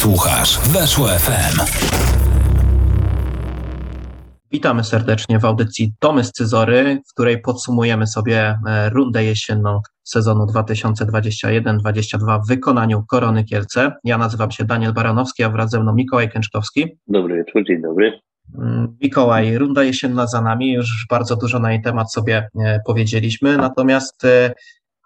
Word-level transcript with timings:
Słuchasz 0.00 0.58
Weszło 0.68 1.06
FM. 1.08 1.60
Witamy 4.52 4.84
serdecznie 4.84 5.38
w 5.38 5.44
audycji 5.44 5.92
Domy 6.00 6.24
z 6.24 6.32
Cyzory, 6.32 7.00
w 7.08 7.12
której 7.12 7.40
podsumujemy 7.40 8.06
sobie 8.06 8.58
e, 8.68 8.90
rundę 8.90 9.24
jesienną 9.24 9.80
sezonu 10.04 10.46
2021-2022 10.46 12.40
w 12.44 12.48
wykonaniu 12.48 13.04
Korony 13.08 13.44
Kielce. 13.44 13.92
Ja 14.04 14.18
nazywam 14.18 14.50
się 14.50 14.64
Daniel 14.64 14.92
Baranowski, 14.92 15.42
a 15.42 15.50
wraz 15.50 15.70
ze 15.70 15.80
mną 15.80 15.94
Mikołaj 15.94 16.30
Kęczkowski. 16.30 16.86
Dobry 17.08 17.36
wieczór, 17.36 17.64
dzień 17.66 17.82
dobry. 17.82 18.20
Mm, 18.58 18.96
Mikołaj, 19.00 19.58
runda 19.58 19.82
jesienna 19.82 20.26
za 20.26 20.42
nami, 20.42 20.72
już 20.72 21.06
bardzo 21.10 21.36
dużo 21.36 21.58
na 21.58 21.72
jej 21.72 21.82
temat 21.82 22.12
sobie 22.12 22.48
e, 22.60 22.80
powiedzieliśmy, 22.86 23.56
natomiast 23.56 24.24
e, 24.24 24.52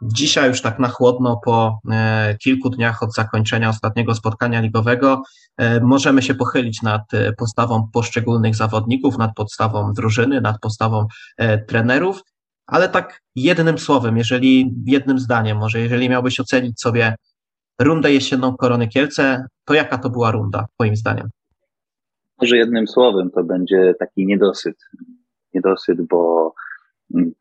Dzisiaj 0.05 0.49
już 0.49 0.63
tak 0.63 0.79
na 0.79 0.89
chłodno 0.89 1.41
po 1.45 1.79
e, 1.91 2.37
kilku 2.39 2.71
dniach 2.71 3.03
od 3.03 3.15
zakończenia 3.15 3.69
ostatniego 3.69 4.15
spotkania 4.15 4.61
ligowego 4.61 5.23
e, 5.57 5.81
możemy 5.81 6.23
się 6.23 6.35
pochylić 6.35 6.83
nad 6.83 7.15
e, 7.15 7.33
postawą 7.33 7.89
poszczególnych 7.93 8.55
zawodników, 8.55 9.19
nad 9.19 9.35
podstawą 9.37 9.93
drużyny, 9.93 10.41
nad 10.41 10.61
postawą 10.61 11.07
trenerów, 11.69 12.23
ale 12.67 12.89
tak 12.89 13.21
jednym 13.37 13.79
słowem, 13.79 14.17
jeżeli 14.17 14.75
jednym 14.87 15.19
zdaniem, 15.19 15.59
może 15.59 15.81
jeżeli 15.81 16.09
miałbyś 16.09 16.41
ocenić 16.41 16.81
sobie 16.81 17.15
rundę 17.79 18.13
jesienną 18.13 18.57
Korony 18.57 18.89
Kielce, 18.89 19.47
to 19.65 19.75
jaka 19.75 19.99
to 19.99 20.11
była 20.11 20.31
runda, 20.31 20.67
twoim 20.75 20.97
zdaniem? 20.97 21.29
Może 22.41 22.57
jednym 22.57 22.89
słowem 22.89 23.31
to 23.31 23.45
będzie 23.45 23.95
taki 23.99 24.27
niedosyt. 24.27 24.77
Niedosyt, 25.55 26.03
bo 26.03 26.53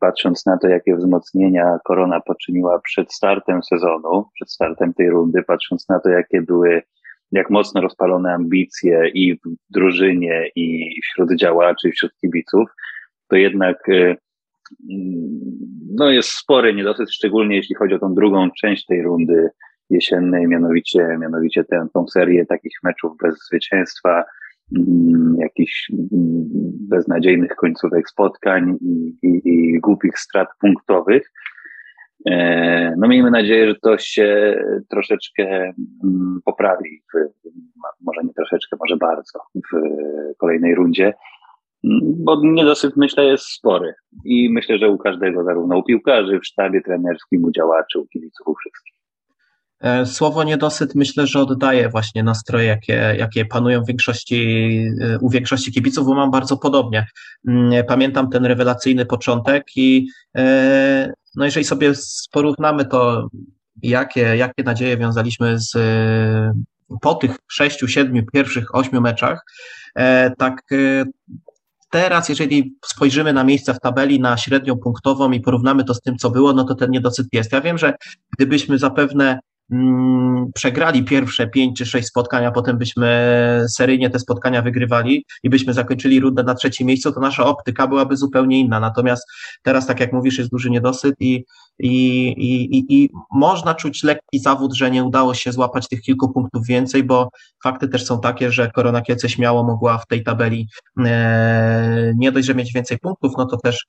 patrząc 0.00 0.46
na 0.46 0.58
to, 0.58 0.68
jakie 0.68 0.96
wzmocnienia 0.96 1.78
Korona 1.84 2.20
poczyniła 2.20 2.80
przed 2.80 3.12
startem 3.12 3.62
sezonu, 3.62 4.28
przed 4.34 4.50
startem 4.50 4.94
tej 4.94 5.10
rundy, 5.10 5.42
patrząc 5.42 5.88
na 5.88 6.00
to, 6.00 6.08
jakie 6.08 6.42
były, 6.42 6.82
jak 7.32 7.50
mocno 7.50 7.80
rozpalone 7.80 8.32
ambicje 8.32 9.08
i 9.08 9.34
w 9.34 9.40
drużynie, 9.70 10.48
i 10.56 10.94
wśród 11.02 11.36
działaczy, 11.36 11.88
i 11.88 11.92
wśród 11.92 12.12
kibiców, 12.20 12.68
to 13.28 13.36
jednak 13.36 13.88
y, 13.88 14.16
no 15.94 16.10
jest 16.10 16.28
spory 16.28 16.74
niedosyt, 16.74 17.12
szczególnie 17.12 17.56
jeśli 17.56 17.74
chodzi 17.74 17.94
o 17.94 17.98
tą 17.98 18.14
drugą 18.14 18.50
część 18.60 18.86
tej 18.86 19.02
rundy 19.02 19.50
jesiennej, 19.90 20.48
mianowicie, 20.48 21.16
mianowicie 21.20 21.64
tę, 21.64 21.86
tą 21.94 22.08
serię 22.08 22.46
takich 22.46 22.72
meczów 22.82 23.12
bez 23.22 23.34
zwycięstwa, 23.48 24.24
jakichś 25.38 25.90
mm, 25.90 26.48
beznadziejnych 26.88 27.56
końcówek 27.56 28.08
spotkań 28.08 28.76
i, 28.80 29.16
i, 29.22 29.40
i 29.44 29.80
głupich 29.80 30.18
strat 30.18 30.48
punktowych. 30.60 31.32
E, 32.30 32.94
no 32.98 33.08
miejmy 33.08 33.30
nadzieję, 33.30 33.68
że 33.68 33.74
to 33.82 33.98
się 33.98 34.58
troszeczkę 34.90 35.44
mm, 36.04 36.40
poprawi, 36.44 37.02
w, 37.14 37.18
może 38.00 38.20
nie 38.24 38.34
troszeczkę, 38.34 38.76
może 38.80 38.96
bardzo 38.96 39.38
w 39.54 39.76
kolejnej 40.38 40.74
rundzie, 40.74 41.14
bo 42.16 42.40
niedosyt 42.44 42.96
myślę 42.96 43.24
jest 43.24 43.44
spory 43.44 43.94
i 44.24 44.50
myślę, 44.50 44.78
że 44.78 44.88
u 44.88 44.98
każdego, 44.98 45.44
zarówno 45.44 45.78
u 45.78 45.82
piłkarzy, 45.82 46.40
w 46.40 46.46
sztabie 46.46 46.80
trenerskim, 46.80 47.44
u 47.44 47.50
działaczy, 47.50 47.98
u 47.98 48.06
kibiców, 48.06 48.46
u 48.46 48.54
wszystkich. 48.54 49.03
E, 49.80 50.06
słowo 50.06 50.44
niedosyt 50.44 50.94
myślę, 50.94 51.26
że 51.26 51.40
oddaje 51.40 51.88
właśnie 51.88 52.22
nastroje, 52.22 52.66
jakie, 52.66 53.14
jakie 53.18 53.44
panują 53.44 53.82
w 53.82 53.86
większości, 53.86 54.68
e, 55.00 55.18
u 55.18 55.30
większości 55.30 55.72
kibiców, 55.72 56.06
bo 56.06 56.14
mam 56.14 56.30
bardzo 56.30 56.56
podobnie. 56.56 57.06
Mm, 57.48 57.84
pamiętam 57.86 58.30
ten 58.30 58.44
rewelacyjny 58.44 59.06
początek 59.06 59.64
i 59.76 60.08
e, 60.36 61.12
no 61.34 61.44
jeżeli 61.44 61.64
sobie 61.64 61.92
porównamy 62.32 62.84
to, 62.84 63.28
jakie, 63.82 64.20
jakie 64.20 64.62
nadzieje 64.62 64.96
wiązaliśmy 64.96 65.58
z, 65.58 65.72
po 67.00 67.14
tych 67.14 67.36
sześciu, 67.48 67.88
siedmiu, 67.88 68.22
pierwszych 68.32 68.74
ośmiu 68.74 69.00
meczach, 69.00 69.44
tak 70.38 70.62
teraz, 71.90 72.28
jeżeli 72.28 72.76
spojrzymy 72.84 73.32
na 73.32 73.44
miejsca 73.44 73.74
w 73.74 73.80
tabeli, 73.80 74.20
na 74.20 74.36
średnią 74.36 74.76
punktową 74.76 75.32
i 75.32 75.40
porównamy 75.40 75.84
to 75.84 75.94
z 75.94 76.00
tym, 76.00 76.16
co 76.16 76.30
było, 76.30 76.52
no 76.52 76.64
to 76.64 76.74
ten 76.74 76.90
niedosyt 76.90 77.26
jest. 77.32 77.52
Ja 77.52 77.60
wiem, 77.60 77.78
że 77.78 77.94
gdybyśmy 78.38 78.78
zapewne 78.78 79.40
przegrali 80.54 81.04
pierwsze 81.04 81.46
pięć 81.46 81.78
czy 81.78 81.86
sześć 81.86 82.08
spotkań, 82.08 82.44
a 82.44 82.52
potem 82.52 82.78
byśmy 82.78 83.64
seryjnie 83.68 84.10
te 84.10 84.18
spotkania 84.18 84.62
wygrywali 84.62 85.24
i 85.42 85.50
byśmy 85.50 85.72
zakończyli 85.72 86.20
rundę 86.20 86.42
na 86.42 86.54
trzecim 86.54 86.86
miejscu, 86.86 87.12
to 87.12 87.20
nasza 87.20 87.46
optyka 87.46 87.86
byłaby 87.86 88.16
zupełnie 88.16 88.60
inna. 88.60 88.80
Natomiast 88.80 89.26
teraz, 89.62 89.86
tak 89.86 90.00
jak 90.00 90.12
mówisz, 90.12 90.38
jest 90.38 90.50
duży 90.50 90.70
niedosyt 90.70 91.14
i, 91.20 91.44
i, 91.78 92.26
i, 92.28 92.84
i 92.94 93.10
można 93.32 93.74
czuć 93.74 94.02
lekki 94.02 94.38
zawód, 94.38 94.74
że 94.74 94.90
nie 94.90 95.04
udało 95.04 95.34
się 95.34 95.52
złapać 95.52 95.88
tych 95.88 96.00
kilku 96.00 96.32
punktów 96.32 96.66
więcej, 96.66 97.04
bo 97.04 97.28
fakty 97.62 97.88
też 97.88 98.04
są 98.04 98.20
takie, 98.20 98.52
że 98.52 98.70
Korona 98.70 99.02
Kielce 99.02 99.28
śmiało 99.28 99.64
mogła 99.64 99.98
w 99.98 100.06
tej 100.06 100.22
tabeli 100.22 100.68
e, 101.04 102.12
nie 102.16 102.32
dość, 102.32 102.46
że 102.46 102.54
mieć 102.54 102.72
więcej 102.72 102.98
punktów, 102.98 103.32
no 103.38 103.46
to 103.46 103.56
też 103.56 103.86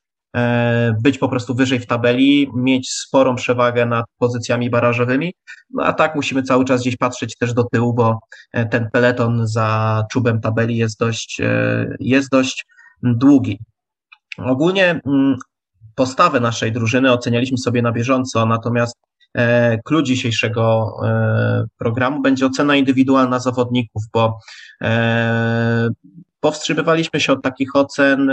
być 1.02 1.18
po 1.18 1.28
prostu 1.28 1.54
wyżej 1.54 1.80
w 1.80 1.86
tabeli, 1.86 2.50
mieć 2.54 2.90
sporą 2.90 3.36
przewagę 3.36 3.86
nad 3.86 4.06
pozycjami 4.18 4.70
barażowymi, 4.70 5.34
no 5.70 5.84
a 5.84 5.92
tak 5.92 6.14
musimy 6.14 6.42
cały 6.42 6.64
czas 6.64 6.80
gdzieś 6.80 6.96
patrzeć 6.96 7.36
też 7.36 7.54
do 7.54 7.64
tyłu, 7.64 7.94
bo 7.94 8.18
e, 8.52 8.66
ten 8.66 8.90
peleton 8.92 9.46
za 9.46 10.02
czubem 10.10 10.40
tabeli 10.40 10.76
jest 10.76 10.98
dość, 10.98 11.40
e, 11.40 11.96
jest 12.00 12.30
dość 12.30 12.66
długi. 13.02 13.58
Ogólnie 14.38 15.00
mm, 15.06 15.36
postawę 15.94 16.40
naszej 16.40 16.72
drużyny 16.72 17.12
ocenialiśmy 17.12 17.58
sobie 17.58 17.82
na 17.82 17.92
bieżąco, 17.92 18.46
natomiast 18.46 18.96
Klucz 19.84 20.06
dzisiejszego 20.06 20.96
programu 21.78 22.22
będzie 22.22 22.46
ocena 22.46 22.76
indywidualna 22.76 23.38
zawodników, 23.38 24.02
bo 24.12 24.38
powstrzymywaliśmy 26.40 27.20
się 27.20 27.32
od 27.32 27.42
takich 27.42 27.76
ocen 27.76 28.30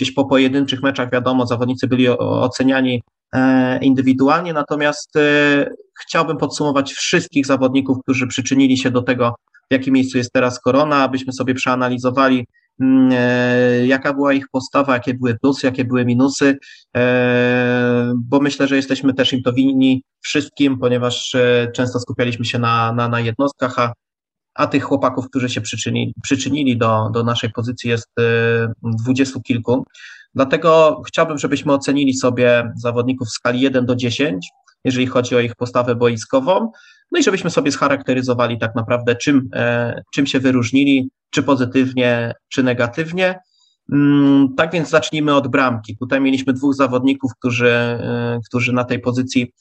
gdzieś 0.00 0.14
po 0.14 0.24
pojedynczych 0.24 0.82
meczach, 0.82 1.12
wiadomo, 1.12 1.46
zawodnicy 1.46 1.86
byli 1.86 2.08
oceniani 2.18 3.02
e, 3.32 3.78
indywidualnie, 3.78 4.52
natomiast 4.52 5.16
e, 5.16 5.70
chciałbym 6.00 6.36
podsumować 6.36 6.92
wszystkich 6.92 7.46
zawodników, 7.46 7.98
którzy 8.02 8.26
przyczynili 8.26 8.78
się 8.78 8.90
do 8.90 9.02
tego, 9.02 9.34
w 9.70 9.74
jakim 9.74 9.94
miejscu 9.94 10.18
jest 10.18 10.32
teraz 10.32 10.60
Korona, 10.60 10.96
abyśmy 10.96 11.32
sobie 11.32 11.54
przeanalizowali, 11.54 12.46
mm, 12.80 13.10
e, 13.12 13.86
jaka 13.86 14.14
była 14.14 14.32
ich 14.32 14.46
postawa, 14.52 14.94
jakie 14.94 15.14
były 15.14 15.38
plusy, 15.38 15.66
jakie 15.66 15.84
były 15.84 16.04
minusy, 16.04 16.58
bo 18.16 18.40
myślę, 18.40 18.68
że 18.68 18.76
jesteśmy 18.76 19.14
też 19.14 19.32
im 19.32 19.42
to 19.42 19.52
winni 19.52 20.02
wszystkim, 20.20 20.78
ponieważ 20.78 21.36
często 21.74 22.00
skupialiśmy 22.00 22.44
się 22.44 22.58
na, 22.58 22.92
na, 22.92 23.08
na 23.08 23.20
jednostkach, 23.20 23.78
a 23.78 23.92
a 24.54 24.66
tych 24.66 24.84
chłopaków, 24.84 25.28
którzy 25.28 25.48
się 25.48 25.60
przyczynili, 25.60 26.14
przyczynili 26.22 26.76
do, 26.76 27.10
do 27.12 27.24
naszej 27.24 27.50
pozycji 27.50 27.90
jest 27.90 28.08
y, 28.20 28.22
dwudziestu 28.82 29.40
kilku. 29.40 29.84
Dlatego 30.34 31.02
chciałbym, 31.06 31.38
żebyśmy 31.38 31.72
ocenili 31.72 32.14
sobie 32.14 32.72
zawodników 32.76 33.28
w 33.28 33.32
skali 33.32 33.60
1 33.60 33.86
do 33.86 33.96
10, 33.96 34.48
jeżeli 34.84 35.06
chodzi 35.06 35.36
o 35.36 35.40
ich 35.40 35.54
postawę 35.54 35.94
boiskową, 35.94 36.72
no 37.12 37.18
i 37.18 37.22
żebyśmy 37.22 37.50
sobie 37.50 37.72
scharakteryzowali 37.72 38.58
tak 38.58 38.74
naprawdę, 38.74 39.16
czym, 39.16 39.48
e, 39.54 40.02
czym 40.12 40.26
się 40.26 40.40
wyróżnili, 40.40 41.10
czy 41.30 41.42
pozytywnie, 41.42 42.34
czy 42.48 42.62
negatywnie. 42.62 43.38
Mm, 43.92 44.54
tak 44.56 44.72
więc 44.72 44.88
zacznijmy 44.88 45.34
od 45.34 45.48
bramki. 45.48 45.96
Tutaj 45.96 46.20
mieliśmy 46.20 46.52
dwóch 46.52 46.74
zawodników, 46.74 47.32
którzy, 47.38 47.66
y, 47.66 48.40
którzy 48.48 48.72
na 48.72 48.84
tej 48.84 49.00
pozycji 49.00 49.52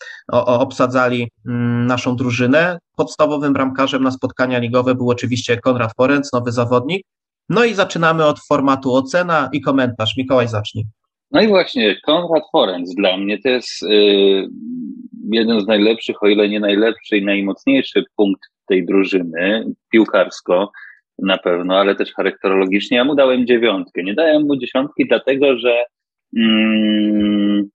obsadzali 0.46 1.32
mm, 1.48 1.86
naszą 1.88 2.16
drużynę. 2.16 2.80
Podstawowym 2.98 3.54
bramkarzem 3.54 4.04
na 4.04 4.12
spotkania 4.12 4.60
ligowe 4.60 4.96
był 4.96 5.10
oczywiście 5.10 5.58
Konrad 5.58 5.92
Forenc, 5.98 6.34
nowy 6.34 6.52
zawodnik. 6.52 7.06
No 7.50 7.66
i 7.66 7.74
zaczynamy 7.74 8.26
od 8.26 8.40
formatu 8.40 8.94
ocena 8.94 9.50
i 9.54 9.62
komentarz. 9.62 10.18
Mikołaj, 10.18 10.48
zacznij. 10.48 10.86
No 11.32 11.42
i 11.42 11.48
właśnie, 11.48 11.96
Konrad 12.06 12.44
Forenc 12.52 12.96
dla 12.96 13.18
mnie 13.18 13.42
to 13.42 13.50
jest 13.50 13.82
yy, 13.82 14.48
jeden 15.32 15.62
z 15.62 15.68
najlepszych, 15.68 16.24
o 16.24 16.28
ile 16.28 16.50
nie 16.50 16.60
najlepszy 16.60 17.18
i 17.18 17.26
najmocniejszy 17.26 18.04
punkt 18.16 18.42
tej 18.68 18.86
drużyny 18.86 19.66
piłkarsko 19.92 20.72
na 21.24 21.38
pewno, 21.38 21.78
ale 21.78 21.96
też 21.96 22.14
charakterologicznie. 22.14 22.98
Ja 22.98 23.04
mu 23.04 23.16
dałem 23.16 23.46
dziewiątkę. 23.46 24.04
Nie 24.04 24.14
dałem 24.14 24.44
mu 24.48 24.58
dziesiątki, 24.58 25.08
dlatego 25.08 25.58
że 25.58 25.86
mm, 26.38 27.70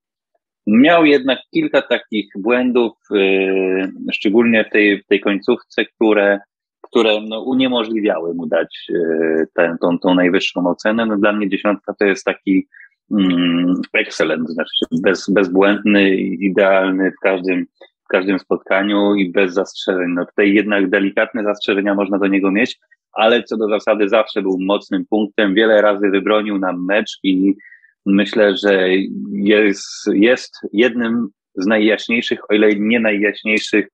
miał 0.67 1.05
jednak 1.05 1.39
kilka 1.51 1.83
takich 1.83 2.29
błędów, 2.39 2.93
yy, 3.11 3.89
szczególnie 4.13 4.65
w 4.65 4.71
tej, 4.71 5.03
w 5.03 5.07
tej 5.07 5.21
końcówce, 5.21 5.85
które, 5.85 6.41
które 6.83 7.21
no, 7.29 7.43
uniemożliwiały 7.43 8.35
mu 8.35 8.47
dać 8.47 8.87
yy, 8.89 9.47
tę, 9.55 9.77
tą, 9.81 9.99
tą 9.99 10.15
najwyższą 10.15 10.67
ocenę. 10.67 11.07
No, 11.07 11.17
dla 11.17 11.33
mnie 11.33 11.49
dziesiątka 11.49 11.95
to 11.99 12.05
jest 12.05 12.25
taki 12.25 12.67
mm, 13.11 13.75
excellent, 13.93 14.51
znaczy 14.51 14.87
bez, 15.03 15.31
bezbłędny, 15.31 16.17
idealny 16.17 17.11
w 17.11 17.21
każdym, 17.23 17.67
w 18.05 18.09
każdym 18.09 18.39
spotkaniu 18.39 19.15
i 19.15 19.33
bez 19.33 19.53
zastrzeżeń. 19.53 20.11
No 20.15 20.27
tutaj 20.27 20.55
jednak 20.55 20.91
delikatne 20.91 21.45
zastrzeżenia 21.45 21.95
można 21.95 22.19
do 22.19 22.27
niego 22.27 22.51
mieć, 22.51 22.79
ale 23.17 23.43
co 23.43 23.57
do 23.57 23.69
zasady 23.69 24.09
zawsze 24.09 24.43
był 24.43 24.59
mocnym 24.61 25.05
punktem. 25.11 25.55
Wiele 25.55 25.83
razy 25.83 26.11
wybronił 26.11 26.59
nam 26.59 26.85
mecz 26.85 27.19
i 27.23 27.55
myślę, 28.07 28.57
że 28.57 28.89
jest, 29.33 30.11
jest 30.13 30.55
jednym 30.73 31.29
z 31.55 31.67
najjaśniejszych, 31.67 32.39
o 32.51 32.55
ile 32.55 32.69
nie 32.77 33.01
najjaśniejszych 33.01 33.87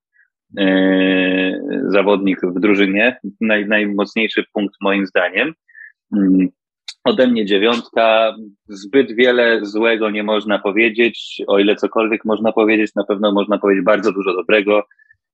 e, 0.59 1.61
zawodnik 1.89 2.41
w 2.43 2.61
drużynie, 2.61 3.17
naj, 3.41 3.67
najmocniejszy 3.67 4.45
punkt 4.53 4.75
moim 4.81 5.07
zdaniem. 5.07 5.53
Mm, 6.17 6.49
ode 7.05 7.27
mnie 7.27 7.47
dziewiątka, 7.47 8.35
zbyt 8.69 9.13
wiele 9.13 9.61
złego 9.63 10.11
nie 10.11 10.23
można 10.23 10.59
powiedzieć, 10.59 11.43
o 11.47 11.59
ile 11.59 11.77
cokolwiek 11.77 12.25
można 12.25 12.53
powiedzieć, 12.53 12.95
na 12.95 13.05
pewno 13.05 13.33
można 13.33 13.59
powiedzieć 13.59 13.85
bardzo 13.85 14.13
dużo 14.13 14.35
dobrego, 14.35 14.83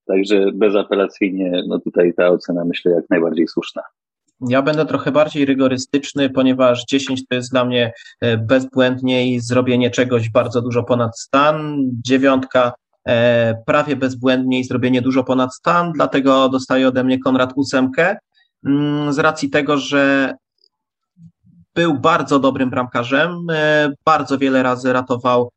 także 0.07 0.53
bezapelacyjnie, 0.55 1.63
no 1.69 1.79
tutaj 1.79 2.13
ta 2.17 2.29
ocena 2.29 2.65
myślę 2.65 2.93
jak 2.93 3.05
najbardziej 3.11 3.49
słuszna. 3.49 3.83
Ja 4.41 4.63
będę 4.63 4.87
trochę 4.87 5.13
bardziej 5.13 5.45
rygorystyczny, 5.45 6.31
ponieważ 6.31 6.85
10 6.85 7.23
to 7.29 7.35
jest 7.35 7.51
dla 7.51 7.65
mnie 7.65 7.93
e, 8.21 8.37
bezbłędnie 8.37 9.35
i 9.35 9.41
zrobienie 9.41 9.91
czegoś 9.91 10.31
bardzo 10.31 10.63
dużo 10.63 10.83
ponad 10.83 11.19
stan. 11.19 11.77
Dziewiątka 12.05 12.73
e, 13.09 13.55
prawie 13.67 13.97
bezbłędnie 13.97 14.61
i 14.61 14.65
zrobienie 14.65 15.03
dużo 15.03 15.25
ponad 15.25 15.55
stan, 15.55 15.93
dlatego 15.93 16.49
dostaje 16.49 16.89
ode 16.89 17.05
mnie 17.05 17.19
Konrad 17.19 17.53
ósemkę. 17.57 18.17
Mm, 18.67 19.13
z 19.13 19.19
racji 19.19 19.51
tego, 19.51 19.79
że 19.79 20.35
był 21.75 21.95
bardzo 21.95 22.39
dobrym 22.39 22.71
bramkarzem, 22.71 23.47
e, 23.51 23.93
bardzo 24.05 24.39
wiele 24.39 24.63
razy 24.63 24.93
ratował 24.93 25.51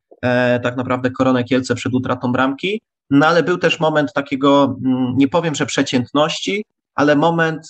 tak 0.64 0.78
naprawdę 0.78 1.12
Koronę 1.12 1.44
Kielce 1.44 1.76
przed 1.76 1.94
utratą 1.94 2.32
bramki, 2.32 2.82
no 3.10 3.28
ale 3.28 3.44
był 3.44 3.58
też 3.58 3.80
moment 3.80 4.14
takiego, 4.14 4.78
mm, 4.86 5.14
nie 5.18 5.28
powiem, 5.28 5.56
że 5.56 5.66
przeciętności, 5.66 6.66
ale 6.96 7.16
moment 7.16 7.68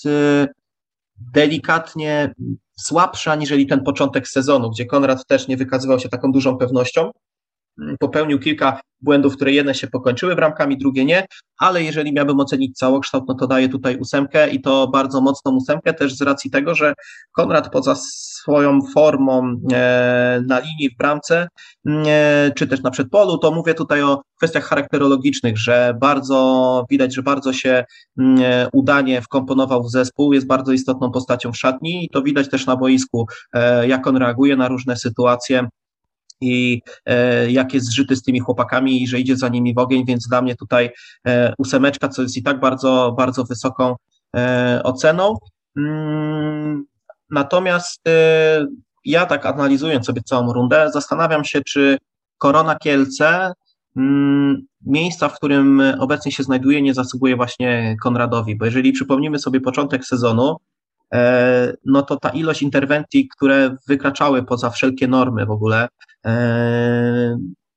delikatnie 1.34 2.34
słabsza 2.78 3.32
aniżeli 3.32 3.68
ten 3.68 3.84
początek 3.84 4.28
sezonu, 4.28 4.70
gdzie 4.70 4.86
Konrad 4.86 5.26
też 5.28 5.48
nie 5.48 5.58
wykazywał 5.58 6.00
się 6.00 6.10
taką 6.10 6.32
dużą 6.32 6.58
pewnością. 6.58 7.12
Popełnił 8.00 8.40
kilka 8.40 8.80
błędów, 9.02 9.36
które 9.36 9.52
jedne 9.52 9.76
się 9.76 9.88
pokończyły 9.88 10.36
bramkami, 10.36 10.78
drugie 10.78 11.06
nie, 11.06 11.26
ale 11.60 11.84
jeżeli 11.84 12.14
miałbym 12.14 12.40
ocenić 12.40 12.78
całokształt, 12.78 13.24
no 13.28 13.34
to 13.34 13.48
daję 13.48 13.70
tutaj 13.70 13.98
ósemkę 13.98 14.50
i 14.50 14.62
to 14.62 14.88
bardzo 14.88 15.22
mocną 15.22 15.56
ósemkę 15.56 15.94
też 15.94 16.16
z 16.16 16.22
racji 16.22 16.52
tego, 16.52 16.76
że 16.76 16.94
Konrad 17.32 17.72
poza 17.72 17.96
swoją 17.96 18.80
formą 18.94 19.56
e, 19.74 20.42
na 20.48 20.60
linii 20.60 20.90
w 20.90 20.98
bramce, 20.98 21.48
e, 21.88 22.52
czy 22.56 22.68
też 22.68 22.82
na 22.82 22.92
przedpolu, 22.92 23.38
to 23.38 23.52
mówię 23.52 23.74
tutaj 23.74 24.02
o 24.02 24.22
kwestiach 24.38 24.64
charakterologicznych, 24.64 25.58
że 25.58 25.94
bardzo 26.02 26.86
widać, 26.90 27.16
że 27.16 27.24
bardzo 27.24 27.54
się 27.54 27.86
e, 28.20 28.68
udanie 28.74 29.22
wkomponował 29.22 29.84
w 29.84 29.92
zespół, 29.92 30.34
jest 30.34 30.48
bardzo 30.48 30.72
istotną 30.72 31.12
postacią 31.12 31.52
w 31.52 31.58
szatni 31.58 32.06
i 32.06 32.10
to 32.10 32.22
widać 32.22 32.50
też 32.50 32.66
na 32.66 32.76
boisku, 32.76 33.28
jak 33.88 34.08
on 34.08 34.18
reaguje 34.18 34.56
na 34.56 34.68
różne 34.68 34.96
sytuacje 34.96 35.68
i 36.42 36.82
e, 37.06 37.52
jak 37.52 37.74
jest 37.74 37.88
zżyty 37.88 38.16
z 38.16 38.24
tymi 38.24 38.40
chłopakami 38.40 39.04
i 39.04 39.08
że 39.08 39.20
idzie 39.20 39.38
za 39.38 39.48
nimi 39.48 39.74
w 39.74 39.78
ogień, 39.78 40.06
więc 40.06 40.28
dla 40.28 40.42
mnie 40.42 40.56
tutaj 40.56 40.90
e, 41.28 41.54
ósemeczka, 41.58 42.10
co 42.10 42.22
jest 42.22 42.38
i 42.38 42.44
tak 42.44 42.60
bardzo, 42.60 43.14
bardzo 43.18 43.44
wysoką 43.44 43.96
e, 44.36 44.82
oceną. 44.84 45.38
Mm, 45.78 46.86
natomiast 47.32 48.08
e, 48.08 48.66
ja 49.06 49.26
tak 49.26 49.46
analizując 49.46 50.06
sobie 50.06 50.22
całą 50.22 50.54
rundę, 50.54 50.92
zastanawiam 50.94 51.44
się, 51.44 51.62
czy 51.62 51.98
Korona 52.38 52.76
Kielce 52.76 53.54
mm, 53.98 54.62
miejsca, 54.86 55.30
w 55.30 55.36
którym 55.36 55.82
obecnie 56.00 56.32
się 56.32 56.44
znajduje, 56.44 56.82
nie 56.82 56.94
zasługuje 56.94 57.36
właśnie 57.36 57.98
Konradowi, 58.04 58.56
bo 58.56 58.66
jeżeli 58.66 58.92
przypomnimy 58.92 59.40
sobie 59.40 59.62
początek 59.62 60.06
sezonu, 60.06 60.56
E, 61.14 61.74
no 61.86 62.02
to 62.02 62.18
ta 62.18 62.30
ilość 62.30 62.62
interwencji, 62.62 63.28
które 63.28 63.76
wykraczały 63.88 64.44
poza 64.44 64.70
wszelkie 64.70 65.08
normy 65.08 65.46
w 65.46 65.52
ogóle, 65.52 65.88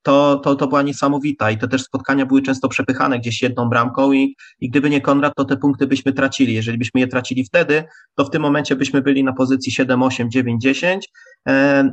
to, 0.02 0.36
to, 0.36 0.54
to 0.54 0.66
była 0.66 0.82
niesamowita 0.82 1.50
i 1.50 1.58
te 1.58 1.68
też 1.68 1.82
spotkania 1.82 2.26
były 2.26 2.42
często 2.42 2.68
przepychane 2.68 3.18
gdzieś 3.18 3.42
jedną 3.42 3.68
bramką 3.68 4.12
i, 4.12 4.36
i 4.60 4.70
gdyby 4.70 4.90
nie 4.90 5.00
Konrad, 5.00 5.32
to 5.36 5.44
te 5.44 5.56
punkty 5.56 5.86
byśmy 5.86 6.12
tracili. 6.12 6.54
Jeżeli 6.54 6.78
byśmy 6.78 7.00
je 7.00 7.06
tracili 7.06 7.44
wtedy, 7.44 7.84
to 8.14 8.24
w 8.24 8.30
tym 8.30 8.42
momencie 8.42 8.76
byśmy 8.76 9.02
byli 9.02 9.24
na 9.24 9.32
pozycji 9.32 9.72
7, 9.72 10.02
8, 10.02 10.30
9, 10.30 10.62
10 10.62 11.08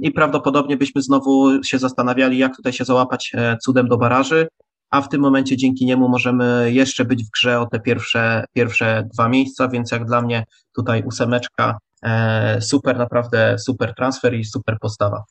i 0.01 0.11
prawdopodobnie 0.11 0.77
byśmy 0.77 1.01
znowu 1.01 1.63
się 1.63 1.79
zastanawiali, 1.79 2.37
jak 2.37 2.55
tutaj 2.55 2.73
się 2.73 2.85
załapać 2.85 3.31
e, 3.33 3.57
cudem 3.57 3.87
do 3.87 3.97
baraży 3.97 4.47
a 4.89 5.01
w 5.01 5.09
tym 5.09 5.21
momencie 5.21 5.57
dzięki 5.57 5.85
niemu 5.85 6.09
możemy 6.09 6.71
jeszcze 6.71 7.05
być 7.05 7.23
w 7.23 7.29
grze 7.31 7.59
o 7.59 7.65
te 7.65 7.79
pierwsze, 7.79 8.45
pierwsze 8.53 9.07
dwa 9.13 9.29
miejsca, 9.29 9.67
więc 9.67 9.91
jak 9.91 10.05
dla 10.05 10.21
mnie 10.21 10.43
tutaj 10.75 11.03
ósemeczka, 11.03 11.77
e, 12.03 12.61
super, 12.61 12.97
naprawdę 12.97 13.59
super 13.59 13.93
transfer 13.95 14.33
i 14.33 14.45
super 14.45 14.77
postawa. 14.81 15.23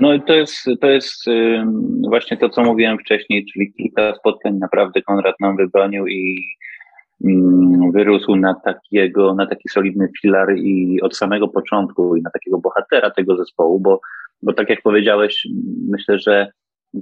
No 0.00 0.18
to 0.18 0.32
jest, 0.32 0.66
to 0.80 0.90
jest 0.90 1.24
właśnie 2.08 2.36
to, 2.36 2.48
co 2.48 2.62
mówiłem 2.62 2.98
wcześniej, 2.98 3.46
czyli 3.52 3.72
kilka 3.72 4.14
spotkań 4.14 4.54
naprawdę 4.58 5.02
Konrad 5.02 5.34
nam 5.40 5.56
wybronił 5.56 6.06
i 6.06 6.42
wyrósł 7.92 8.36
na 8.36 8.54
takiego, 8.54 9.34
na 9.34 9.46
taki 9.46 9.68
solidny 9.68 10.08
filar 10.20 10.56
i 10.56 11.00
od 11.02 11.16
samego 11.16 11.48
początku 11.48 12.16
i 12.16 12.22
na 12.22 12.30
takiego 12.30 12.58
bohatera 12.58 13.10
tego 13.10 13.36
zespołu, 13.36 13.80
bo, 13.80 14.00
bo 14.42 14.52
tak 14.52 14.70
jak 14.70 14.82
powiedziałeś, 14.82 15.48
myślę, 15.88 16.18
że 16.18 16.52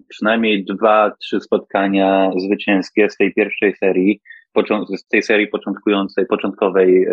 przynajmniej 0.09 0.65
dwa, 0.65 1.13
trzy 1.21 1.41
spotkania 1.41 2.31
zwycięskie 2.37 3.11
z 3.11 3.17
tej 3.17 3.35
pierwszej 3.35 3.75
serii, 3.75 4.21
z 4.97 5.09
tej 5.09 5.23
serii 5.23 5.49
początkującej, 5.49 6.27
początkowej 6.27 7.05
e, 7.05 7.11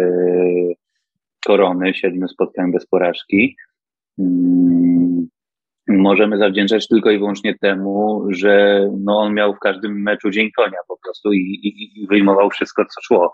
korony, 1.45 1.93
siedmiu 1.93 2.27
spotkań 2.27 2.71
bez 2.71 2.87
porażki. 2.87 3.55
Możemy 5.87 6.37
zawdzięczać 6.37 6.87
tylko 6.87 7.11
i 7.11 7.17
wyłącznie 7.17 7.55
temu, 7.61 8.25
że 8.29 8.85
no 8.99 9.17
on 9.17 9.33
miał 9.33 9.53
w 9.55 9.59
każdym 9.59 10.01
meczu 10.01 10.29
dzień 10.29 10.51
konia 10.57 10.77
po 10.87 10.97
prostu 11.03 11.33
i, 11.33 11.37
i, 11.37 12.01
i 12.01 12.07
wyjmował 12.07 12.49
wszystko, 12.49 12.85
co 12.85 13.01
szło. 13.01 13.31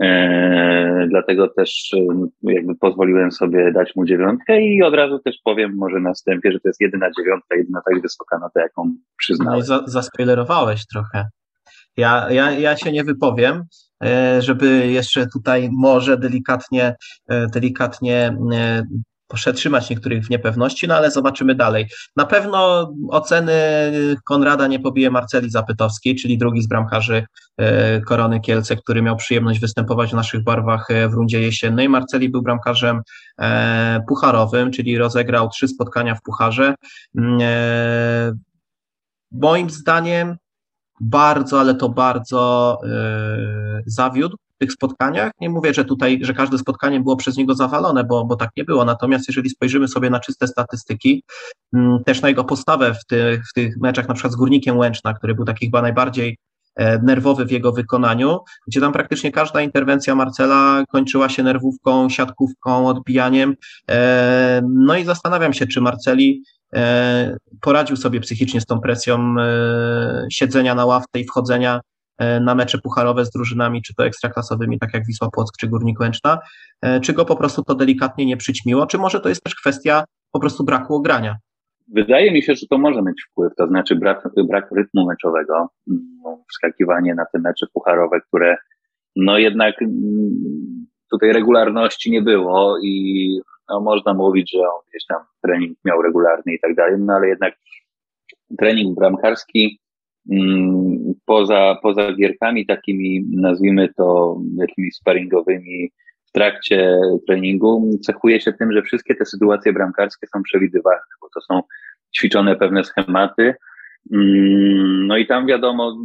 E, 0.00 1.06
dlatego 1.10 1.48
też 1.48 1.90
e, 1.94 2.52
jakby 2.52 2.74
pozwoliłem 2.74 3.32
sobie 3.32 3.72
dać 3.72 3.96
mu 3.96 4.04
dziewiątkę 4.04 4.62
i 4.62 4.82
od 4.82 4.94
razu 4.94 5.18
też 5.18 5.36
powiem 5.44 5.76
może 5.76 6.00
na 6.00 6.12
wstępie, 6.12 6.52
że 6.52 6.60
to 6.60 6.68
jest 6.68 6.80
jedyna 6.80 7.10
dziewiątka, 7.18 7.56
jedyna 7.56 7.80
tak 7.90 8.02
wysoka 8.02 8.38
na 8.38 8.50
to, 8.50 8.60
jaką 8.60 8.94
przyznałem. 9.16 9.58
No 9.58 9.64
za, 9.64 9.82
zaspoilerowałeś 9.86 10.86
trochę. 10.86 11.24
Ja, 11.96 12.26
ja, 12.30 12.50
ja 12.50 12.76
się 12.76 12.92
nie 12.92 13.04
wypowiem, 13.04 13.62
e, 14.04 14.42
żeby 14.42 14.86
jeszcze 14.86 15.26
tutaj 15.32 15.68
może 15.72 16.16
delikatnie, 16.16 16.94
delikatnie 17.54 18.36
przetrzymać 19.34 19.90
niektórych 19.90 20.24
w 20.24 20.30
niepewności, 20.30 20.88
no 20.88 20.94
ale 20.94 21.10
zobaczymy 21.10 21.54
dalej. 21.54 21.86
Na 22.16 22.26
pewno 22.26 22.90
oceny 23.08 23.52
Konrada 24.24 24.66
nie 24.66 24.80
pobije 24.80 25.10
Marceli 25.10 25.50
Zapytowskiej, 25.50 26.16
czyli 26.16 26.38
drugi 26.38 26.62
z 26.62 26.68
bramkarzy 26.68 27.26
e, 27.56 28.00
Korony 28.00 28.40
Kielce, 28.40 28.76
który 28.76 29.02
miał 29.02 29.16
przyjemność 29.16 29.60
występować 29.60 30.10
w 30.10 30.14
naszych 30.14 30.44
barwach 30.44 30.90
e, 30.90 31.08
w 31.08 31.12
rundzie 31.12 31.40
jesiennej. 31.40 31.88
Marceli 31.88 32.28
był 32.28 32.42
bramkarzem 32.42 33.02
e, 33.40 34.00
pucharowym, 34.08 34.70
czyli 34.70 34.98
rozegrał 34.98 35.48
trzy 35.48 35.68
spotkania 35.68 36.14
w 36.14 36.22
pucharze. 36.22 36.74
Mm, 37.18 37.40
moim 39.32 39.70
zdaniem 39.70 40.36
bardzo, 41.00 41.60
ale 41.60 41.74
to 41.74 41.88
bardzo 41.88 42.80
zawiódł 43.86 44.36
tych 44.58 44.72
spotkaniach. 44.72 45.32
Nie 45.40 45.50
mówię, 45.50 45.74
że 45.74 45.84
tutaj, 45.84 46.18
że 46.22 46.34
każde 46.34 46.58
spotkanie 46.58 47.00
było 47.00 47.16
przez 47.16 47.36
niego 47.36 47.54
zawalone, 47.54 48.04
bo, 48.04 48.24
bo 48.24 48.36
tak 48.36 48.50
nie 48.56 48.64
było. 48.64 48.84
Natomiast 48.84 49.28
jeżeli 49.28 49.50
spojrzymy 49.50 49.88
sobie 49.88 50.10
na 50.10 50.20
czyste 50.20 50.46
statystyki, 50.46 51.22
mm, 51.72 52.04
też 52.04 52.22
na 52.22 52.28
jego 52.28 52.44
postawę 52.44 52.94
w 52.94 53.04
tych, 53.04 53.48
w 53.50 53.52
tych 53.52 53.76
meczach, 53.80 54.08
na 54.08 54.14
przykład 54.14 54.32
z 54.32 54.36
Górnikiem 54.36 54.78
Łęczna, 54.78 55.14
który 55.14 55.34
był 55.34 55.44
taki 55.44 55.66
chyba 55.66 55.82
najbardziej 55.82 56.38
e, 56.76 56.98
nerwowy 56.98 57.44
w 57.44 57.50
jego 57.50 57.72
wykonaniu, 57.72 58.38
gdzie 58.66 58.80
tam 58.80 58.92
praktycznie 58.92 59.32
każda 59.32 59.60
interwencja 59.62 60.14
Marcela 60.14 60.84
kończyła 60.88 61.28
się 61.28 61.42
nerwówką, 61.42 62.08
siatkówką, 62.08 62.88
odbijaniem. 62.88 63.54
E, 63.90 64.62
no 64.68 64.96
i 64.96 65.04
zastanawiam 65.04 65.52
się, 65.52 65.66
czy 65.66 65.80
Marceli 65.80 66.42
e, 66.74 67.36
poradził 67.60 67.96
sobie 67.96 68.20
psychicznie 68.20 68.60
z 68.60 68.66
tą 68.66 68.80
presją 68.80 69.34
siedzenia 70.30 70.74
na 70.74 70.84
ławce 70.84 71.20
i 71.20 71.24
wchodzenia 71.24 71.80
na 72.18 72.54
mecze 72.54 72.78
pucharowe 72.78 73.24
z 73.24 73.30
drużynami, 73.30 73.82
czy 73.82 73.94
to 73.94 74.06
ekstraklasowymi, 74.06 74.78
tak 74.78 74.94
jak 74.94 75.06
Wisła 75.06 75.28
Płock 75.30 75.56
czy 75.60 75.68
Górnik 75.68 76.00
Łęczna, 76.00 76.38
e, 76.82 77.00
czy 77.00 77.12
go 77.12 77.24
po 77.24 77.36
prostu 77.36 77.62
to 77.62 77.74
delikatnie 77.74 78.26
nie 78.26 78.36
przyćmiło, 78.36 78.86
czy 78.86 78.98
może 78.98 79.20
to 79.20 79.28
jest 79.28 79.44
też 79.44 79.54
kwestia 79.54 80.04
po 80.32 80.40
prostu 80.40 80.64
braku 80.64 80.94
ogrania? 80.94 81.36
Wydaje 81.94 82.32
mi 82.32 82.42
się, 82.42 82.54
że 82.54 82.66
to 82.70 82.78
może 82.78 83.02
mieć 83.02 83.22
wpływ, 83.30 83.52
to 83.56 83.66
znaczy 83.66 83.96
brak, 83.96 84.28
brak 84.48 84.68
rytmu 84.76 85.06
meczowego, 85.06 85.68
no, 86.24 86.44
wskakiwanie 86.50 87.14
na 87.14 87.24
te 87.32 87.38
mecze 87.38 87.66
pucharowe, 87.74 88.20
które 88.28 88.56
no 89.16 89.38
jednak 89.38 89.82
mm, 89.82 90.86
tutaj 91.10 91.32
regularności 91.32 92.10
nie 92.10 92.22
było 92.22 92.78
i 92.82 93.40
no, 93.68 93.80
można 93.80 94.14
mówić, 94.14 94.52
że 94.52 94.58
on 94.58 94.80
gdzieś 94.90 95.06
tam 95.08 95.18
trening 95.42 95.78
miał 95.84 96.02
regularny 96.02 96.52
i 96.52 96.60
tak 96.60 96.74
dalej, 96.74 96.94
no 96.98 97.12
ale 97.12 97.28
jednak 97.28 97.54
trening 98.58 98.98
bramkarski 98.98 99.80
Mm, 99.85 99.85
poza, 101.24 101.76
poza 101.82 102.12
gierkami 102.12 102.66
takimi, 102.66 103.24
nazwijmy 103.32 103.88
to 103.96 104.36
jakimiś 104.58 104.94
sparingowymi 104.94 105.90
w 106.26 106.32
trakcie 106.32 106.98
treningu, 107.26 107.90
cechuje 108.02 108.40
się 108.40 108.52
tym, 108.52 108.72
że 108.72 108.82
wszystkie 108.82 109.14
te 109.14 109.24
sytuacje 109.26 109.72
bramkarskie 109.72 110.26
są 110.26 110.42
przewidywalne, 110.42 111.00
bo 111.20 111.28
to 111.34 111.40
są 111.40 111.62
ćwiczone 112.18 112.56
pewne 112.56 112.84
schematy. 112.84 113.54
Mm, 114.12 115.06
no 115.06 115.16
i 115.16 115.26
tam 115.26 115.46
wiadomo, 115.46 115.96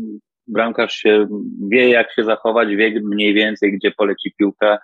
bramkarz 0.47 0.93
się 0.93 1.27
wie, 1.69 1.89
jak 1.89 2.13
się 2.13 2.23
zachować, 2.23 2.69
wie 2.69 3.01
mniej 3.03 3.33
więcej, 3.33 3.73
gdzie 3.73 3.91
poleci 3.91 4.33
piłka, 4.37 4.79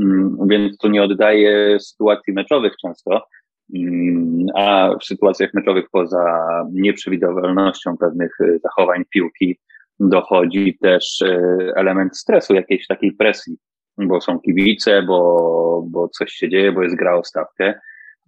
mm, 0.00 0.36
więc 0.50 0.78
to 0.78 0.88
nie 0.88 1.02
oddaje 1.02 1.80
sytuacji 1.80 2.32
meczowych 2.32 2.72
często. 2.82 3.26
Mm, 3.74 4.46
a 4.54 4.90
w 5.00 5.04
sytuacjach 5.04 5.54
meczowych 5.54 5.84
poza 5.92 6.38
nieprzewidywalnością 6.72 7.96
pewnych 7.96 8.40
y, 8.40 8.58
zachowań 8.62 9.04
piłki 9.10 9.58
dochodzi 10.00 10.78
też 10.82 11.20
y, 11.20 11.72
element 11.76 12.16
stresu, 12.16 12.54
jakiejś 12.54 12.86
takiej 12.86 13.12
presji, 13.12 13.56
bo 13.98 14.20
są 14.20 14.40
kibice, 14.40 15.02
bo, 15.02 15.84
bo 15.90 16.08
coś 16.08 16.32
się 16.32 16.48
dzieje, 16.48 16.72
bo 16.72 16.82
jest 16.82 16.96
gra 16.96 17.16
o 17.16 17.24
stawkę. 17.24 17.74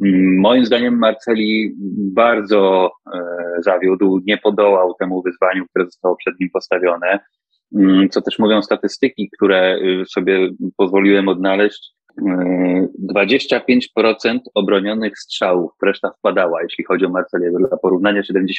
Mm, 0.05 0.41
moim 0.41 0.67
zdaniem 0.67 0.99
Marceli 0.99 1.75
bardzo 2.15 2.91
e, 3.15 3.21
zawiódł, 3.63 4.21
nie 4.27 4.39
podołał 4.39 4.95
temu 4.95 5.23
wyzwaniu, 5.23 5.67
które 5.67 5.85
zostało 5.85 6.17
przed 6.17 6.41
nim 6.41 6.51
postawione. 6.53 7.19
Mm, 7.75 8.09
co 8.09 8.23
też 8.23 8.39
mówią 8.39 8.63
statystyki, 8.63 9.31
które 9.37 9.77
y, 9.77 10.05
sobie 10.07 10.51
pozwoliłem 10.77 11.29
odnaleźć. 11.29 11.96
25% 13.13 14.39
obronionych 14.55 15.19
strzałów, 15.19 15.73
reszta 15.83 16.11
wpadała, 16.19 16.63
jeśli 16.63 16.85
chodzi 16.85 17.07
o 17.07 17.09
Marceliego. 17.09 17.59
Dla 17.59 17.77
porównania 17.77 18.23
76% 18.23 18.57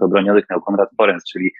obronionych 0.00 0.44
miał 0.50 0.60
Konrad 0.60 0.88
Forenc, 0.96 1.24
czyli 1.24 1.50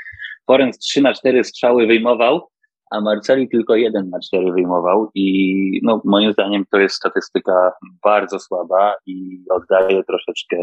Forenc 0.47 0.79
3 0.79 1.03
na 1.03 1.12
4 1.12 1.45
strzały 1.45 1.87
wyjmował, 1.87 2.49
a 2.91 3.00
Marceli 3.00 3.49
tylko 3.49 3.76
1 3.76 4.11
na 4.11 4.21
4 4.21 4.53
wyjmował 4.53 5.11
i 5.14 5.81
no, 5.83 6.00
moim 6.05 6.33
zdaniem 6.33 6.64
to 6.71 6.79
jest 6.79 6.95
statystyka 6.95 7.73
bardzo 8.05 8.38
słaba 8.38 8.95
i 9.07 9.38
oddaje 9.50 10.05
troszeczkę 10.05 10.57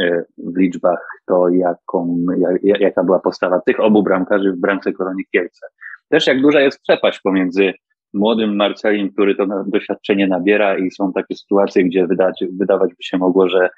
e, 0.00 0.24
w 0.38 0.58
liczbach 0.58 1.08
to, 1.26 1.48
jaką, 1.48 2.24
jak, 2.62 2.80
jaka 2.80 3.04
była 3.04 3.18
postawa 3.18 3.60
tych 3.60 3.80
obu 3.80 4.02
bramkarzy 4.02 4.52
w 4.52 4.60
bramce 4.60 4.92
Koroni 4.92 5.24
Kielce. 5.32 5.66
Też 6.08 6.26
jak 6.26 6.42
duża 6.42 6.60
jest 6.60 6.82
przepaść 6.82 7.20
pomiędzy 7.20 7.72
młodym 8.14 8.56
Marcelim, 8.56 9.12
który 9.12 9.34
to 9.34 9.46
doświadczenie 9.66 10.26
nabiera 10.26 10.78
i 10.78 10.90
są 10.90 11.12
takie 11.12 11.34
sytuacje, 11.34 11.84
gdzie 11.84 12.06
wydać, 12.06 12.44
wydawać 12.58 12.90
by 12.90 13.02
się 13.02 13.18
mogło, 13.18 13.48
że 13.48 13.68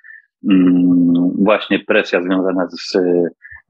mm, 0.51 1.13
właśnie 1.39 1.79
presja 1.79 2.23
związana 2.23 2.69
z 2.71 2.99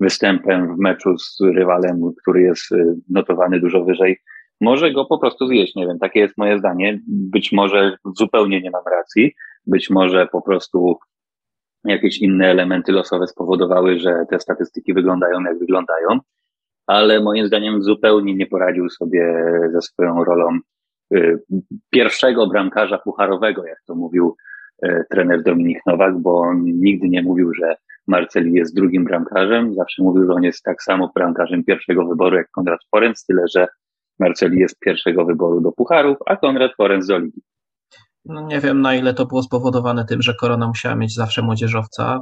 występem 0.01 0.77
w 0.77 0.79
meczu 0.79 1.19
z 1.19 1.41
rywalem, 1.41 2.01
który 2.23 2.43
jest 2.43 2.73
y, 2.73 2.95
notowany 3.09 3.61
dużo 3.61 3.85
wyżej, 3.85 4.19
może 4.61 4.93
go 4.93 5.05
po 5.05 5.19
prostu 5.19 5.47
zjeść. 5.47 5.75
Nie 5.75 5.87
wiem, 5.87 5.99
takie 5.99 6.21
jest 6.21 6.39
moje 6.39 6.59
zdanie. 6.59 7.01
Być 7.09 7.53
może 7.53 7.97
zupełnie 8.17 8.61
nie 8.61 8.71
mam 8.71 8.85
racji, 8.91 9.35
być 9.67 9.91
może 9.91 10.27
po 10.27 10.43
prostu 10.43 10.97
jakieś 11.85 12.19
inne 12.19 12.47
elementy 12.47 12.93
losowe 12.93 13.27
spowodowały, 13.27 13.99
że 13.99 14.25
te 14.31 14.41
statystyki 14.41 14.95
wyglądają 14.95 15.41
jak 15.41 15.59
wyglądają 15.59 16.19
ale 16.87 17.21
moim 17.21 17.47
zdaniem 17.47 17.83
zupełnie 17.83 18.35
nie 18.35 18.47
poradził 18.47 18.91
sobie 18.91 19.45
ze 19.73 19.83
swoją 19.83 20.25
rolą 20.25 20.59
y, 21.15 21.43
pierwszego 21.91 22.47
bramkarza 22.47 22.99
pucharowego, 22.99 23.67
jak 23.67 23.79
to 23.87 23.95
mówił 23.95 24.37
y, 24.85 25.05
trener 25.11 25.43
Dominik 25.43 25.79
Nowak, 25.87 26.19
bo 26.19 26.41
on 26.41 26.65
nigdy 26.65 27.09
nie 27.09 27.23
mówił, 27.23 27.55
że 27.55 27.77
Marceli 28.07 28.53
jest 28.53 28.77
drugim 28.77 29.05
bramkarzem, 29.05 29.75
zawsze 29.75 30.03
mówił, 30.03 30.27
że 30.27 30.33
on 30.33 30.43
jest 30.43 30.63
tak 30.63 30.83
samo 30.83 31.11
bramkarzem 31.15 31.65
pierwszego 31.65 32.07
wyboru 32.07 32.37
jak 32.37 32.51
Konrad 32.51 32.81
Forenc, 32.91 33.25
tyle 33.27 33.43
że 33.55 33.67
Marceli 34.19 34.59
jest 34.59 34.79
pierwszego 34.79 35.25
wyboru 35.25 35.61
do 35.61 35.73
pucharów, 35.73 36.17
a 36.27 36.37
Konrad 36.37 36.73
Forenc 36.77 37.07
do 37.07 37.19
ligi. 37.19 37.43
No 38.31 38.41
nie 38.41 38.61
wiem, 38.61 38.81
na 38.81 38.95
ile 38.95 39.15
to 39.15 39.27
było 39.27 39.43
spowodowane 39.43 40.05
tym, 40.05 40.23
że 40.23 40.35
Korona 40.35 40.67
musiała 40.67 40.95
mieć 40.95 41.15
zawsze 41.15 41.43
młodzieżowca. 41.43 42.21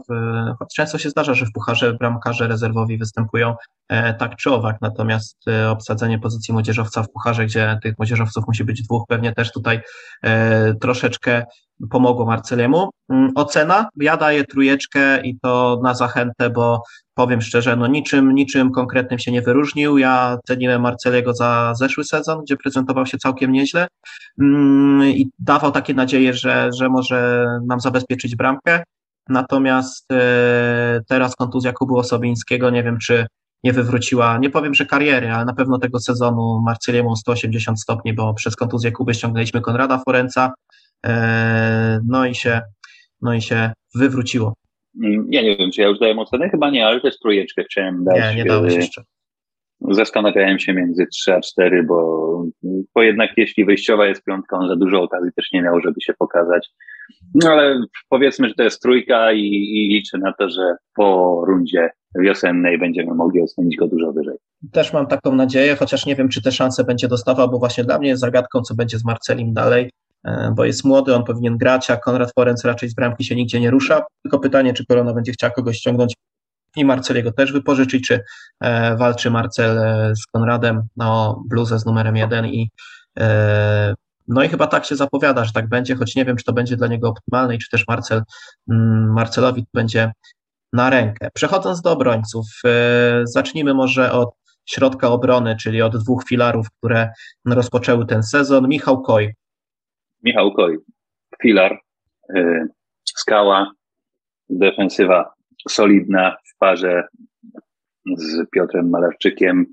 Często 0.77 0.99
się 0.99 1.11
zdarza, 1.11 1.35
że 1.35 1.47
w 1.47 1.53
pucharze 1.53 1.95
bramkarze 1.95 2.49
rezerwowi 2.49 2.99
występują 2.99 3.55
e, 3.89 4.15
tak 4.15 4.37
czy 4.37 4.51
owak, 4.51 4.77
natomiast 4.81 5.49
e, 5.49 5.71
obsadzenie 5.71 6.19
pozycji 6.19 6.55
młodzieżowca 6.55 7.03
w 7.03 7.11
pucharze, 7.11 7.47
gdzie 7.47 7.79
tych 7.83 7.99
młodzieżowców 7.99 8.45
musi 8.47 8.65
być 8.65 8.83
dwóch, 8.83 9.05
pewnie 9.09 9.35
też 9.35 9.53
tutaj 9.53 9.81
e, 10.23 10.75
troszeczkę 10.75 11.45
pomogło 11.91 12.27
Marceliemu. 12.27 12.91
Mm, 13.09 13.31
ocena? 13.35 13.89
Ja 13.97 14.17
daję 14.17 14.45
trójeczkę 14.45 15.21
i 15.21 15.39
to 15.43 15.81
na 15.83 15.95
zachętę, 15.95 16.51
bo 16.51 16.83
powiem 17.15 17.43
szczerze, 17.43 17.77
no 17.77 17.87
niczym, 17.87 18.35
niczym 18.35 18.73
konkretnym 18.73 19.19
się 19.19 19.33
nie 19.33 19.43
wyróżnił. 19.43 19.99
Ja 19.99 20.39
ceniłem 20.47 20.83
Marceliego 20.83 21.35
za 21.35 21.75
zeszły 21.75 22.05
sezon, 22.05 22.43
gdzie 22.43 22.57
prezentował 22.57 23.07
się 23.07 23.19
całkiem 23.19 23.53
nieźle 23.53 23.87
mm, 24.41 25.09
i 25.09 25.31
dawał 25.39 25.73
takie 25.73 25.95
nadzieje, 25.95 26.35
że, 26.35 26.71
że 26.79 26.89
może 26.89 27.47
nam 27.67 27.81
zabezpieczyć 27.81 28.37
bramkę. 28.37 28.83
Natomiast 29.29 30.13
e, 30.13 31.01
teraz 31.09 31.37
kontuzja 31.37 31.73
Kubu 31.73 31.97
Osobińskiego, 31.97 32.71
nie 32.71 32.83
wiem 32.83 32.99
czy 32.99 33.27
nie 33.65 33.73
wywróciła, 33.73 34.39
nie 34.39 34.51
powiem, 34.51 34.75
że 34.75 34.87
kariery, 34.87 35.31
ale 35.31 35.45
na 35.45 35.55
pewno 35.55 35.79
tego 35.79 36.01
sezonu 36.01 36.61
Marceliemu 36.65 37.17
180 37.17 37.81
stopni, 37.81 38.15
bo 38.15 38.35
przez 38.35 38.57
kontuzję 38.57 38.93
Kuby 38.93 39.15
ściągnęliśmy 39.15 39.61
Konrada 39.61 39.99
Forenca, 39.99 40.53
no 42.07 42.27
i 42.27 42.35
się, 42.35 42.61
no 43.23 43.35
i 43.35 43.43
się 43.43 43.73
wywróciło. 43.95 44.55
Ja 45.31 45.43
nie 45.43 45.57
wiem, 45.57 45.71
czy 45.71 45.81
ja 45.81 45.89
już 45.89 45.99
dałem 45.99 46.19
ocenę, 46.19 46.49
chyba 46.49 46.71
nie, 46.71 46.87
ale 46.87 47.01
też 47.01 47.19
trójeczkę 47.19 47.65
chciałem 47.65 48.05
dać. 48.05 48.17
Nie, 48.17 48.37
nie 48.37 48.45
dałeś 48.45 48.75
jeszcze. 48.75 49.03
Zastanawiałem 49.81 50.59
się 50.59 50.73
między 50.73 51.07
3 51.07 51.35
a 51.35 51.41
4, 51.41 51.83
bo, 51.83 52.29
bo 52.95 53.03
jednak 53.03 53.31
jeśli 53.37 53.65
wyjściowa 53.65 54.07
jest 54.07 54.25
piątka, 54.25 54.57
on 54.57 54.69
za 54.69 54.77
dużo 54.77 55.03
okazji 55.03 55.31
też 55.37 55.53
nie 55.53 55.63
miał, 55.63 55.81
żeby 55.81 56.01
się 56.01 56.15
pokazać. 56.19 56.69
No 57.35 57.51
ale 57.51 57.81
powiedzmy, 58.09 58.49
że 58.49 58.55
to 58.55 58.63
jest 58.63 58.83
trójka 58.83 59.33
i, 59.33 59.41
i 59.41 59.89
liczę 59.89 60.19
na 60.19 60.33
to, 60.33 60.49
że 60.49 60.77
po 60.95 61.41
rundzie 61.47 61.91
wiosennej 62.15 62.79
będziemy 62.79 63.15
mogli 63.15 63.43
ocenić 63.43 63.77
go 63.77 63.89
dużo 63.89 64.13
wyżej. 64.13 64.37
Też 64.73 64.93
mam 64.93 65.07
taką 65.07 65.35
nadzieję, 65.35 65.77
chociaż 65.77 66.07
nie 66.07 66.17
wiem, 66.17 66.29
czy 66.29 66.43
te 66.43 66.53
szanse 66.53 66.85
będzie 66.85 67.09
dostawał, 67.09 67.51
bo 67.51 67.59
właśnie 67.59 67.85
dla 67.85 67.99
mnie 67.99 68.09
jest 68.09 68.21
zagadką, 68.21 68.63
co 68.63 68.75
będzie 68.75 68.99
z 68.99 69.05
Marcelim 69.05 69.53
dalej. 69.53 69.91
E, 70.25 70.53
bo 70.57 70.65
jest 70.65 70.85
młody, 70.85 71.15
on 71.15 71.25
powinien 71.25 71.59
grać, 71.59 71.91
a 71.91 71.97
Konrad 71.97 72.33
Forenc 72.35 72.65
raczej 72.65 72.89
z 72.89 72.95
bramki 72.95 73.25
się 73.25 73.37
nigdzie 73.37 73.61
nie 73.61 73.71
rusza. 73.71 74.03
Tylko 74.23 74.39
pytanie, 74.39 74.75
czy 74.75 74.87
Korona 74.87 75.15
będzie 75.15 75.33
chciała 75.33 75.51
kogoś 75.51 75.77
ściągnąć 75.77 76.15
i 76.77 76.85
Marceliego 76.85 77.33
też 77.33 77.53
wypożyczyć, 77.53 78.07
czy 78.09 78.25
e, 78.61 78.97
walczy 78.97 79.31
Marcel 79.31 79.79
e, 79.79 80.13
z 80.17 80.27
Konradem 80.27 80.83
no 80.97 81.43
bluzę 81.49 81.79
z 81.79 81.87
numerem 81.87 82.17
jeden 82.17 82.47
i 82.47 82.71
no 84.29 84.43
i 84.43 84.49
chyba 84.49 84.67
tak 84.67 84.85
się 84.85 84.97
zapowiada, 84.97 85.45
że 85.45 85.53
tak 85.53 85.69
będzie, 85.69 85.97
choć 85.97 86.17
nie 86.17 86.25
wiem, 86.25 86.37
czy 86.37 86.45
to 86.45 86.53
będzie 86.53 86.77
dla 86.77 86.87
niego 86.87 87.09
optymalne 87.09 87.55
i 87.55 87.59
czy 87.59 87.71
też 87.71 87.85
Marcel, 87.89 88.23
mm, 88.71 89.13
Marcelowi 89.13 89.67
będzie 89.75 90.13
na 90.73 90.91
rękę. 90.91 91.29
Przechodząc 91.35 91.81
do 91.81 91.93
obrońców, 91.93 92.47
zacznijmy 93.25 93.75
może 93.75 94.13
od 94.13 94.31
środka 94.67 95.09
obrony, 95.09 95.57
czyli 95.57 95.83
od 95.83 95.97
dwóch 95.97 96.25
filarów, 96.25 96.67
które 96.79 97.11
rozpoczęły 97.47 98.07
ten 98.07 98.23
sezon. 98.23 98.69
Michał 98.69 99.03
Koj, 99.03 99.35
Michał 100.23 100.53
Koj, 100.53 100.79
filar, 101.43 101.81
yy, 102.35 102.69
skała, 103.05 103.73
defensywa 104.51 105.33
solidna 105.69 106.37
w 106.45 106.59
parze 106.59 107.09
z 108.17 108.51
Piotrem 108.51 108.91
Malarczykiem. 108.91 109.67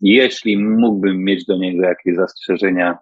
Jeśli 0.00 0.64
mógłbym 0.64 1.24
mieć 1.24 1.44
do 1.44 1.56
niego 1.56 1.82
jakieś 1.82 2.16
zastrzeżenia, 2.16 2.98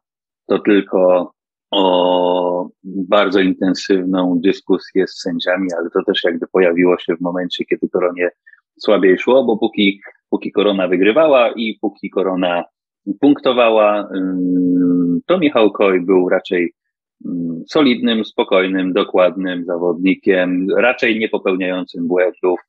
to 0.46 0.58
tylko 0.58 1.32
o 1.70 2.68
bardzo 2.84 3.40
intensywną 3.40 4.40
dyskusję 4.44 5.06
z 5.06 5.20
sędziami, 5.20 5.68
ale 5.78 5.90
to 5.90 6.04
też 6.04 6.24
jakby 6.24 6.46
pojawiło 6.46 6.98
się 6.98 7.16
w 7.16 7.20
momencie, 7.20 7.64
kiedy 7.64 7.88
koronie 7.88 8.30
słabiej 8.78 9.18
szło, 9.18 9.44
bo 9.44 9.58
póki, 9.58 10.00
póki 10.30 10.52
korona 10.52 10.88
wygrywała 10.88 11.52
i 11.52 11.78
póki 11.80 12.10
korona 12.10 12.64
punktowała, 13.20 14.08
to 15.26 15.38
Michał 15.38 15.72
Koj 15.72 16.00
był 16.00 16.28
raczej 16.28 16.74
solidnym, 17.68 18.24
spokojnym, 18.24 18.92
dokładnym 18.92 19.64
zawodnikiem, 19.64 20.66
raczej 20.76 21.18
nie 21.18 21.28
popełniającym 21.28 22.08
błędów, 22.08 22.60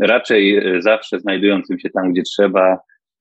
raczej 0.00 0.56
e, 0.56 0.82
zawsze 0.82 1.20
znajdującym 1.20 1.78
się 1.78 1.90
tam, 1.90 2.12
gdzie 2.12 2.22
trzeba. 2.22 2.78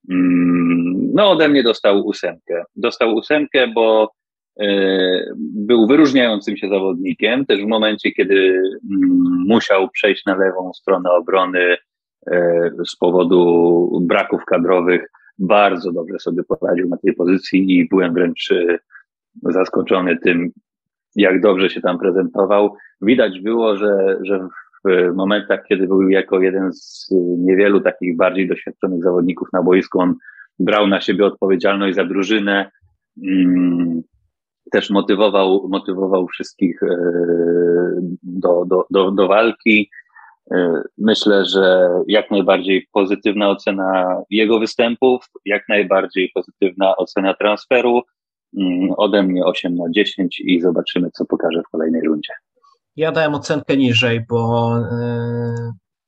Mm, 0.09 1.11
no, 1.13 1.31
ode 1.31 1.49
mnie 1.49 1.63
dostał 1.63 2.05
ósemkę. 2.05 2.63
Dostał 2.75 3.15
ósemkę, 3.15 3.67
bo 3.67 4.11
e, 4.59 4.67
był 5.37 5.87
wyróżniającym 5.87 6.57
się 6.57 6.69
zawodnikiem, 6.69 7.45
też 7.45 7.61
w 7.61 7.67
momencie, 7.67 8.11
kiedy 8.11 8.61
mm, 8.91 9.45
musiał 9.47 9.89
przejść 9.89 10.25
na 10.25 10.35
lewą 10.35 10.73
stronę 10.73 11.11
obrony 11.11 11.77
e, 12.31 12.69
z 12.85 12.95
powodu 12.95 13.99
braków 14.01 14.45
kadrowych, 14.45 15.07
bardzo 15.39 15.91
dobrze 15.91 16.19
sobie 16.19 16.43
poradził 16.43 16.87
na 16.89 16.97
tej 16.97 17.13
pozycji 17.13 17.77
i 17.77 17.87
byłem 17.89 18.13
wręcz 18.13 18.49
zaskoczony 19.43 20.17
tym, 20.17 20.51
jak 21.15 21.41
dobrze 21.41 21.69
się 21.69 21.81
tam 21.81 21.99
prezentował. 21.99 22.75
Widać 23.01 23.39
było, 23.39 23.77
że, 23.77 24.17
że 24.23 24.47
w 24.85 25.15
momentach, 25.15 25.63
kiedy 25.69 25.87
był 25.87 26.09
jako 26.09 26.39
jeden 26.41 26.73
z 26.73 27.07
niewielu 27.37 27.81
takich 27.81 28.17
bardziej 28.17 28.47
doświadczonych 28.47 29.03
zawodników 29.03 29.47
na 29.53 29.63
boisku, 29.63 29.99
on 29.99 30.15
brał 30.59 30.87
na 30.87 31.01
siebie 31.01 31.25
odpowiedzialność 31.25 31.95
za 31.95 32.05
drużynę, 32.05 32.71
mm, 33.23 34.01
też 34.71 34.89
motywował, 34.89 35.67
motywował 35.69 36.27
wszystkich 36.27 36.83
e, 36.83 36.87
do, 38.23 38.65
do, 38.65 38.85
do, 38.89 39.11
do 39.11 39.27
walki. 39.27 39.89
Myślę, 40.97 41.45
że 41.45 41.89
jak 42.07 42.31
najbardziej 42.31 42.87
pozytywna 42.93 43.49
ocena 43.49 44.21
jego 44.29 44.59
występów, 44.59 45.25
jak 45.45 45.69
najbardziej 45.69 46.31
pozytywna 46.33 46.95
ocena 46.97 47.33
transferu. 47.33 48.01
Mm, 48.57 48.89
ode 48.97 49.23
mnie 49.23 49.45
8 49.45 49.75
na 49.75 49.85
10 49.89 50.39
i 50.39 50.61
zobaczymy, 50.61 51.09
co 51.13 51.25
pokaże 51.25 51.61
w 51.61 51.71
kolejnej 51.71 52.01
rundzie. 52.01 52.33
Ja 52.95 53.11
dałem 53.11 53.35
ocenkę 53.35 53.77
niżej, 53.77 54.25
bo 54.29 54.73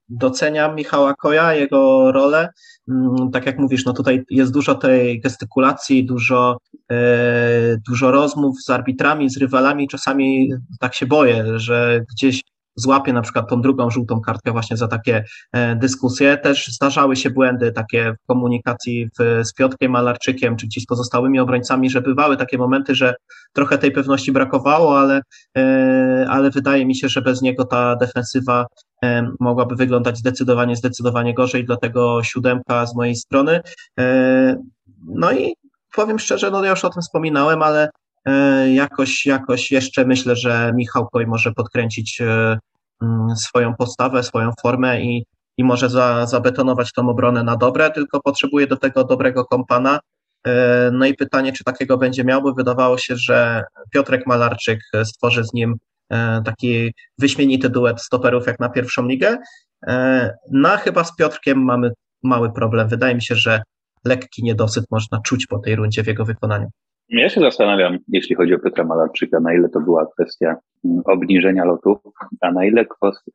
doceniam 0.10 0.76
Michała 0.76 1.14
Koja, 1.14 1.54
jego 1.54 2.12
rolę. 2.12 2.50
Mm, 2.90 3.32
tak 3.32 3.46
jak 3.46 3.60
mówisz, 3.60 3.86
no 3.86 3.94
tutaj 3.94 4.24
jest 4.30 4.54
dużo 4.54 4.76
tej 4.76 5.22
gestykulacji, 5.22 6.06
dużo, 6.06 6.58
e, 6.92 7.78
dużo 7.90 8.12
rozmów 8.12 8.64
z 8.64 8.70
arbitrami, 8.70 9.30
z 9.30 9.38
rywalami. 9.38 9.88
Czasami 9.88 10.50
tak 10.80 10.96
się 10.96 11.06
boję, 11.06 11.46
że 11.56 12.06
gdzieś 12.12 12.42
złapie 12.76 13.14
na 13.14 13.22
przykład 13.22 13.50
tą 13.50 13.62
drugą 13.62 13.90
żółtą 13.90 14.22
kartkę 14.22 14.52
właśnie 14.52 14.78
za 14.78 14.88
takie 14.88 15.24
e, 15.52 15.76
dyskusje. 15.76 16.38
Też 16.38 16.68
zdarzały 16.68 17.16
się 17.16 17.30
błędy 17.30 17.72
takie 17.72 18.14
w 18.24 18.28
komunikacji 18.28 19.10
w, 19.20 19.46
z 19.46 19.54
Piotrkiem 19.54 19.92
Malarczykiem, 19.92 20.56
czy 20.56 20.68
gdzieś 20.68 20.84
z 20.84 20.88
pozostałymi 20.88 21.40
obrońcami, 21.40 21.90
że 21.90 22.02
bywały 22.02 22.38
takie 22.38 22.58
momenty, 22.58 22.96
że 22.96 23.16
trochę 23.54 23.78
tej 23.78 23.92
pewności 23.92 24.32
brakowało, 24.32 25.00
ale, 25.00 25.22
e, 25.58 26.26
ale 26.30 26.50
wydaje 26.50 26.86
mi 26.86 26.96
się, 26.96 27.10
że 27.10 27.22
bez 27.22 27.42
niego 27.42 27.66
ta 27.66 27.96
defensywa 27.96 28.66
e, 29.04 29.28
mogłaby 29.40 29.76
wyglądać 29.76 30.18
zdecydowanie, 30.18 30.76
zdecydowanie 30.76 31.34
gorzej, 31.34 31.66
dlatego 31.66 32.24
siódemka 32.24 32.86
z 32.86 32.96
mojej 32.96 33.16
strony. 33.16 33.62
No 35.08 35.32
i 35.32 35.54
powiem 35.96 36.20
szczerze, 36.20 36.52
no 36.52 36.64
ja 36.64 36.70
już 36.70 36.86
o 36.86 36.90
tym 36.90 37.02
wspominałem, 37.02 37.62
ale 37.62 37.90
jakoś, 38.74 39.26
jakoś 39.26 39.72
jeszcze 39.72 40.06
myślę, 40.06 40.36
że 40.36 40.72
Michał 40.76 41.08
Koj 41.10 41.28
może 41.28 41.52
podkręcić 41.52 42.22
mm, 42.22 43.36
swoją 43.36 43.76
postawę, 43.76 44.24
swoją 44.24 44.52
formę 44.62 45.02
i, 45.02 45.26
i 45.58 45.64
może 45.64 45.90
za, 45.90 46.26
zabetonować 46.26 46.92
tą 46.94 47.10
obronę 47.10 47.44
na 47.44 47.56
dobre, 47.56 47.92
tylko 47.92 48.22
potrzebuje 48.22 48.68
do 48.68 48.78
tego 48.78 49.04
dobrego 49.04 49.46
kompana. 49.46 50.00
No 50.92 51.06
i 51.06 51.14
pytanie, 51.14 51.54
czy 51.54 51.64
takiego 51.64 51.98
będzie 51.98 52.24
miał, 52.24 52.42
bo 52.42 52.54
wydawało 52.54 52.98
się, 52.98 53.16
że 53.16 53.64
Piotrek 53.92 54.28
Malarczyk 54.28 54.80
stworzy 55.04 55.44
z 55.44 55.54
nim 55.54 55.76
taki 56.46 56.94
wyśmienity 57.20 57.70
duet 57.70 58.02
stoperów 58.02 58.48
jak 58.48 58.60
na 58.60 58.70
pierwszą 58.70 59.08
ligę. 59.08 59.38
No 60.52 60.70
chyba 60.78 61.04
z 61.04 61.16
Piotrkiem 61.16 61.64
mamy 61.64 61.92
mały 62.24 62.54
problem. 62.54 62.88
Wydaje 62.88 63.16
mi 63.16 63.22
się, 63.22 63.36
że 63.36 63.62
lekki 64.06 64.44
niedosyt 64.44 64.86
można 64.92 65.20
czuć 65.22 65.48
po 65.48 65.60
tej 65.60 65.76
rundzie 65.76 66.04
w 66.04 66.08
jego 66.08 66.26
wykonaniu. 66.26 66.70
Ja 67.10 67.30
się 67.30 67.42
zastanawiam, 67.42 67.98
jeśli 68.08 68.36
chodzi 68.36 68.56
o 68.56 68.60
Piotra 68.60 68.84
Malarczyka, 68.84 69.40
na 69.40 69.54
ile 69.54 69.70
to 69.70 69.80
była 69.80 70.08
kwestia 70.14 70.56
mm, 70.86 71.02
obniżenia 71.06 71.66
lotów, 71.66 71.98
a 72.42 72.52
na 72.52 72.66
ile 72.66 72.86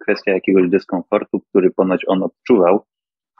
kwestia 0.01 0.33
jakiegoś 0.33 0.71
dyskomfortu, 0.71 1.41
który 1.41 1.71
ponoć 1.71 2.05
on 2.07 2.23
odczuwał 2.23 2.85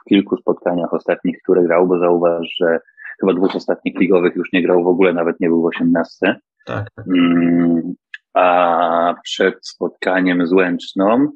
w 0.01 0.09
kilku 0.09 0.37
spotkaniach 0.37 0.93
ostatnich, 0.93 1.37
które 1.43 1.63
grał, 1.63 1.87
bo 1.87 1.99
zauważ, 1.99 2.47
że 2.61 2.79
chyba 3.19 3.33
dwóch 3.33 3.55
ostatnich 3.55 3.99
ligowych 3.99 4.35
już 4.35 4.53
nie 4.53 4.63
grał 4.63 4.83
w 4.83 4.87
ogóle, 4.87 5.13
nawet 5.13 5.39
nie 5.39 5.47
był 5.47 5.61
w 5.61 5.65
osiemnastce. 5.65 6.35
Tak. 6.65 6.87
Mm, 7.15 7.93
a 8.33 9.15
przed 9.23 9.67
spotkaniem 9.67 10.47
z 10.47 10.53
Łęczną 10.53 11.27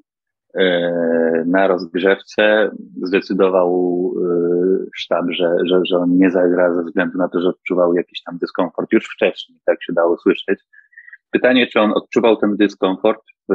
na 1.45 1.67
rozgrzewce 1.67 2.71
zdecydował 3.01 3.69
e, 4.17 4.85
sztab, 4.95 5.25
że, 5.29 5.55
że, 5.65 5.79
że 5.85 5.97
on 5.97 6.17
nie 6.17 6.31
zagra 6.31 6.73
ze 6.73 6.83
względu 6.83 7.17
na 7.17 7.29
to, 7.29 7.41
że 7.41 7.49
odczuwał 7.49 7.93
jakiś 7.93 8.23
tam 8.23 8.37
dyskomfort 8.37 8.91
już 8.91 9.05
wcześniej, 9.05 9.59
tak 9.65 9.83
się 9.83 9.93
dało 9.93 10.17
słyszeć. 10.17 10.59
Pytanie, 11.31 11.67
czy 11.67 11.79
on 11.79 11.91
odczuwał 11.95 12.37
ten 12.37 12.57
dyskomfort 12.57 13.21
w 13.49 13.53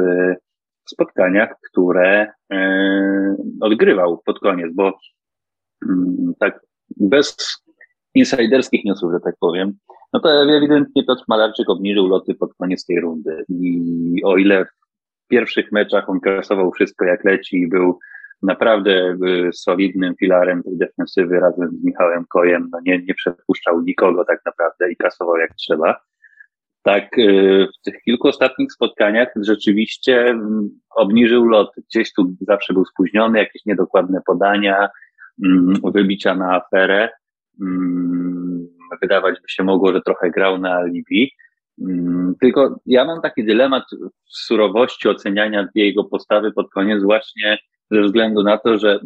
spotkaniach, 0.89 1.49
które 1.69 2.31
e, 2.51 3.35
odgrywał 3.61 4.21
pod 4.25 4.39
koniec, 4.39 4.75
bo 4.75 4.93
mm, 5.89 6.33
tak 6.39 6.59
bez 6.97 7.37
insiderskich 8.15 8.85
newsów, 8.85 9.11
że 9.13 9.19
tak 9.19 9.35
powiem, 9.39 9.73
no 10.13 10.19
to 10.19 10.29
ewidentnie 10.57 11.05
Piotr 11.05 11.23
Malarczyk 11.27 11.69
obniżył 11.69 12.07
loty 12.07 12.35
pod 12.35 12.53
koniec 12.53 12.85
tej 12.85 12.99
rundy. 12.99 13.45
I 13.49 14.21
o 14.23 14.37
ile 14.37 14.65
pierwszych 15.29 15.71
meczach 15.71 16.09
on 16.09 16.19
kasował 16.19 16.71
wszystko 16.71 17.05
jak 17.05 17.25
leci 17.25 17.57
i 17.57 17.67
był 17.67 17.99
naprawdę 18.41 19.17
y, 19.27 19.49
solidnym 19.53 20.15
filarem 20.15 20.63
tej 20.63 20.77
defensywy 20.77 21.39
razem 21.39 21.69
z 21.69 21.83
Michałem 21.83 22.25
Kojem. 22.29 22.69
No 22.71 22.79
nie, 22.85 22.99
nie 22.99 23.13
przepuszczał 23.13 23.81
nikogo 23.81 24.25
tak 24.25 24.41
naprawdę 24.45 24.91
i 24.91 24.95
kasował 24.95 25.37
jak 25.37 25.55
trzeba. 25.55 25.95
Tak, 26.83 27.17
y, 27.17 27.67
w 27.79 27.81
tych 27.83 28.01
kilku 28.01 28.27
ostatnich 28.27 28.71
spotkaniach 28.71 29.27
rzeczywiście 29.41 30.25
mm, 30.25 30.69
obniżył 30.89 31.45
lot. 31.45 31.71
Gdzieś 31.89 32.13
tu 32.13 32.35
zawsze 32.41 32.73
był 32.73 32.85
spóźniony, 32.85 33.39
jakieś 33.39 33.65
niedokładne 33.65 34.21
podania, 34.25 34.89
mm, 35.45 35.73
wybicia 35.93 36.35
na 36.35 36.55
aferę. 36.55 37.09
Mm, 37.61 38.67
wydawać 39.01 39.35
by 39.41 39.49
się 39.49 39.63
mogło, 39.63 39.93
że 39.93 40.01
trochę 40.01 40.29
grał 40.29 40.57
na 40.57 40.75
alibi. 40.75 41.31
Mm, 41.81 42.35
tylko 42.41 42.79
ja 42.85 43.05
mam 43.05 43.21
taki 43.21 43.45
dylemat 43.45 43.83
surowości 44.25 45.09
oceniania 45.09 45.67
jego 45.75 46.03
postawy 46.03 46.51
pod 46.51 46.69
koniec 46.69 47.03
właśnie 47.03 47.57
ze 47.91 48.01
względu 48.01 48.43
na 48.43 48.57
to, 48.57 48.77
że 48.77 48.99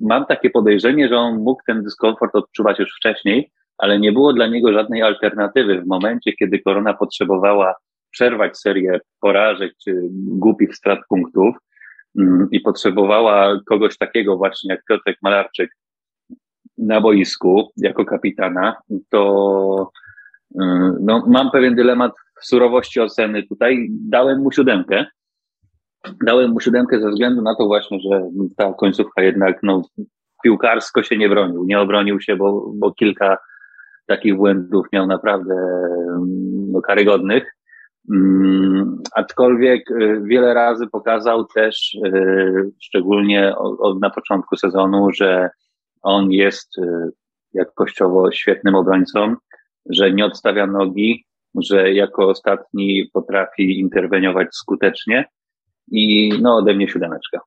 mam 0.00 0.26
takie 0.26 0.50
podejrzenie, 0.50 1.08
że 1.08 1.16
on 1.16 1.38
mógł 1.38 1.62
ten 1.66 1.82
dyskomfort 1.82 2.34
odczuwać 2.34 2.78
już 2.78 2.96
wcześniej, 2.96 3.50
ale 3.78 3.98
nie 3.98 4.12
było 4.12 4.32
dla 4.32 4.46
niego 4.46 4.72
żadnej 4.72 5.02
alternatywy. 5.02 5.80
W 5.80 5.86
momencie, 5.86 6.32
kiedy 6.32 6.58
korona 6.58 6.94
potrzebowała 6.94 7.74
przerwać 8.10 8.58
serię 8.58 9.00
porażek 9.20 9.72
czy 9.84 10.00
głupich 10.12 10.76
strat 10.76 10.98
punktów 11.08 11.56
mm, 12.18 12.48
i 12.50 12.60
potrzebowała 12.60 13.60
kogoś 13.66 13.98
takiego 13.98 14.36
właśnie 14.36 14.74
jak 14.74 14.84
Piotrek 14.84 15.18
Malarczyk 15.22 15.70
na 16.78 17.00
boisku 17.00 17.72
jako 17.76 18.04
kapitana, 18.04 18.76
to 19.10 19.90
no, 21.00 21.24
mam 21.26 21.50
pewien 21.50 21.74
dylemat 21.74 22.12
w 22.40 22.46
surowości 22.46 23.00
oceny 23.00 23.42
tutaj. 23.42 23.88
Dałem 23.90 24.42
mu 24.42 24.52
siódemkę. 24.52 25.06
Dałem 26.26 26.50
mu 26.50 26.60
siódemkę 26.60 27.00
ze 27.00 27.10
względu 27.10 27.42
na 27.42 27.54
to 27.56 27.66
właśnie, 27.66 27.98
że 28.00 28.22
ta 28.56 28.72
końcówka 28.72 29.22
jednak 29.22 29.58
no, 29.62 29.82
piłkarsko 30.44 31.02
się 31.02 31.16
nie 31.16 31.28
bronił. 31.28 31.64
Nie 31.64 31.80
obronił 31.80 32.20
się, 32.20 32.36
bo, 32.36 32.72
bo 32.74 32.92
kilka 32.92 33.38
takich 34.06 34.36
błędów 34.36 34.86
miał 34.92 35.06
naprawdę 35.06 35.54
no, 36.72 36.80
karygodnych. 36.80 37.58
Um, 38.10 39.02
aczkolwiek 39.14 39.90
y, 39.90 40.22
wiele 40.24 40.54
razy 40.54 40.86
pokazał 40.86 41.44
też, 41.44 41.94
y, 42.06 42.70
szczególnie 42.82 43.56
od, 43.56 43.80
od, 43.80 44.00
na 44.00 44.10
początku 44.10 44.56
sezonu, 44.56 45.08
że 45.12 45.50
on 46.02 46.30
jest 46.30 46.78
y, 46.78 47.10
jakościowo 47.54 48.32
świetnym 48.32 48.74
obrońcą, 48.74 49.34
że 49.88 50.12
nie 50.12 50.26
odstawia 50.26 50.66
nogi, 50.66 51.24
że 51.54 51.92
jako 51.92 52.28
ostatni 52.28 53.10
potrafi 53.12 53.78
interweniować 53.78 54.48
skutecznie 54.50 55.24
i 55.90 56.32
no 56.42 56.56
ode 56.56 56.74
mnie 56.74 56.88
siódemeczka. 56.88 57.40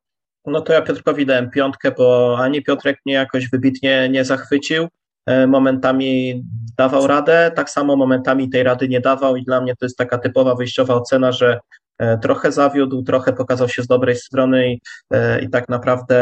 No 0.46 0.62
to 0.62 0.74
ja 0.74 0.82
Piotrkowi 0.82 1.26
dałem 1.26 1.50
piątkę, 1.50 1.92
bo 1.98 2.38
ani 2.40 2.64
Piotrek 2.64 2.98
mnie 3.06 3.16
jakoś 3.16 3.50
wybitnie 3.50 4.10
nie 4.10 4.26
zachwycił. 4.26 4.88
E, 5.26 5.48
momentami 5.48 6.44
dawał 6.78 7.08
radę, 7.08 7.52
tak 7.56 7.70
samo 7.70 7.96
momentami 7.96 8.50
tej 8.50 8.64
rady 8.64 8.88
nie 8.88 9.02
dawał 9.02 9.36
i 9.36 9.44
dla 9.44 9.62
mnie 9.62 9.76
to 9.76 9.86
jest 9.86 9.98
taka 9.98 10.18
typowa 10.18 10.56
wyjściowa 10.56 10.96
ocena, 10.96 11.32
że 11.32 11.60
e, 12.00 12.18
trochę 12.18 12.52
zawiódł, 12.52 13.04
trochę 13.04 13.34
pokazał 13.34 13.70
się 13.70 13.84
z 13.84 13.88
dobrej 13.88 14.16
strony 14.16 14.74
i, 14.74 14.82
e, 15.14 15.42
i 15.42 15.50
tak 15.50 15.70
naprawdę 15.70 16.16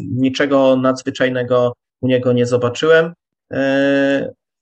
niczego 0.00 0.76
nadzwyczajnego 0.76 1.72
u 2.00 2.08
niego 2.08 2.32
nie 2.32 2.46
zobaczyłem 2.46 3.14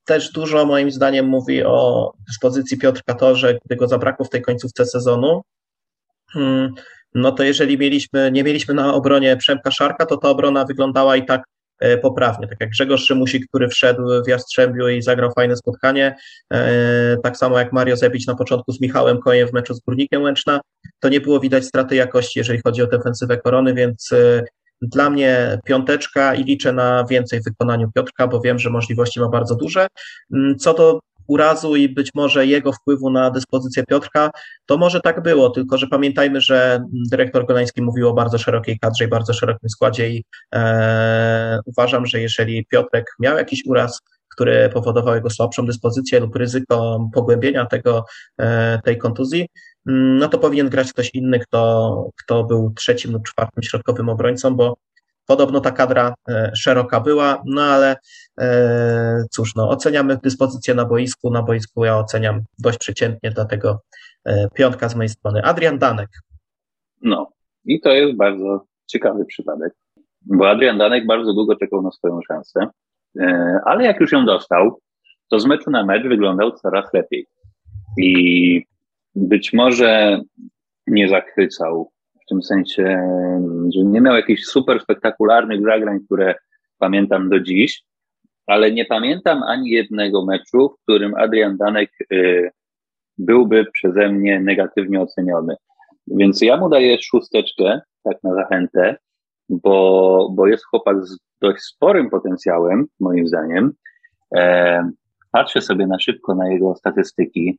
też 0.05 0.33
dużo 0.33 0.67
moim 0.67 0.91
zdaniem 0.91 1.27
mówi 1.27 1.65
o 1.65 2.13
dyspozycji 2.27 2.79
Piotrka 2.79 3.15
to, 3.15 3.37
że 3.37 3.59
gdy 3.65 3.77
go 3.77 3.89
zabrakło 3.89 4.27
w 4.27 4.31
tej 4.31 4.43
końcówce 4.43 4.87
sezonu, 4.87 5.43
hmm, 6.33 6.75
no 7.15 7.33
to 7.33 7.43
jeżeli 7.43 7.79
mieliśmy, 7.79 8.31
nie 8.33 8.45
mieliśmy 8.45 8.75
na 8.75 8.95
obronie 8.95 9.37
Przemka 9.37 9.71
Szarka, 9.71 10.07
to 10.07 10.17
ta 10.17 10.29
obrona 10.29 10.65
wyglądała 10.65 11.17
i 11.17 11.27
tak 11.27 11.43
e, 11.81 11.99
poprawnie, 11.99 12.49
tak 12.49 12.61
jak 12.61 12.71
Grzegorz 12.71 13.05
Szymusik, 13.05 13.47
który 13.49 13.69
wszedł 13.69 14.03
w 14.27 14.29
Jastrzębiu 14.29 14.89
i 14.89 15.03
zagrał 15.03 15.33
fajne 15.33 15.57
spotkanie, 15.57 16.17
e, 16.53 17.17
tak 17.23 17.37
samo 17.37 17.59
jak 17.59 17.73
Mario 17.73 17.97
Zebić 17.97 18.27
na 18.27 18.35
początku 18.35 18.73
z 18.73 18.81
Michałem 18.81 19.19
Kojem 19.21 19.49
w 19.49 19.53
meczu 19.53 19.75
z 19.75 19.81
Górnikiem 19.81 20.23
Łęczna, 20.23 20.61
to 21.01 21.09
nie 21.09 21.21
było 21.21 21.41
widać 21.41 21.65
straty 21.65 21.97
jakości, 21.97 22.39
jeżeli 22.39 22.61
chodzi 22.65 22.83
o 22.83 22.87
defensywę 22.87 23.37
Korony, 23.37 23.75
więc 23.75 24.13
e, 24.13 24.45
dla 24.83 25.11
mnie 25.11 25.59
piąteczka 25.65 26.35
i 26.35 26.45
liczę 26.45 26.73
na 26.73 27.05
więcej 27.05 27.41
w 27.41 27.45
wykonaniu 27.45 27.91
Piotrka, 27.95 28.29
bo 28.29 28.41
wiem, 28.41 28.59
że 28.59 28.71
możliwości 28.71 29.21
ma 29.21 29.29
bardzo 29.29 29.55
duże. 29.55 29.87
Mm, 30.33 30.59
co 30.59 30.75
do 30.75 31.01
urazu 31.27 31.77
i 31.77 31.89
być 31.89 32.11
może 32.15 32.47
jego 32.47 32.73
wpływu 32.73 33.11
na 33.11 33.31
dyspozycję 33.31 33.85
Piotrka, 33.85 34.31
to 34.67 34.79
może 34.79 35.01
tak 35.01 35.23
było, 35.23 35.51
tylko 35.51 35.79
że 35.79 35.87
pamiętajmy, 35.87 36.41
że 36.41 36.85
dyrektor 37.11 37.47
Golański 37.47 37.83
mówił 37.83 38.09
o 38.09 38.15
bardzo 38.15 38.39
szerokiej 38.39 38.79
kadrze 38.79 39.05
i 39.05 39.09
bardzo 39.09 39.33
szerokim 39.33 39.69
składzie 39.69 40.11
i 40.11 40.25
e, 40.55 41.61
uważam, 41.65 42.07
że 42.07 42.21
jeżeli 42.21 42.67
Piotrek 42.67 43.07
miał 43.21 43.37
jakiś 43.37 43.63
uraz, 43.67 44.01
który 44.29 44.69
powodował 44.69 45.15
jego 45.15 45.31
słabszą 45.31 45.67
dyspozycję 45.67 46.21
lub 46.21 46.37
ryzyko 46.37 47.09
pogłębienia 47.15 47.67
tego, 47.67 48.05
e, 48.39 48.81
tej 48.85 48.99
kontuzji, 48.99 49.41
mm, 49.41 49.49
no 49.87 50.29
to 50.29 50.39
powinien 50.39 50.69
grać 50.69 50.93
ktoś 50.93 51.11
inny, 51.15 51.39
kto, 51.39 52.11
kto 52.19 52.45
był 52.45 52.73
trzecim 52.77 53.13
lub 53.13 53.29
czwartym 53.29 53.63
środkowym 53.63 54.09
obrońcą, 54.09 54.57
bo 54.57 54.77
podobno 55.27 55.61
ta 55.61 55.71
kadra 55.71 56.15
szeroka 56.55 57.01
była, 57.01 57.43
no 57.47 57.63
ale 57.63 57.97
cóż, 59.31 59.55
no, 59.55 59.71
oceniamy 59.71 60.17
dyspozycję 60.17 60.75
na 60.75 60.85
boisku. 60.85 61.31
Na 61.31 61.43
boisku 61.43 61.85
ja 61.85 61.99
oceniam 61.99 62.41
dość 62.59 62.79
przeciętnie, 62.79 63.31
dlatego 63.31 63.81
piątka 64.55 64.89
z 64.89 64.95
mojej 64.95 65.09
strony. 65.09 65.43
Adrian 65.43 65.79
Danek. 65.79 66.09
No, 67.03 67.31
i 67.65 67.81
to 67.81 67.91
jest 67.91 68.17
bardzo 68.17 68.65
ciekawy 68.87 69.25
przypadek, 69.25 69.73
bo 70.21 70.51
Adrian 70.51 70.79
Danek 70.79 71.07
bardzo 71.07 71.33
długo 71.33 71.57
czekał 71.57 71.83
na 71.83 71.91
swoją 71.91 72.21
szansę, 72.29 72.67
e, 73.21 73.59
ale 73.65 73.85
jak 73.85 74.01
już 74.01 74.13
ją 74.13 74.27
dostał, 74.27 74.81
to 75.31 75.41
z 75.41 75.47
meczu 75.47 75.71
na 75.71 75.85
mecz 75.85 76.07
wyglądał 76.09 76.53
coraz 76.53 76.95
lepiej. 76.95 77.27
I 77.99 78.65
być 79.15 79.53
może 79.53 80.21
nie 80.87 81.09
zachwycał, 81.09 81.91
w 82.23 82.29
tym 82.29 82.43
sensie, 82.43 82.83
że 83.75 83.85
nie 83.85 84.01
miał 84.01 84.15
jakichś 84.15 84.43
super 84.43 84.81
spektakularnych 84.81 85.63
zagrań, 85.63 85.99
które 86.07 86.35
pamiętam 86.79 87.29
do 87.29 87.41
dziś, 87.41 87.83
ale 88.47 88.73
nie 88.73 88.85
pamiętam 88.85 89.43
ani 89.43 89.71
jednego 89.71 90.25
meczu, 90.25 90.69
w 90.69 90.83
którym 90.83 91.15
Adrian 91.15 91.57
Danek 91.57 91.91
y, 92.13 92.51
byłby 93.19 93.67
przeze 93.73 94.09
mnie 94.09 94.41
negatywnie 94.41 95.01
oceniony. 95.01 95.55
Więc 96.07 96.43
ja 96.43 96.57
mu 96.57 96.69
daję 96.69 96.99
szósteczkę, 97.03 97.81
tak 98.05 98.17
na 98.23 98.35
zachętę, 98.35 98.97
bo, 99.49 100.29
bo 100.35 100.47
jest 100.47 100.65
chłopak 100.65 101.07
z 101.07 101.19
dość 101.41 101.63
sporym 101.63 102.11
potencjałem, 102.11 102.87
moim 103.01 103.27
zdaniem. 103.27 103.73
E, 104.37 104.91
patrzę 105.33 105.61
sobie 105.61 105.87
na 105.87 105.99
szybko 105.99 106.35
na 106.35 106.49
jego 106.49 106.75
statystyki 106.75 107.59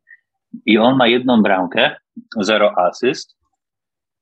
i 0.65 0.77
on 0.77 0.97
ma 0.97 1.07
jedną 1.07 1.41
bramkę, 1.41 1.95
zero 2.39 2.73
asyst, 2.77 3.37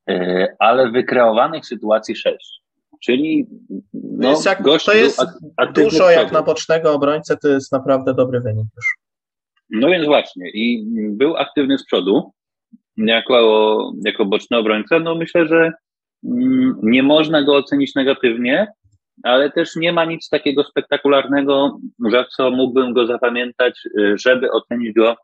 e, 0.10 0.48
ale 0.60 0.92
wykreowanych 0.92 1.66
sytuacji 1.66 2.16
sześć. 2.16 2.62
Czyli 3.04 3.48
no, 3.94 4.30
jest 4.30 4.46
jak, 4.46 4.64
to 4.86 4.94
jest 4.94 5.22
dużo 5.76 6.10
jak 6.10 6.32
na 6.32 6.42
bocznego 6.42 6.94
obrońcę, 6.94 7.38
to 7.38 7.48
jest 7.48 7.72
naprawdę 7.72 8.14
dobry 8.14 8.40
wynik 8.40 8.68
już. 8.76 8.86
No 9.70 9.88
więc 9.88 10.06
właśnie 10.06 10.50
i 10.50 10.86
był 11.12 11.38
aktywny 11.38 11.78
z 11.78 11.86
przodu, 11.86 12.32
jako, 12.98 13.92
jako 14.06 14.26
boczny 14.26 14.58
obrońca, 14.58 15.00
no 15.00 15.16
myślę, 15.16 15.48
że 15.48 15.72
mm, 16.26 16.80
nie 16.84 17.04
można 17.04 17.44
go 17.44 17.56
ocenić 17.56 17.96
negatywnie, 17.96 18.68
ale 19.24 19.52
też 19.52 19.76
nie 19.76 19.94
ma 19.94 20.06
nic 20.06 20.30
takiego 20.30 20.64
spektakularnego, 20.64 21.80
za 22.12 22.26
co 22.26 22.52
mógłbym 22.52 22.94
go 22.94 23.08
zapamiętać, 23.08 23.80
y, 24.00 24.18
żeby 24.18 24.52
ocenić 24.52 24.94
go 24.94 25.16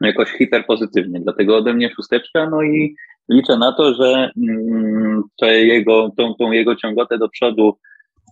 jakoś 0.00 0.30
hiperpozytywnie. 0.30 1.20
Dlatego 1.20 1.56
ode 1.56 1.74
mnie 1.74 1.90
szósteczka, 1.96 2.50
no 2.50 2.62
i 2.62 2.94
liczę 3.28 3.58
na 3.58 3.72
to, 3.72 3.94
że 3.94 4.30
mm, 4.48 5.22
to 5.36 5.46
jego, 5.46 6.10
tą, 6.16 6.34
tą 6.34 6.52
jego 6.52 6.76
ciągotę 6.76 7.18
do 7.18 7.28
przodu 7.28 7.78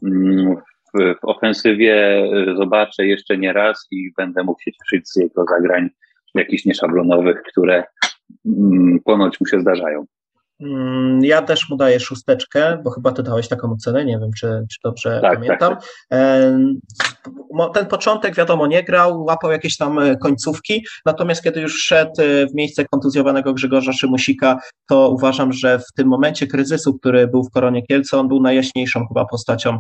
mm, 0.07 0.57
w, 0.95 1.15
w 1.21 1.25
ofensywie 1.25 2.25
zobaczę 2.57 3.07
jeszcze 3.07 3.39
nie 3.39 3.53
raz 3.53 3.87
i 3.91 4.11
będę 4.17 4.45
mógł 4.45 4.61
się 4.61 4.71
cieszyć 4.73 5.09
z 5.09 5.17
jego 5.17 5.45
zagrań 5.45 5.89
jakichś 6.35 6.65
nieszablonowych, 6.65 7.43
które 7.43 7.85
Mm, 8.47 9.01
ponoć 9.05 9.41
mu 9.41 9.47
się 9.47 9.61
zdarzają. 9.61 10.07
Mm, 10.61 11.25
ja 11.25 11.43
też 11.43 11.69
mu 11.71 11.77
daję 11.77 12.01
szósteczkę, 12.01 12.79
bo 12.85 12.91
chyba 12.91 13.13
ty 13.13 13.23
dałeś 13.23 13.49
taką 13.49 13.73
ocenę, 13.73 14.05
nie 14.05 14.19
wiem, 14.19 14.31
czy, 14.39 14.67
czy 14.71 14.79
dobrze 14.85 15.21
tak, 15.23 15.35
pamiętam. 15.35 15.77
Tak, 15.77 15.85
tak. 16.99 17.75
Ten 17.75 17.87
początek, 17.87 18.35
wiadomo, 18.35 18.67
nie 18.67 18.83
grał, 18.83 19.25
łapał 19.25 19.51
jakieś 19.51 19.77
tam 19.77 19.99
e, 19.99 20.17
końcówki, 20.17 20.87
natomiast 21.07 21.43
kiedy 21.43 21.61
już 21.61 21.83
szedł 21.83 22.23
e, 22.23 22.47
w 22.47 22.55
miejsce 22.55 22.85
kontuzjowanego 22.85 23.55
Grzegorza 23.55 23.93
Szymusika, 23.93 24.59
to 24.89 25.11
uważam, 25.11 25.53
że 25.53 25.79
w 25.79 25.93
tym 25.97 26.09
momencie 26.09 26.47
kryzysu, 26.47 26.99
który 26.99 27.29
był 27.29 27.45
w 27.45 27.51
Koronie 27.51 27.87
Kielce, 27.87 28.19
on 28.19 28.29
był 28.29 28.43
najjaśniejszą 28.43 29.07
chyba 29.09 29.25
postacią, 29.25 29.79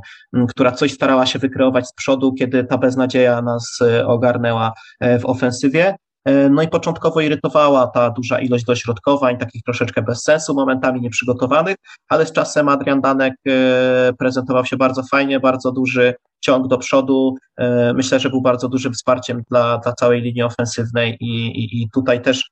która 0.48 0.72
coś 0.72 0.92
starała 0.92 1.26
się 1.26 1.38
wykreować 1.38 1.88
z 1.88 1.92
przodu, 1.92 2.32
kiedy 2.32 2.64
ta 2.64 2.78
beznadzieja 2.78 3.42
nas 3.42 3.78
e, 3.82 4.06
ogarnęła 4.06 4.72
w 5.00 5.26
ofensywie. 5.26 5.94
E, 6.24 6.48
no 6.48 6.62
i 6.62 6.68
początkowo 6.68 7.20
irytowała 7.20 7.86
ta 7.86 8.10
duża 8.10 8.40
ilość 8.40 8.64
dośrodkowań, 8.64 9.38
takich 9.38 9.62
troszeczkę 9.62 10.02
bez 10.02 10.22
sensu, 10.22 10.54
momentami 10.54 11.00
nieprzygotowanych, 11.00 11.76
ale 12.08 12.26
z 12.26 12.32
czasem 12.32 12.68
Adrian 12.68 13.00
Danek 13.00 13.34
e, 13.48 14.12
prezentował 14.18 14.64
się 14.64 14.76
bardzo 14.76 15.02
fajnie, 15.10 15.40
bardzo 15.40 15.72
duży 15.72 16.14
ciąg 16.40 16.68
do 16.68 16.78
przodu. 16.78 17.34
E, 17.56 17.92
myślę, 17.94 18.20
że 18.20 18.30
był 18.30 18.42
bardzo 18.42 18.68
dużym 18.68 18.92
wsparciem 18.92 19.42
dla, 19.50 19.78
dla 19.78 19.92
całej 19.92 20.20
linii 20.22 20.42
ofensywnej 20.42 21.16
i, 21.20 21.46
i, 21.46 21.82
i 21.82 21.90
tutaj 21.90 22.22
też 22.22 22.50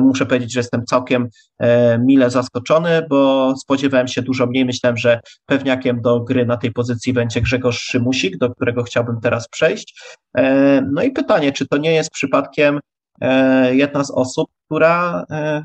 muszę 0.00 0.26
powiedzieć, 0.26 0.52
że 0.52 0.60
jestem 0.60 0.84
całkiem 0.84 1.28
mile 1.98 2.30
zaskoczony, 2.30 3.06
bo 3.10 3.54
spodziewałem 3.56 4.08
się 4.08 4.22
dużo 4.22 4.46
mniej. 4.46 4.64
Myślałem, 4.64 4.96
że 4.96 5.20
pewniakiem 5.46 6.02
do 6.02 6.20
gry 6.20 6.46
na 6.46 6.56
tej 6.56 6.72
pozycji 6.72 7.12
będzie 7.12 7.40
Grzegorz 7.40 7.78
Szymusik, 7.78 8.38
do 8.38 8.50
którego 8.50 8.82
chciałbym 8.82 9.20
teraz 9.20 9.48
przejść. 9.48 10.00
No 10.92 11.02
i 11.02 11.10
pytanie, 11.10 11.52
czy 11.52 11.68
to 11.68 11.76
nie 11.76 11.92
jest 11.92 12.10
przypadkiem 12.10 12.80
jedna 13.72 14.04
z 14.04 14.10
osób, 14.10 14.48
która 14.66 15.24
e, 15.30 15.62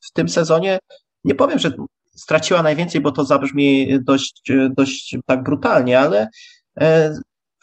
w 0.00 0.12
tym 0.12 0.28
sezonie, 0.28 0.78
nie 1.24 1.34
powiem, 1.34 1.58
że 1.58 1.72
straciła 2.14 2.62
najwięcej, 2.62 3.00
bo 3.00 3.12
to 3.12 3.24
zabrzmi 3.24 3.98
dość, 4.00 4.52
dość 4.76 5.16
tak 5.26 5.42
brutalnie, 5.42 6.00
ale 6.00 6.28
e, 6.80 7.14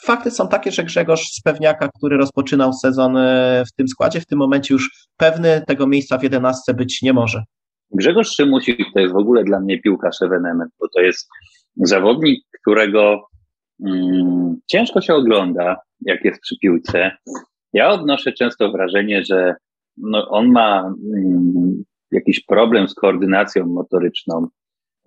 fakty 0.01 0.31
są 0.31 0.47
takie, 0.47 0.71
że 0.71 0.83
Grzegorz 0.83 1.31
z 1.31 1.41
Pewniaka, 1.41 1.89
który 1.97 2.17
rozpoczynał 2.17 2.73
sezon 2.73 3.17
w 3.67 3.71
tym 3.75 3.87
składzie, 3.87 4.21
w 4.21 4.25
tym 4.25 4.39
momencie 4.39 4.73
już 4.73 5.07
pewny 5.17 5.63
tego 5.67 5.87
miejsca 5.87 6.17
w 6.17 6.23
jedenastce 6.23 6.73
być 6.73 7.01
nie 7.01 7.13
może. 7.13 7.43
Grzegorz 7.91 8.35
Szymusik 8.35 8.77
to 8.93 8.99
jest 8.99 9.13
w 9.13 9.17
ogóle 9.17 9.43
dla 9.43 9.59
mnie 9.59 9.81
piłkarz 9.81 10.21
ewenement, 10.21 10.71
bo 10.79 10.87
to 10.95 11.01
jest 11.01 11.27
zawodnik, 11.75 12.43
którego 12.61 13.27
mm, 13.85 14.55
ciężko 14.67 15.01
się 15.01 15.13
ogląda, 15.13 15.77
jak 16.01 16.25
jest 16.25 16.41
przy 16.41 16.55
piłce. 16.61 17.11
Ja 17.75 17.89
odnoszę 17.89 18.33
często 18.33 18.71
wrażenie, 18.71 19.23
że 19.23 19.55
no, 19.97 20.29
on 20.29 20.51
ma 20.51 20.93
mm, 21.13 21.83
jakiś 22.11 22.45
problem 22.45 22.87
z 22.87 22.95
koordynacją 22.95 23.65
motoryczną, 23.65 24.47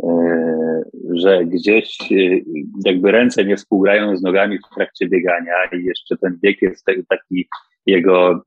e, 0.02 0.83
że 1.14 1.44
gdzieś 1.44 1.98
e, 2.12 2.14
jakby 2.85 3.12
ręce 3.12 3.44
nie 3.44 3.57
współgrają 3.57 4.16
z 4.16 4.22
nogami 4.22 4.59
w 4.59 4.74
trakcie 4.74 5.09
biegania 5.09 5.54
i 5.72 5.85
jeszcze 5.85 6.16
ten 6.16 6.38
bieg 6.42 6.62
jest 6.62 6.85
taki 7.09 7.48
jego 7.87 8.42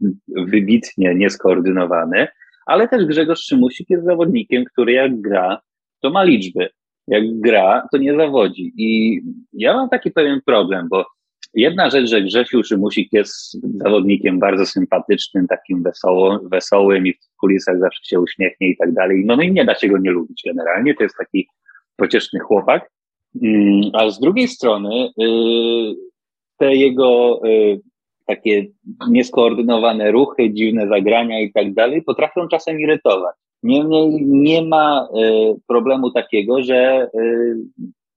wybitnie 0.48 1.16
nieskoordynowany, 1.16 2.28
ale 2.66 2.88
też 2.88 3.06
Grzegorz 3.06 3.40
Szymusik 3.40 3.90
jest 3.90 4.06
zawodnikiem, 4.06 4.66
który 4.66 4.94
jak 4.94 5.22
gra, 5.22 5.62
to 6.02 6.10
ma 6.10 6.24
liczby. 6.24 6.70
Jak 7.08 7.24
gra, 7.40 7.88
to 7.92 7.98
nie 7.98 8.16
zawodzi. 8.16 8.74
I 8.78 9.22
ja 9.54 9.74
mam 9.74 9.90
taki 9.90 10.12
pewien 10.12 10.42
problem, 10.46 10.88
bo 10.90 11.06
Jedna 11.54 11.90
rzecz, 11.90 12.10
że 12.10 12.22
Grzesiu 12.22 12.64
Szymusik 12.64 13.14
jest 13.14 13.58
zawodnikiem 13.78 14.40
bardzo 14.40 14.66
sympatycznym, 14.66 15.48
takim 15.48 15.84
wesoło, 15.84 16.40
wesołym 16.44 17.08
i 17.08 17.14
w 17.14 17.38
kulisach 17.40 17.80
zawsze 17.80 18.02
się 18.04 18.20
uśmiechnie 18.20 18.70
i 18.70 18.78
tak 18.78 18.94
dalej. 18.94 19.24
No, 19.26 19.36
no 19.36 19.44
i 19.44 19.52
nie 19.52 19.66
da 19.66 19.76
się 19.76 19.88
go 19.88 19.98
nie 19.98 20.12
lubić 20.12 20.42
generalnie. 20.46 20.96
To 20.96 21.04
jest 21.04 21.16
taki 21.18 21.48
pocieszny 21.96 22.40
chłopak. 22.40 22.90
Mm, 23.44 23.82
a 23.94 24.10
z 24.10 24.20
drugiej 24.20 24.48
strony 24.48 25.10
y, 25.22 25.24
te 26.58 26.76
jego 26.76 27.42
y, 27.46 27.82
takie 28.26 28.66
nieskoordynowane 29.10 30.12
ruchy, 30.12 30.54
dziwne 30.54 30.88
zagrania 30.88 31.42
i 31.42 31.52
tak 31.52 31.74
dalej 31.74 32.02
potrafią 32.02 32.48
czasem 32.48 32.80
irytować. 32.80 33.36
Niemniej 33.64 34.26
nie 34.26 34.62
ma 34.62 35.08
y, 35.16 35.56
problemu 35.68 36.12
takiego, 36.12 36.64
że 36.64 37.08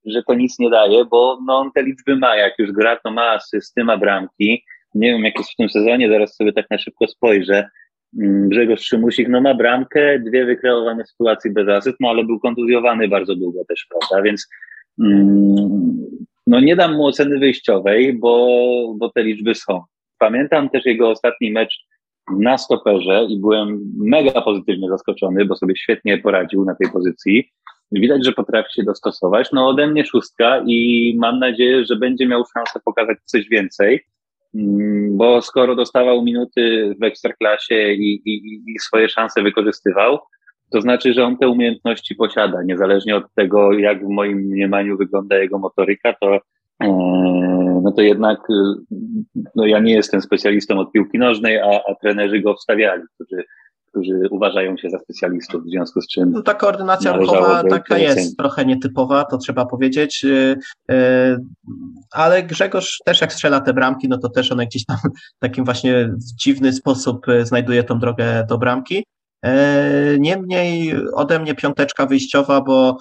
że 0.06 0.22
to 0.22 0.34
nic 0.34 0.58
nie 0.58 0.70
daje, 0.70 1.04
bo 1.04 1.38
no, 1.46 1.58
on 1.58 1.72
te 1.72 1.82
liczby 1.82 2.16
ma, 2.16 2.36
jak 2.36 2.58
już 2.58 2.72
gra, 2.72 2.96
to 2.96 3.10
ma 3.10 3.30
asysty, 3.30 3.84
ma 3.84 3.96
bramki. 3.96 4.64
Nie 4.94 5.12
wiem, 5.12 5.24
jak 5.24 5.38
jest 5.38 5.50
w 5.50 5.56
tym 5.56 5.68
sezonie, 5.68 6.08
zaraz 6.08 6.36
sobie 6.36 6.52
tak 6.52 6.70
na 6.70 6.78
szybko 6.78 7.06
spojrzę. 7.06 7.68
Mm, 8.20 8.48
Grzegorz 8.48 8.80
Szymusik, 8.80 9.28
no 9.28 9.40
ma 9.40 9.54
bramkę, 9.54 10.18
dwie 10.18 10.44
wykreowane 10.44 11.04
sytuacje 11.06 11.50
bez 11.50 11.68
asyst, 11.68 11.96
no 12.00 12.08
ale 12.08 12.24
był 12.24 12.40
kontuzjowany 12.40 13.08
bardzo 13.08 13.34
długo 13.34 13.64
też, 13.68 13.86
prawda, 13.90 14.22
więc 14.22 14.48
mm, 15.00 15.96
no 16.46 16.60
nie 16.60 16.76
dam 16.76 16.96
mu 16.96 17.06
oceny 17.06 17.38
wyjściowej, 17.38 18.12
bo, 18.12 18.94
bo 18.98 19.08
te 19.08 19.22
liczby 19.22 19.54
są. 19.54 19.82
Pamiętam 20.18 20.70
też 20.70 20.86
jego 20.86 21.10
ostatni 21.10 21.52
mecz 21.52 21.86
na 22.40 22.58
stoperze 22.58 23.26
i 23.28 23.40
byłem 23.40 23.92
mega 23.96 24.40
pozytywnie 24.40 24.88
zaskoczony, 24.88 25.44
bo 25.44 25.56
sobie 25.56 25.76
świetnie 25.76 26.18
poradził 26.18 26.64
na 26.64 26.74
tej 26.74 26.90
pozycji. 26.90 27.50
Widać, 27.92 28.24
że 28.24 28.32
potrafi 28.32 28.72
się 28.72 28.82
dostosować. 28.82 29.52
No 29.52 29.68
ode 29.68 29.86
mnie 29.86 30.04
szóstka 30.04 30.62
i 30.66 31.14
mam 31.18 31.38
nadzieję, 31.38 31.84
że 31.84 31.96
będzie 31.96 32.26
miał 32.26 32.44
szansę 32.54 32.80
pokazać 32.84 33.18
coś 33.24 33.48
więcej, 33.48 34.00
mm, 34.54 35.16
bo 35.16 35.42
skoro 35.42 35.74
dostawał 35.74 36.22
minuty 36.22 36.94
w 37.00 37.04
ekstraklasie 37.04 37.92
i, 37.92 38.22
i, 38.24 38.62
i 38.66 38.78
swoje 38.78 39.08
szanse 39.08 39.42
wykorzystywał, 39.42 40.18
to 40.72 40.80
znaczy, 40.80 41.12
że 41.12 41.24
on 41.24 41.36
te 41.36 41.48
umiejętności 41.48 42.14
posiada, 42.14 42.62
niezależnie 42.62 43.16
od 43.16 43.24
tego, 43.34 43.72
jak 43.72 44.06
w 44.06 44.08
moim 44.08 44.38
mniemaniu 44.38 44.96
wygląda 44.96 45.38
jego 45.38 45.58
motoryka, 45.58 46.14
to 46.20 46.34
e, 46.82 46.88
no 47.84 47.92
to 47.92 48.02
jednak 48.02 48.38
no 49.54 49.66
ja 49.66 49.78
nie 49.78 49.94
jestem 49.94 50.20
specjalistą 50.20 50.78
od 50.78 50.92
piłki 50.92 51.18
nożnej, 51.18 51.58
a, 51.58 51.80
a 51.88 51.94
trenerzy 51.94 52.40
go 52.40 52.54
wstawiali, 52.54 53.02
którzy 53.14 53.44
którzy 53.94 54.28
uważają 54.30 54.76
się 54.76 54.90
za 54.90 54.98
specjalistów, 54.98 55.64
w 55.64 55.70
związku 55.70 56.00
z 56.00 56.08
czym. 56.08 56.30
No, 56.30 56.42
ta 56.42 56.54
koordynacja 56.54 57.16
ruchowa 57.16 57.62
taka 57.64 57.98
jest, 57.98 58.36
trochę 58.36 58.64
nietypowa, 58.64 59.24
to 59.24 59.38
trzeba 59.38 59.66
powiedzieć, 59.66 60.24
y, 60.24 60.56
y, 60.90 61.36
ale 62.12 62.42
Grzegorz 62.42 62.98
też 63.04 63.20
jak 63.20 63.32
strzela 63.32 63.60
te 63.60 63.74
bramki, 63.74 64.08
no 64.08 64.18
to 64.18 64.28
też 64.28 64.52
one 64.52 64.66
gdzieś 64.66 64.84
tam 64.84 64.96
w 65.36 65.38
takim 65.38 65.64
właśnie 65.64 66.10
dziwny 66.40 66.72
sposób 66.72 67.28
y, 67.28 67.46
znajduje 67.46 67.84
tą 67.84 67.98
drogę 67.98 68.46
do 68.48 68.58
bramki. 68.58 69.04
Niemniej 70.18 70.94
ode 71.14 71.38
mnie 71.38 71.54
piąteczka 71.54 72.06
wyjściowa, 72.06 72.60
bo 72.60 72.98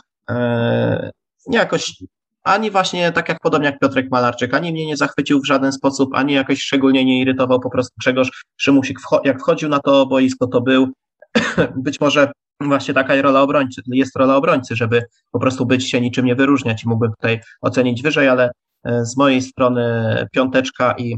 jakoś 1.51 2.03
ani 2.43 2.71
właśnie 2.71 3.11
tak 3.11 3.29
jak 3.29 3.39
podobnie 3.39 3.65
jak 3.65 3.79
Piotrek 3.79 4.11
Malarczyk, 4.11 4.53
ani 4.53 4.71
mnie 4.71 4.85
nie 4.85 4.97
zachwycił 4.97 5.41
w 5.41 5.45
żaden 5.45 5.71
sposób, 5.71 6.09
ani 6.13 6.33
jakoś 6.33 6.61
szczególnie 6.61 7.05
nie 7.05 7.21
irytował 7.21 7.59
po 7.59 7.69
prostu 7.69 7.93
Grzegorz 7.99 8.43
Szymusik, 8.57 8.99
jak 9.23 9.39
wchodził 9.39 9.69
na 9.69 9.79
to 9.79 10.05
boisko, 10.05 10.47
to 10.47 10.61
był 10.61 10.87
być 11.75 11.99
może 11.99 12.31
właśnie 12.61 12.93
taka 12.93 13.21
rola 13.21 13.41
obrońcy, 13.41 13.81
jest 13.87 14.15
rola 14.15 14.35
obrońcy, 14.35 14.75
żeby 14.75 15.03
po 15.31 15.39
prostu 15.39 15.65
być 15.65 15.91
się 15.91 16.01
niczym 16.01 16.25
nie 16.25 16.35
wyróżniać 16.35 16.83
i 16.83 16.87
mógłbym 16.87 17.11
tutaj 17.11 17.39
ocenić 17.61 18.01
wyżej, 18.01 18.27
ale 18.27 18.51
e, 18.83 19.05
z 19.05 19.17
mojej 19.17 19.41
strony 19.41 20.15
piąteczka 20.31 20.95
i, 20.97 21.15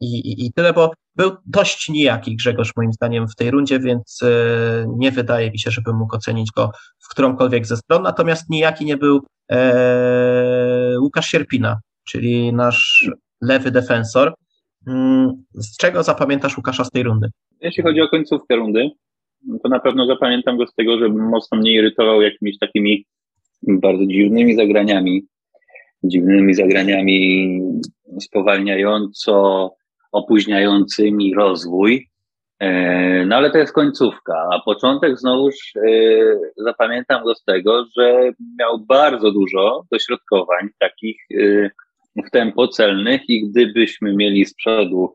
i, 0.00 0.06
i, 0.06 0.46
i 0.46 0.52
tyle, 0.52 0.72
bo 0.72 0.92
był 1.16 1.30
dość 1.46 1.88
nijaki 1.88 2.36
Grzegorz 2.36 2.72
moim 2.76 2.92
zdaniem 2.92 3.28
w 3.28 3.34
tej 3.34 3.50
rundzie, 3.50 3.80
więc 3.80 4.20
e, 4.22 4.86
nie 4.96 5.10
wydaje 5.10 5.50
mi 5.50 5.58
się, 5.58 5.70
żebym 5.70 5.96
mógł 5.96 6.16
ocenić 6.16 6.50
go 6.56 6.70
w 6.98 7.08
którąkolwiek 7.08 7.66
ze 7.66 7.76
stron, 7.76 8.02
natomiast 8.02 8.50
nijaki 8.50 8.84
nie 8.84 8.96
był 8.96 9.20
e, 9.50 10.96
Łukasz 11.00 11.26
Sierpina, 11.26 11.80
czyli 12.08 12.52
nasz 12.52 13.10
lewy 13.42 13.70
defensor. 13.70 14.34
Mm, 14.86 15.44
z 15.54 15.76
czego 15.76 16.02
zapamiętasz 16.02 16.56
Łukasza 16.56 16.84
z 16.84 16.90
tej 16.90 17.02
rundy? 17.02 17.28
Jeśli 17.60 17.82
chodzi 17.82 18.00
o 18.00 18.08
końcówkę 18.08 18.56
rundy, 18.56 18.90
to 19.62 19.68
na 19.68 19.80
pewno 19.80 20.06
zapamiętam 20.06 20.56
go 20.56 20.66
z 20.66 20.74
tego, 20.74 20.98
że 20.98 21.08
mocno 21.08 21.58
mnie 21.58 21.72
irytował 21.72 22.22
jakimiś 22.22 22.58
takimi 22.58 23.04
bardzo 23.68 24.06
dziwnymi 24.06 24.54
zagraniami, 24.54 25.22
dziwnymi 26.04 26.54
zagraniami 26.54 27.60
spowalniająco 28.20 29.70
opóźniającymi 30.12 31.34
rozwój. 31.34 32.08
E, 32.60 33.26
no 33.26 33.36
ale 33.36 33.50
to 33.50 33.58
jest 33.58 33.72
końcówka, 33.72 34.48
a 34.52 34.60
początek 34.60 35.18
znowuż 35.18 35.54
e, 35.76 35.80
zapamiętam 36.56 37.24
go 37.24 37.34
z 37.34 37.44
tego, 37.44 37.86
że 37.96 38.32
miał 38.58 38.78
bardzo 38.78 39.32
dużo 39.32 39.84
dośrodkowań 39.92 40.68
takich 40.78 41.16
e, 41.30 41.70
w 42.26 42.30
tempo 42.30 42.68
celnych 42.68 43.20
i 43.28 43.48
gdybyśmy 43.48 44.16
mieli 44.16 44.44
z 44.46 44.54
przodu 44.54 45.14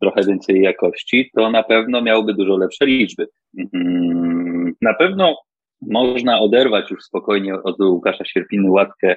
trochę 0.00 0.22
więcej 0.22 0.60
jakości, 0.62 1.30
to 1.34 1.50
na 1.50 1.62
pewno 1.62 2.02
miałby 2.02 2.34
dużo 2.34 2.56
lepsze 2.56 2.86
liczby. 2.86 3.28
Mm, 3.74 4.72
na 4.82 4.94
pewno 4.94 5.36
można 5.82 6.40
oderwać 6.40 6.90
już 6.90 7.02
spokojnie 7.04 7.54
od 7.54 7.80
Łukasza 7.80 8.24
Sierpiny 8.24 8.70
łatkę 8.70 9.16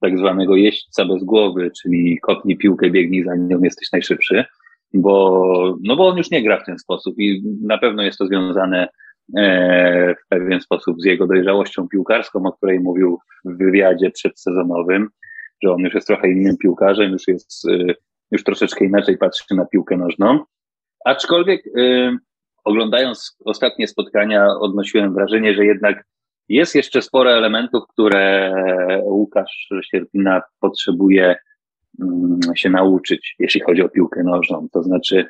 tak 0.00 0.18
zwanego 0.18 0.56
jeźdźca 0.56 1.04
bez 1.04 1.24
głowy, 1.24 1.70
czyli 1.82 2.18
kopnij 2.22 2.56
piłkę, 2.56 2.90
biegnij 2.90 3.24
za 3.24 3.36
nią, 3.36 3.62
jesteś 3.62 3.92
najszybszy 3.92 4.44
bo, 4.94 5.76
no 5.82 5.96
bo 5.96 6.08
on 6.08 6.18
już 6.18 6.30
nie 6.30 6.42
gra 6.42 6.60
w 6.60 6.66
ten 6.66 6.78
sposób 6.78 7.14
i 7.18 7.42
na 7.62 7.78
pewno 7.78 8.02
jest 8.02 8.18
to 8.18 8.26
związane 8.26 8.88
e, 9.36 10.14
w 10.14 10.28
pewien 10.28 10.60
sposób 10.60 11.00
z 11.00 11.04
jego 11.04 11.26
dojrzałością 11.26 11.88
piłkarską, 11.88 12.42
o 12.46 12.52
której 12.52 12.80
mówił 12.80 13.18
w 13.44 13.58
wywiadzie 13.58 14.10
przedsezonowym, 14.10 15.08
że 15.62 15.72
on 15.72 15.80
już 15.80 15.94
jest 15.94 16.06
trochę 16.06 16.30
innym 16.30 16.56
piłkarzem, 16.56 17.12
już 17.12 17.28
jest, 17.28 17.68
e, 17.68 17.94
już 18.30 18.44
troszeczkę 18.44 18.84
inaczej 18.84 19.18
patrzy 19.18 19.54
na 19.54 19.66
piłkę 19.66 19.96
nożną. 19.96 20.44
Aczkolwiek 21.04 21.62
e, 21.66 22.16
oglądając 22.64 23.36
ostatnie 23.44 23.86
spotkania 23.86 24.46
odnosiłem 24.60 25.14
wrażenie, 25.14 25.54
że 25.54 25.64
jednak 25.64 26.04
jest 26.50 26.74
jeszcze 26.74 27.02
sporo 27.02 27.32
elementów, 27.32 27.82
które 27.88 28.52
Łukasz 29.04 29.68
Sierpina 29.82 30.42
potrzebuje 30.60 31.36
Mm, 32.00 32.40
się 32.54 32.70
nauczyć, 32.70 33.36
jeśli 33.38 33.60
chodzi 33.60 33.82
o 33.82 33.88
piłkę 33.88 34.22
nożną. 34.22 34.68
To 34.72 34.82
znaczy, 34.82 35.24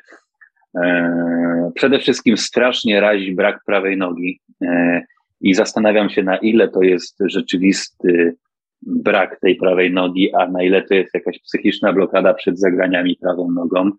e, 0.75 1.71
przede 1.75 1.99
wszystkim 1.99 2.37
strasznie 2.37 2.99
razi 2.99 3.35
brak 3.35 3.59
prawej 3.65 3.97
nogi 3.97 4.39
e, 4.61 5.01
i 5.41 5.53
zastanawiam 5.53 6.09
się, 6.09 6.23
na 6.23 6.37
ile 6.37 6.67
to 6.67 6.81
jest 6.81 7.17
rzeczywisty 7.25 8.35
brak 8.81 9.39
tej 9.39 9.55
prawej 9.55 9.93
nogi, 9.93 10.33
a 10.35 10.47
na 10.47 10.63
ile 10.63 10.81
to 10.81 10.93
jest 10.93 11.13
jakaś 11.13 11.39
psychiczna 11.39 11.93
blokada 11.93 12.33
przed 12.33 12.59
zagraniami 12.59 13.17
prawą 13.21 13.51
nogą, 13.51 13.91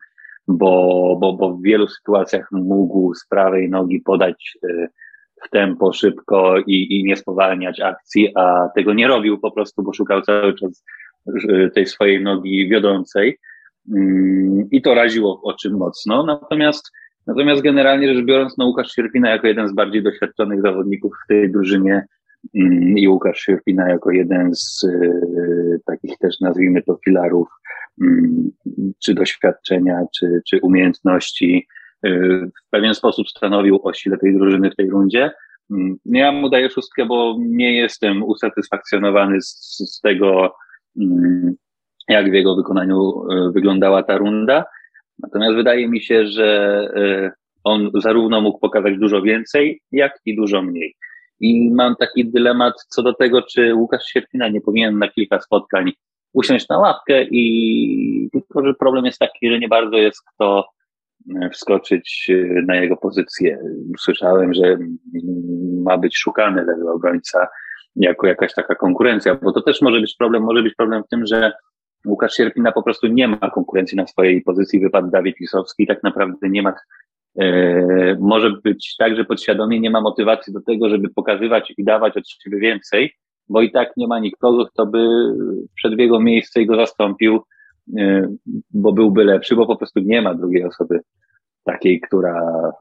bo, 0.49 1.17
bo, 1.21 1.33
bo 1.33 1.55
w 1.55 1.63
wielu 1.63 1.89
sytuacjach 1.89 2.49
mógł 2.53 3.15
z 3.15 3.27
prawej 3.27 3.71
nogi 3.71 4.01
podać 4.01 4.59
e, 4.65 4.89
w 5.47 5.51
tempo 5.51 5.93
szybko 5.93 6.59
i, 6.67 7.01
i 7.01 7.05
nie 7.05 7.17
spowalniać 7.17 7.81
akcji, 7.81 8.29
a 8.37 8.69
tego 8.75 8.95
nie 8.95 9.09
robił 9.09 9.39
po 9.39 9.51
prostu, 9.51 9.83
bo 9.83 9.93
szukał 9.93 10.23
cały 10.23 10.55
czas 10.55 10.85
tej 11.75 11.87
swojej 11.87 12.23
nogi 12.23 12.69
wiodącej 12.69 13.39
mm, 13.95 14.69
i 14.71 14.83
to 14.83 14.95
raziło 14.95 15.37
w 15.37 15.45
oczy 15.45 15.71
mocno. 15.71 16.27
Natomiast, 16.27 16.91
natomiast 17.27 17.63
generalnie 17.63 18.15
rzecz 18.15 18.25
biorąc, 18.25 18.59
no 18.59 18.67
Łukasz 18.67 18.93
Sierpina 18.93 19.31
jako 19.31 19.47
jeden 19.47 19.69
z 19.69 19.75
bardziej 19.75 20.03
doświadczonych 20.03 20.63
zawodników 20.63 21.13
w 21.25 21.29
tej 21.29 21.53
drużynie 21.53 22.07
mm, 22.55 22.99
i 22.99 23.09
Łukasz 23.09 23.39
Sierpina 23.39 23.89
jako 23.89 24.11
jeden 24.11 24.55
z 24.55 24.85
y, 24.85 25.81
takich 25.87 26.19
też 26.19 26.41
nazwijmy 26.41 26.83
to 26.83 26.99
filarów 27.05 27.49
mm, 28.03 28.51
czy 29.05 29.15
doświadczenia, 29.15 30.01
czy, 30.19 30.43
czy 30.49 30.61
umiejętności 30.61 31.67
y, 31.69 31.82
w 32.03 32.71
pewien 32.71 32.95
sposób 32.95 33.29
stanowił 33.29 33.81
o 33.83 33.93
sile 33.93 34.19
tej 34.19 34.35
drużyny 34.35 34.71
w 34.71 34.77
tej 34.77 34.91
rundzie. 34.91 35.31
Ja 36.05 36.33
mu 36.33 36.51
daję 36.51 36.71
szóstkę, 36.71 37.07
bo 37.07 37.37
nie 37.39 37.77
jestem 37.77 38.23
usatysfakcjonowany 38.23 39.43
z, 39.43 39.79
z 39.79 40.01
tego, 40.01 40.55
Mm, 40.97 41.55
jak 42.09 42.31
w 42.31 42.35
jego 42.35 42.57
wykonaniu 42.57 43.23
e, 43.31 43.51
wyglądała 43.53 44.03
ta 44.03 44.19
runda. 44.19 44.65
Natomiast 45.19 45.55
wydaje 45.55 45.89
mi 45.89 46.01
się, 46.01 46.27
że 46.27 46.79
e, 46.97 47.33
on 47.65 47.91
zarówno 47.95 48.41
mógł 48.41 48.59
pokazać 48.59 48.99
dużo 48.99 49.23
więcej, 49.23 49.81
jak 49.93 50.21
i 50.27 50.37
dużo 50.37 50.63
mniej. 50.63 50.95
I 51.41 51.71
mam 51.71 51.97
taki 51.97 52.31
dylemat 52.31 52.75
co 52.89 53.03
do 53.03 53.15
tego, 53.15 53.43
czy 53.43 53.75
Łukasz 53.75 54.05
Sierpina 54.05 54.49
nie 54.49 54.61
powinien 54.61 54.99
na 54.99 55.09
kilka 55.09 55.41
spotkań 55.41 55.93
usiąść 56.33 56.69
na 56.69 56.79
łapkę 56.79 57.25
i 57.25 58.29
tylko, 58.33 58.67
że 58.67 58.75
problem 58.75 59.05
jest 59.05 59.19
taki, 59.19 59.51
że 59.51 59.59
nie 59.59 59.69
bardzo 59.69 59.97
jest 59.97 60.23
kto 60.35 60.69
wskoczyć 61.53 62.31
na 62.67 62.77
jego 62.77 62.97
pozycję. 62.97 63.59
Słyszałem, 63.99 64.55
że 64.55 64.79
ma 65.83 65.99
być 65.99 66.17
szukany 66.17 66.65
lewy 66.65 66.91
obrońca 66.91 67.49
jako 67.97 68.27
jakaś 68.27 68.55
taka 68.55 68.75
konkurencja, 68.75 69.35
bo 69.35 69.53
to 69.53 69.63
też 69.63 69.83
może 69.83 70.01
być 70.01 70.17
problem, 70.19 70.43
może 70.43 70.63
być 70.63 70.75
problem 70.75 71.03
w 71.03 71.09
tym, 71.09 71.27
że 71.27 71.53
Łukasz 72.07 72.35
Sierpina 72.35 72.73
po 72.73 72.83
prostu 72.83 73.07
nie 73.07 73.29
ma 73.29 73.51
konkurencji 73.51 73.97
na 73.97 74.07
swojej 74.07 74.43
pozycji, 74.43 74.81
wypadł 74.81 75.11
Dawid 75.11 75.41
Lisowski 75.41 75.83
i 75.83 75.87
tak 75.87 76.03
naprawdę 76.03 76.49
nie 76.49 76.63
ma, 76.63 76.75
e, 77.41 78.17
może 78.21 78.51
być 78.51 78.97
tak, 78.99 79.17
że 79.17 79.25
podświadomie 79.25 79.81
nie 79.81 79.91
ma 79.91 80.01
motywacji 80.01 80.53
do 80.53 80.61
tego, 80.61 80.89
żeby 80.89 81.09
pokazywać 81.09 81.75
i 81.79 81.85
dawać 81.85 82.17
od 82.17 82.29
siebie 82.29 82.59
więcej, 82.59 83.13
bo 83.49 83.63
i 83.63 83.71
tak 83.71 83.97
nie 83.97 84.07
ma 84.07 84.19
nikogo, 84.19 84.67
kto 84.67 84.87
by 84.87 85.09
przed 85.75 85.99
jego 85.99 86.21
miejsce 86.21 86.63
i 86.63 86.67
go 86.67 86.77
zastąpił, 86.77 87.35
e, 87.37 87.41
bo 88.71 88.93
byłby 88.93 89.25
lepszy, 89.25 89.57
bo 89.57 89.67
po 89.67 89.77
prostu 89.77 90.01
nie 90.01 90.23
ma 90.23 90.35
drugiej 90.35 90.65
osoby 90.65 91.01
takiej, 91.65 92.01
która 92.01 92.73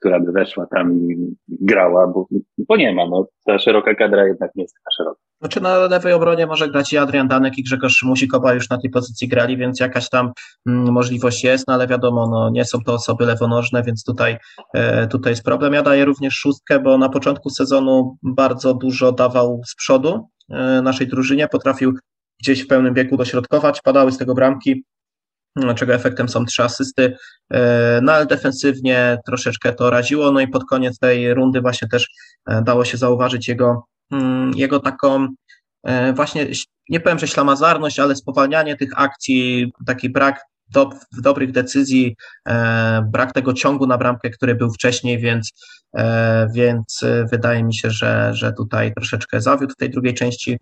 która 0.00 0.20
by 0.20 0.32
weszła 0.32 0.66
tam 0.66 0.92
i 0.92 1.36
grała, 1.48 2.06
bo, 2.06 2.26
bo 2.58 2.76
nie 2.76 2.94
ma, 2.94 3.08
no, 3.08 3.26
ta 3.44 3.58
szeroka 3.58 3.94
kadra 3.94 4.26
jednak 4.26 4.54
nie 4.54 4.62
jest 4.62 4.74
taka 4.74 4.90
szeroka. 4.96 5.20
Znaczy 5.40 5.60
na 5.60 5.78
lewej 5.78 6.12
obronie 6.12 6.46
może 6.46 6.68
grać 6.68 6.92
i 6.92 6.98
Adrian 6.98 7.28
Danek 7.28 7.58
i 7.58 7.62
Grzegorz 7.62 8.02
Musikowa 8.02 8.54
już 8.54 8.70
na 8.70 8.78
tej 8.80 8.90
pozycji 8.90 9.28
grali, 9.28 9.56
więc 9.56 9.80
jakaś 9.80 10.08
tam 10.08 10.32
mm, 10.66 10.92
możliwość 10.92 11.44
jest, 11.44 11.68
no 11.68 11.74
ale 11.74 11.86
wiadomo, 11.86 12.28
no, 12.30 12.50
nie 12.50 12.64
są 12.64 12.78
to 12.86 12.94
osoby 12.94 13.26
lewonożne, 13.26 13.82
więc 13.82 14.04
tutaj, 14.04 14.36
e, 14.74 15.06
tutaj 15.06 15.32
jest 15.32 15.44
problem. 15.44 15.72
Ja 15.72 15.82
daję 15.82 16.04
również 16.04 16.34
szóstkę, 16.34 16.80
bo 16.80 16.98
na 16.98 17.08
początku 17.08 17.50
sezonu 17.50 18.16
bardzo 18.22 18.74
dużo 18.74 19.12
dawał 19.12 19.60
z 19.66 19.74
przodu 19.74 20.28
e, 20.50 20.82
naszej 20.82 21.06
drużynie, 21.06 21.48
potrafił 21.48 21.94
gdzieś 22.40 22.64
w 22.64 22.66
pełnym 22.66 22.94
biegu 22.94 23.16
dośrodkować, 23.16 23.80
padały 23.80 24.12
z 24.12 24.18
tego 24.18 24.34
bramki, 24.34 24.84
czego 25.74 25.94
efektem 25.94 26.28
są 26.28 26.44
trzy 26.44 26.62
asysty, 26.62 27.16
e, 27.52 28.00
no 28.02 28.12
ale 28.12 28.26
defensywnie 28.26 29.18
troszeczkę 29.26 29.72
to 29.72 29.90
raziło, 29.90 30.32
no 30.32 30.40
i 30.40 30.48
pod 30.48 30.64
koniec 30.64 30.98
tej 30.98 31.34
rundy 31.34 31.60
właśnie 31.60 31.88
też 31.88 32.08
e, 32.46 32.62
dało 32.62 32.84
się 32.84 32.96
zauważyć 32.96 33.48
jego, 33.48 33.84
mm, 34.12 34.50
jego 34.54 34.80
taką 34.80 35.28
e, 35.84 36.12
właśnie, 36.12 36.46
nie 36.88 37.00
powiem, 37.00 37.18
że 37.18 37.28
ślamazarność, 37.28 37.98
ale 37.98 38.16
spowalnianie 38.16 38.76
tych 38.76 38.90
akcji, 38.96 39.72
taki 39.86 40.10
brak 40.10 40.40
do, 40.70 40.90
dobrych 41.22 41.52
decyzji, 41.52 42.16
brak 43.12 43.32
tego 43.32 43.52
ciągu 43.52 43.86
na 43.86 43.98
bramkę, 43.98 44.30
który 44.30 44.54
był 44.54 44.72
wcześniej, 44.72 45.18
więc, 45.18 45.52
więc 46.54 47.00
wydaje 47.30 47.64
mi 47.64 47.74
się, 47.74 47.90
że, 47.90 48.30
że 48.34 48.52
tutaj 48.52 48.94
troszeczkę 48.94 49.40
zawiódł 49.40 49.72
w 49.72 49.76
tej 49.76 49.90
drugiej 49.90 50.14
części 50.14 50.58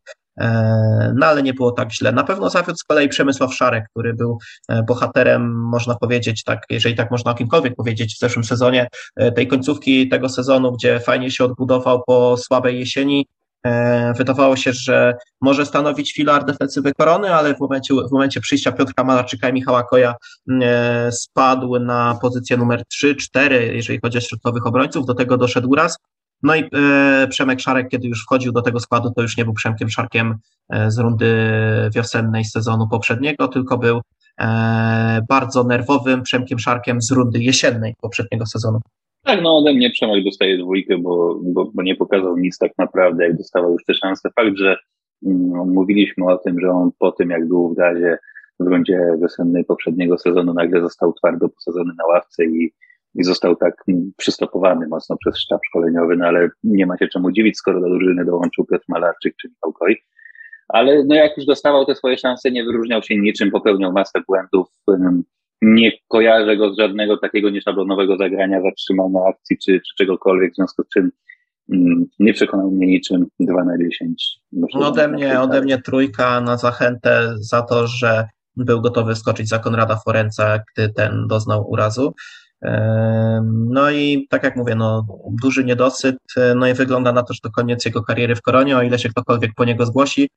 no 1.14 1.27
ale 1.27 1.42
nie 1.42 1.55
było 1.55 1.72
tak 1.72 1.92
źle. 1.92 2.12
Na 2.12 2.25
pewno 2.25 2.51
zawiódł 2.51 2.79
z 2.79 2.85
kolei 2.85 3.09
Przemysław 3.09 3.55
Szarek, 3.55 3.85
który 3.90 4.14
był 4.14 4.38
bohaterem, 4.87 5.55
można 5.55 5.94
powiedzieć, 5.94 6.44
tak, 6.44 6.62
jeżeli 6.70 6.94
tak 6.94 7.11
można 7.11 7.31
o 7.31 7.35
kimkolwiek 7.35 7.75
powiedzieć, 7.75 8.14
w 8.14 8.18
zeszłym 8.18 8.44
sezonie, 8.44 8.88
tej 9.37 9.49
końcówki 9.49 10.09
tego 10.09 10.29
sezonu, 10.29 10.72
gdzie 10.72 11.01
fajnie 11.01 11.31
się 11.31 11.44
odbudował 11.44 12.03
po 12.07 12.37
słabej 12.37 12.79
jesieni, 12.79 13.27
E, 13.66 14.12
wydawało 14.14 14.57
się, 14.57 14.72
że 14.72 15.14
może 15.40 15.66
stanowić 15.66 16.12
filar 16.12 16.44
defensywy 16.44 16.92
korony, 16.94 17.35
ale 17.35 17.55
w 17.55 17.61
momencie, 17.61 17.94
w 17.94 18.12
momencie 18.12 18.40
przyjścia 18.40 18.72
Piotra 18.72 19.05
Malarczyka 19.05 19.49
i 19.49 19.53
Michała 19.53 19.83
Koja 19.83 20.14
e, 20.62 21.12
spadł 21.12 21.79
na 21.79 22.18
pozycję 22.22 22.57
numer 22.57 22.83
3-4, 23.05 23.53
jeżeli 23.53 24.01
chodzi 24.01 24.18
o 24.18 24.20
środkowych 24.20 24.66
obrońców. 24.66 25.07
Do 25.07 25.14
tego 25.14 25.37
doszedł 25.37 25.75
raz. 25.75 25.96
No 26.42 26.57
i 26.57 26.64
e, 26.75 27.27
Przemek 27.31 27.61
Szarek, 27.61 27.88
kiedy 27.88 28.09
już 28.09 28.22
wchodził 28.22 28.53
do 28.53 28.62
tego 28.62 28.81
składu, 28.81 29.11
to 29.16 29.22
już 29.22 29.37
nie 29.37 29.44
był 29.44 29.55
Przemkiem 29.55 29.90
Szarkiem 29.90 30.35
z 30.88 30.99
rundy 30.99 31.37
wiosennej 31.94 32.44
sezonu 32.44 32.88
poprzedniego, 32.90 33.49
tylko 33.49 33.79
był 33.79 34.01
bardzo 35.29 35.64
nerwowym 35.64 36.22
Przemkiem 36.22 36.59
Szarkiem 36.59 37.03
z 37.03 37.11
rundy 37.11 37.38
jesiennej 37.38 37.94
poprzedniego 38.01 38.46
sezonu. 38.46 38.81
Tak, 39.27 39.42
no 39.42 39.57
ode 39.57 39.75
mnie 39.75 39.90
Przemek 39.90 40.25
dostaje 40.25 40.59
dwójkę, 40.59 40.99
bo, 40.99 41.40
bo, 41.42 41.70
bo, 41.75 41.83
nie 41.83 41.96
pokazał 41.96 42.37
nic 42.37 42.59
tak 42.59 42.72
naprawdę, 42.79 43.25
jak 43.25 43.37
dostawał 43.37 43.72
już 43.72 43.85
te 43.85 43.94
szanse. 43.94 44.31
Fakt, 44.37 44.57
że 44.57 44.77
no, 45.22 45.64
mówiliśmy 45.64 46.27
o 46.27 46.38
tym, 46.38 46.61
że 46.61 46.70
on 46.70 46.90
po 46.99 47.12
tym, 47.12 47.31
jak 47.31 47.49
był 47.49 47.68
w 47.68 47.77
gazie 47.77 48.18
w 48.61 48.66
rundzie 48.66 49.01
wiosennej 49.20 49.64
poprzedniego 49.64 50.18
sezonu, 50.18 50.55
nagle 50.55 50.81
został 50.81 51.12
twardo 51.12 51.49
posadzony 51.49 51.92
na 51.99 52.07
ławce 52.07 52.44
i, 52.44 52.72
i 53.18 53.24
został 53.24 53.57
tak 53.57 53.85
przystopowany 54.16 54.88
mocno 54.88 55.16
przez 55.16 55.38
sztab 55.38 55.61
szkoleniowy, 55.66 56.16
no 56.16 56.26
ale 56.26 56.48
nie 56.64 56.87
ma 56.87 56.98
się 56.98 57.09
czemu 57.09 57.33
dziwić, 57.33 57.57
skoro 57.57 57.81
do 57.81 57.88
drużyny 57.88 58.24
dołączył 58.24 58.64
Piotr 58.64 58.85
Malarczyk 58.88 59.35
czy 59.40 59.48
Michał 59.48 59.72
Koj. 59.72 59.96
Ale 60.68 61.05
no 61.05 61.14
jak 61.14 61.37
już 61.37 61.46
dostawał 61.46 61.87
te 61.87 61.94
swoje 61.94 62.18
szanse, 62.18 62.50
nie 62.50 62.64
wyróżniał 62.64 63.02
się 63.02 63.16
niczym, 63.16 63.50
popełniał 63.50 63.92
masę 63.92 64.20
błędów, 64.29 64.68
nie 65.62 65.92
kojarzę 66.09 66.57
go 66.57 66.74
z 66.74 66.79
żadnego 66.79 67.16
takiego 67.16 67.50
nieszablonowego 67.50 68.16
zagrania, 68.16 68.62
zatrzymania 68.62 69.20
akcji 69.29 69.59
czy, 69.59 69.72
czy 69.72 69.94
czegokolwiek, 69.98 70.52
w 70.52 70.57
związku 70.57 70.83
z 70.83 70.88
czym 70.88 71.11
nie 72.18 72.33
przekonał 72.33 72.70
mnie 72.70 72.87
niczym 72.87 73.26
2 73.40 73.64
na 73.64 73.79
10. 73.79 74.38
Myślę, 74.52 74.81
no 74.81 74.88
ode 74.88 75.09
mnie, 75.09 75.40
ode 75.40 75.62
mnie 75.62 75.79
trójka 75.79 76.40
na 76.40 76.57
zachętę 76.57 77.35
za 77.38 77.62
to, 77.62 77.87
że 77.87 78.24
był 78.57 78.81
gotowy 78.81 79.14
skoczyć 79.14 79.48
za 79.48 79.59
Konrada 79.59 79.96
Forenca, 80.05 80.59
gdy 80.74 80.88
ten 80.88 81.26
doznał 81.29 81.70
urazu. 81.70 82.14
No 83.44 83.90
i 83.90 84.26
tak 84.30 84.42
jak 84.42 84.56
mówię, 84.56 84.74
no, 84.74 85.06
duży 85.42 85.64
niedosyt, 85.64 86.16
no 86.56 86.66
i 86.66 86.74
wygląda 86.74 87.12
na 87.12 87.22
to, 87.22 87.34
że 87.34 87.40
to 87.42 87.50
koniec 87.50 87.84
jego 87.84 88.02
kariery 88.02 88.36
w 88.36 88.42
Koronie, 88.42 88.76
o 88.76 88.82
ile 88.82 88.98
się 88.98 89.08
ktokolwiek 89.08 89.50
po 89.56 89.64
niego 89.64 89.86
zgłosi, 89.86 90.30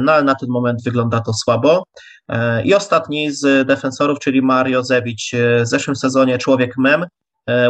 no 0.00 0.12
ale 0.12 0.22
na 0.24 0.34
ten 0.34 0.48
moment 0.48 0.84
wygląda 0.84 1.20
to 1.20 1.32
słabo. 1.32 1.84
I 2.64 2.74
ostatni 2.74 3.32
z 3.32 3.66
defensorów, 3.66 4.18
czyli 4.18 4.42
Mario 4.42 4.84
Zewicz, 4.84 5.30
w 5.62 5.66
zeszłym 5.66 5.96
sezonie 5.96 6.38
człowiek 6.38 6.74
mem, 6.78 7.06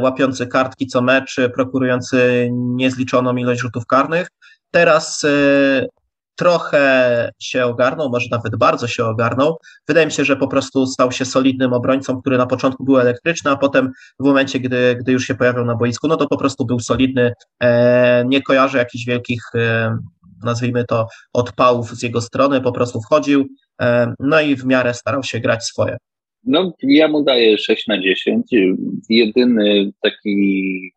łapiący 0.02 0.46
kartki 0.46 0.86
co 0.86 1.02
mecz, 1.02 1.36
prokurujący 1.54 2.48
niezliczoną 2.52 3.36
ilość 3.36 3.60
rzutów 3.60 3.86
karnych. 3.86 4.28
Teraz 4.70 5.26
trochę 6.36 7.30
się 7.38 7.64
ogarnął, 7.64 8.10
może 8.10 8.28
nawet 8.30 8.56
bardzo 8.56 8.86
się 8.86 9.04
ogarnął. 9.04 9.58
Wydaje 9.88 10.06
mi 10.06 10.12
się, 10.12 10.24
że 10.24 10.36
po 10.36 10.48
prostu 10.48 10.86
stał 10.86 11.12
się 11.12 11.24
solidnym 11.24 11.72
obrońcą, 11.72 12.20
który 12.20 12.38
na 12.38 12.46
początku 12.46 12.84
był 12.84 12.98
elektryczny, 12.98 13.50
a 13.50 13.56
potem 13.56 13.92
w 14.20 14.24
momencie, 14.24 14.60
gdy, 14.60 14.96
gdy 15.00 15.12
już 15.12 15.24
się 15.24 15.34
pojawiał 15.34 15.64
na 15.64 15.74
boisku, 15.74 16.08
no 16.08 16.16
to 16.16 16.28
po 16.28 16.36
prostu 16.36 16.66
był 16.66 16.80
solidny. 16.80 17.32
E, 17.62 18.24
nie 18.26 18.42
kojarzę 18.42 18.78
jakichś 18.78 19.04
wielkich, 19.04 19.42
e, 19.54 19.96
nazwijmy 20.44 20.84
to, 20.84 21.06
odpałów 21.32 21.90
z 21.90 22.02
jego 22.02 22.20
strony, 22.20 22.60
po 22.60 22.72
prostu 22.72 23.00
wchodził, 23.00 23.46
e, 23.82 24.14
no 24.20 24.40
i 24.40 24.56
w 24.56 24.64
miarę 24.64 24.94
starał 24.94 25.22
się 25.22 25.40
grać 25.40 25.64
swoje. 25.64 25.96
No, 26.44 26.72
ja 26.82 27.08
mu 27.08 27.24
daję 27.24 27.58
6 27.58 27.86
na 27.86 28.02
10. 28.02 28.46
Jedyny 29.08 29.90
taki 30.02 30.92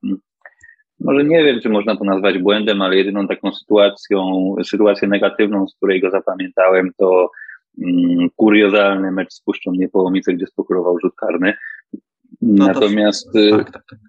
może 1.00 1.24
nie 1.24 1.44
wiem, 1.44 1.60
czy 1.62 1.70
można 1.70 1.96
to 1.96 2.04
nazwać 2.04 2.38
błędem, 2.38 2.82
ale 2.82 2.96
jedyną 2.96 3.28
taką 3.28 3.52
sytuacją, 3.54 4.56
sytuację 4.64 5.08
negatywną, 5.08 5.68
z 5.68 5.76
której 5.76 6.02
go 6.02 6.12
zapamiętałem, 6.12 6.92
to 6.98 7.32
um, 7.78 8.30
kuriozalny 8.36 9.12
mecz 9.12 9.34
z 9.34 9.42
Puszczą 9.42 9.72
Niepołomice, 9.72 10.34
gdzie 10.34 10.46
spokurował 10.46 11.00
rzut 11.00 11.16
karny. 11.16 11.54
No 12.42 12.68
natomiast, 12.68 13.34
to, 13.34 13.40
y, 13.40 13.52
tak, 13.52 13.72
tak, 13.72 13.84
tak. 13.90 14.00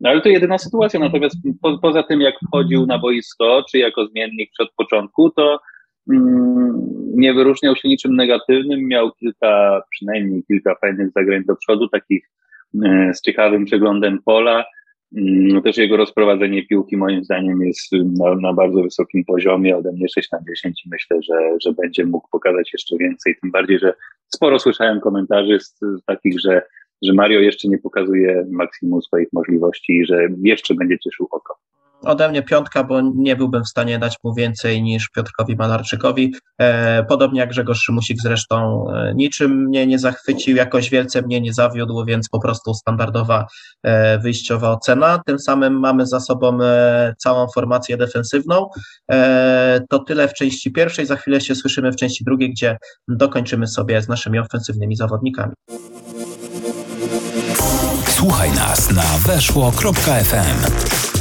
No 0.00 0.10
ale 0.10 0.20
to 0.20 0.28
jedyna 0.28 0.58
sytuacja, 0.58 1.00
natomiast 1.00 1.36
po, 1.62 1.78
poza 1.78 2.02
tym, 2.02 2.20
jak 2.20 2.34
wchodził 2.46 2.86
na 2.86 2.98
boisko, 2.98 3.64
czy 3.70 3.78
jako 3.78 4.06
zmiennik 4.06 4.50
przed 4.52 4.68
początku, 4.76 5.30
to 5.30 5.60
um, 6.06 6.88
nie 7.14 7.34
wyróżniał 7.34 7.76
się 7.76 7.88
niczym 7.88 8.16
negatywnym, 8.16 8.88
miał 8.88 9.12
kilka, 9.12 9.82
przynajmniej 9.90 10.44
kilka 10.44 10.74
fajnych 10.74 11.10
zagrań 11.10 11.44
do 11.44 11.56
przodu, 11.56 11.88
takich 11.88 12.30
y, 12.74 13.14
z 13.14 13.20
ciekawym 13.20 13.64
przeglądem 13.64 14.18
pola, 14.24 14.64
Mm, 14.64 14.77
no 15.12 15.60
też 15.60 15.76
jego 15.76 15.96
rozprowadzenie 15.96 16.66
piłki 16.66 16.96
moim 16.96 17.24
zdaniem 17.24 17.62
jest 17.62 17.92
na, 17.92 18.34
na, 18.34 18.52
bardzo 18.52 18.82
wysokim 18.82 19.24
poziomie, 19.24 19.76
ode 19.76 19.92
mnie 19.92 20.06
6 20.08 20.32
na 20.32 20.38
10 20.48 20.86
i 20.86 20.88
myślę, 20.88 21.22
że, 21.22 21.56
że 21.64 21.72
będzie 21.72 22.06
mógł 22.06 22.28
pokazać 22.30 22.72
jeszcze 22.72 22.96
więcej, 22.96 23.36
tym 23.42 23.50
bardziej, 23.50 23.78
że 23.78 23.94
sporo 24.28 24.58
słyszałem 24.58 25.00
komentarzy 25.00 25.60
z, 25.60 25.78
z 25.80 26.04
takich, 26.06 26.40
że, 26.40 26.62
że 27.02 27.12
Mario 27.12 27.40
jeszcze 27.40 27.68
nie 27.68 27.78
pokazuje 27.78 28.46
maksimum 28.50 29.02
swoich 29.02 29.28
możliwości 29.32 29.92
i 29.92 30.06
że 30.06 30.28
jeszcze 30.42 30.74
będzie 30.74 30.98
cieszył 30.98 31.28
oko. 31.30 31.54
Ode 32.02 32.28
mnie 32.28 32.42
piątka, 32.42 32.84
bo 32.84 33.00
nie 33.00 33.36
byłbym 33.36 33.64
w 33.64 33.68
stanie 33.68 33.98
dać 33.98 34.16
mu 34.24 34.34
więcej 34.34 34.82
niż 34.82 35.08
Piotrkowi 35.08 35.56
Malarczykowi. 35.56 36.34
E, 36.58 37.04
podobnie 37.04 37.40
jak 37.40 37.48
Grzegorz 37.48 37.80
Szymusik 37.80 38.18
zresztą 38.22 38.86
e, 38.90 39.14
niczym 39.14 39.64
mnie 39.64 39.86
nie 39.86 39.98
zachwycił, 39.98 40.56
jakoś 40.56 40.90
wielce 40.90 41.22
mnie 41.22 41.40
nie 41.40 41.52
zawiódł, 41.52 42.04
więc 42.04 42.28
po 42.28 42.40
prostu 42.40 42.74
standardowa 42.74 43.46
e, 43.82 44.18
wyjściowa 44.18 44.70
ocena. 44.70 45.20
Tym 45.26 45.38
samym 45.38 45.80
mamy 45.80 46.06
za 46.06 46.20
sobą 46.20 46.58
całą 47.18 47.46
formację 47.54 47.96
defensywną. 47.96 48.68
To 49.90 49.98
tyle 49.98 50.28
w 50.28 50.34
części 50.34 50.72
pierwszej. 50.72 51.06
Za 51.06 51.16
chwilę 51.16 51.40
się 51.40 51.54
słyszymy 51.54 51.92
w 51.92 51.96
części 51.96 52.24
drugiej, 52.24 52.50
gdzie 52.50 52.78
dokończymy 53.08 53.66
sobie 53.66 54.02
z 54.02 54.08
naszymi 54.08 54.38
ofensywnymi 54.38 54.96
zawodnikami. 54.96 55.52
Słuchaj 58.06 58.50
nas 58.50 58.90
na 58.92 59.32
weszło.fm. 59.32 61.17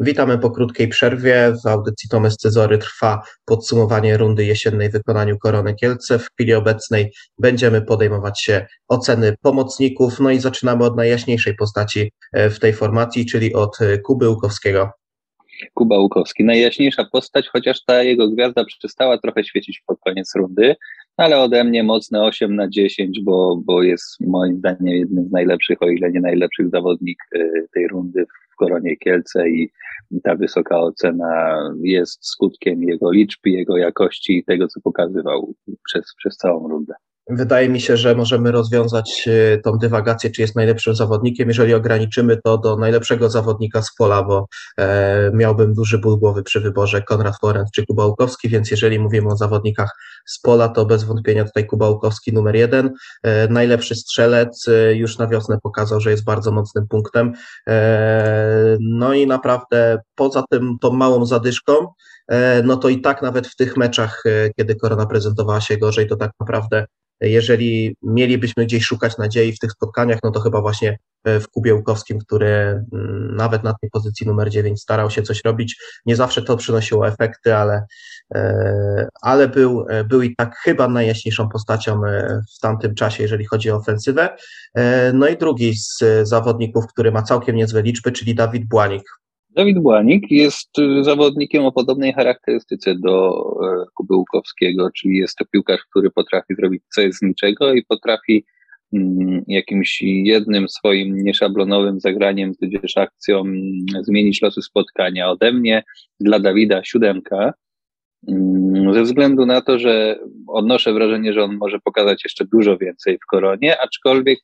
Witamy 0.00 0.38
po 0.38 0.50
krótkiej 0.50 0.88
przerwie. 0.88 1.52
W 1.64 1.66
audycji 1.66 2.08
Tomes 2.08 2.36
Cezory 2.36 2.78
trwa 2.78 3.22
podsumowanie 3.44 4.16
rundy 4.16 4.44
jesiennej 4.44 4.88
w 4.88 4.92
wykonaniu 4.92 5.38
Korony 5.38 5.74
Kielce. 5.74 6.18
W 6.18 6.28
chwili 6.34 6.54
obecnej 6.54 7.12
będziemy 7.38 7.82
podejmować 7.82 8.42
się 8.42 8.66
oceny 8.88 9.34
pomocników, 9.42 10.20
no 10.20 10.30
i 10.30 10.38
zaczynamy 10.38 10.84
od 10.84 10.96
najjaśniejszej 10.96 11.54
postaci 11.54 12.12
e, 12.32 12.50
w 12.50 12.60
tej 12.60 12.72
formacji, 12.72 13.26
czyli 13.26 13.54
od 13.54 13.80
e, 13.80 13.98
Kuby 13.98 14.28
Łukowskiego. 14.28 14.90
Kuba 15.74 15.98
Łukowski, 15.98 16.44
najjaśniejsza 16.44 17.04
postać, 17.12 17.48
chociaż 17.48 17.84
ta 17.84 18.02
jego 18.02 18.28
gwiazda 18.30 18.64
przestała 18.64 19.18
trochę 19.18 19.44
świecić 19.44 19.82
pod 19.86 19.98
koniec 20.00 20.32
rundy, 20.36 20.76
ale 21.16 21.38
ode 21.38 21.64
mnie 21.64 21.82
mocne 21.82 22.22
8 22.22 22.56
na 22.56 22.68
10, 22.68 23.20
bo, 23.20 23.62
bo 23.64 23.82
jest 23.82 24.20
moim 24.20 24.56
zdaniem 24.58 24.86
jednym 24.86 25.28
z 25.28 25.32
najlepszych, 25.32 25.82
o 25.82 25.88
ile 25.88 26.10
nie 26.10 26.20
najlepszych 26.20 26.70
zawodnik 26.70 27.18
e, 27.34 27.38
tej 27.74 27.88
rundy 27.88 28.26
w 28.54 28.56
Koronie 28.56 28.96
Kielce 28.96 29.48
i 29.48 29.70
ta 30.22 30.34
wysoka 30.34 30.80
ocena 30.80 31.58
jest 31.82 32.26
skutkiem 32.26 32.82
jego 32.82 33.10
liczby, 33.10 33.50
jego 33.50 33.76
jakości 33.76 34.38
i 34.38 34.44
tego, 34.44 34.68
co 34.68 34.80
pokazywał 34.80 35.54
przez, 35.84 36.14
przez 36.16 36.36
całą 36.36 36.68
rundę. 36.68 36.94
Wydaje 37.30 37.68
mi 37.68 37.80
się, 37.80 37.96
że 37.96 38.14
możemy 38.14 38.52
rozwiązać 38.52 39.28
e, 39.28 39.58
tą 39.58 39.78
dywagację, 39.78 40.30
czy 40.30 40.42
jest 40.42 40.56
najlepszym 40.56 40.94
zawodnikiem, 40.94 41.48
jeżeli 41.48 41.74
ograniczymy 41.74 42.40
to 42.44 42.58
do 42.58 42.76
najlepszego 42.76 43.30
zawodnika 43.30 43.82
z 43.82 43.94
pola, 43.98 44.22
bo 44.22 44.46
e, 44.78 45.30
miałbym 45.34 45.74
duży 45.74 45.98
ból 45.98 46.18
głowy 46.18 46.42
przy 46.42 46.60
wyborze 46.60 47.02
Konrad 47.02 47.34
Forent 47.40 47.68
czy 47.74 47.86
Kubałkowski, 47.86 48.48
więc 48.48 48.70
jeżeli 48.70 48.98
mówimy 48.98 49.28
o 49.28 49.36
zawodnikach 49.36 49.90
z 50.26 50.40
pola, 50.40 50.68
to 50.68 50.86
bez 50.86 51.04
wątpienia 51.04 51.44
tutaj 51.44 51.66
Kubałkowski 51.66 52.32
numer 52.32 52.56
jeden. 52.56 52.92
E, 53.22 53.48
najlepszy 53.48 53.94
strzelec 53.94 54.68
e, 54.68 54.94
już 54.94 55.18
na 55.18 55.26
wiosnę 55.26 55.58
pokazał, 55.62 56.00
że 56.00 56.10
jest 56.10 56.24
bardzo 56.24 56.52
mocnym 56.52 56.88
punktem. 56.88 57.32
E, 57.68 58.76
no 58.80 59.14
i 59.14 59.26
naprawdę 59.26 59.98
poza 60.14 60.44
tym 60.50 60.76
tą 60.80 60.92
małą 60.92 61.26
zadyszką, 61.26 61.86
no 62.64 62.76
to 62.76 62.88
i 62.88 63.00
tak 63.00 63.22
nawet 63.22 63.46
w 63.46 63.56
tych 63.56 63.76
meczach, 63.76 64.22
kiedy 64.56 64.74
Korona 64.74 65.06
prezentowała 65.06 65.60
się 65.60 65.76
gorzej, 65.76 66.08
to 66.08 66.16
tak 66.16 66.30
naprawdę 66.40 66.86
jeżeli 67.20 67.96
mielibyśmy 68.02 68.64
gdzieś 68.64 68.84
szukać 68.84 69.18
nadziei 69.18 69.52
w 69.52 69.58
tych 69.58 69.72
spotkaniach, 69.72 70.18
no 70.24 70.30
to 70.30 70.40
chyba 70.40 70.60
właśnie 70.60 70.98
e, 71.24 71.40
w 71.40 71.48
Kubie 71.48 71.74
Łukowskim, 71.74 72.18
który 72.18 72.46
mm, 72.92 73.36
nawet 73.36 73.64
na 73.64 73.74
tej 73.80 73.90
pozycji 73.90 74.26
numer 74.26 74.50
9 74.50 74.82
starał 74.82 75.10
się 75.10 75.22
coś 75.22 75.44
robić. 75.44 75.76
Nie 76.06 76.16
zawsze 76.16 76.42
to 76.42 76.56
przynosiło 76.56 77.08
efekty, 77.08 77.56
ale, 77.56 77.82
e, 78.34 79.08
ale 79.22 79.48
był, 79.48 79.86
e, 79.88 80.04
był 80.04 80.22
i 80.22 80.36
tak 80.36 80.56
chyba 80.56 80.88
najjaśniejszą 80.88 81.48
postacią 81.48 82.00
w 82.56 82.60
tamtym 82.60 82.94
czasie, 82.94 83.22
jeżeli 83.22 83.44
chodzi 83.44 83.70
o 83.70 83.76
ofensywę. 83.76 84.36
No 85.12 85.28
i 85.28 85.36
drugi 85.36 85.74
z 85.76 85.98
zawodników, 86.22 86.86
który 86.86 87.12
ma 87.12 87.22
całkiem 87.22 87.56
niezłe 87.56 87.82
liczby, 87.82 88.12
czyli 88.12 88.34
Dawid 88.34 88.68
Błanik. 88.68 89.23
Dawid 89.56 89.78
Błanik 89.78 90.30
jest 90.30 90.70
zawodnikiem 91.00 91.64
o 91.64 91.72
podobnej 91.72 92.12
charakterystyce 92.12 92.94
do 92.94 93.44
e, 93.62 93.84
Kuby 93.94 94.14
Łukowskiego, 94.14 94.90
czyli 94.96 95.16
jest 95.16 95.36
to 95.36 95.44
piłkarz, 95.44 95.80
który 95.90 96.10
potrafi 96.10 96.54
zrobić 96.54 96.82
coś 96.94 97.14
z 97.14 97.22
niczego 97.22 97.74
i 97.74 97.84
potrafi 97.84 98.44
mm, 98.92 99.42
jakimś 99.48 100.02
jednym 100.02 100.68
swoim 100.68 101.16
nieszablonowym 101.24 102.00
zagraniem, 102.00 102.54
tudzież 102.54 102.96
akcją 102.96 103.40
mm, 103.40 103.62
zmienić 104.02 104.42
losy 104.42 104.62
spotkania. 104.62 105.30
Ode 105.30 105.52
mnie 105.52 105.82
dla 106.20 106.40
Dawida 106.40 106.84
siódemka, 106.84 107.52
mm, 108.28 108.94
ze 108.94 109.02
względu 109.02 109.46
na 109.46 109.60
to, 109.60 109.78
że 109.78 110.18
odnoszę 110.48 110.92
wrażenie, 110.92 111.32
że 111.32 111.44
on 111.44 111.56
może 111.56 111.78
pokazać 111.84 112.24
jeszcze 112.24 112.44
dużo 112.44 112.78
więcej 112.78 113.18
w 113.18 113.26
koronie, 113.30 113.80
aczkolwiek 113.80 114.38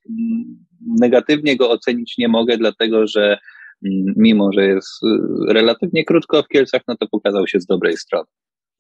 negatywnie 1.01 1.57
go 1.57 1.71
ocenić 1.71 2.19
nie 2.19 2.29
mogę, 2.29 2.59
dlatego 2.59 3.07
że 3.07 3.39
mimo 4.17 4.53
że 4.53 4.65
jest 4.65 5.03
y, 5.03 5.53
relatywnie 5.53 6.05
krótko 6.05 6.43
w 6.43 6.49
Kielcach, 6.49 6.83
no 6.89 6.97
to 6.97 7.07
pokazał 7.11 7.47
się 7.47 7.61
z 7.61 7.67
dobrej 7.67 7.97
strony. 7.97 8.27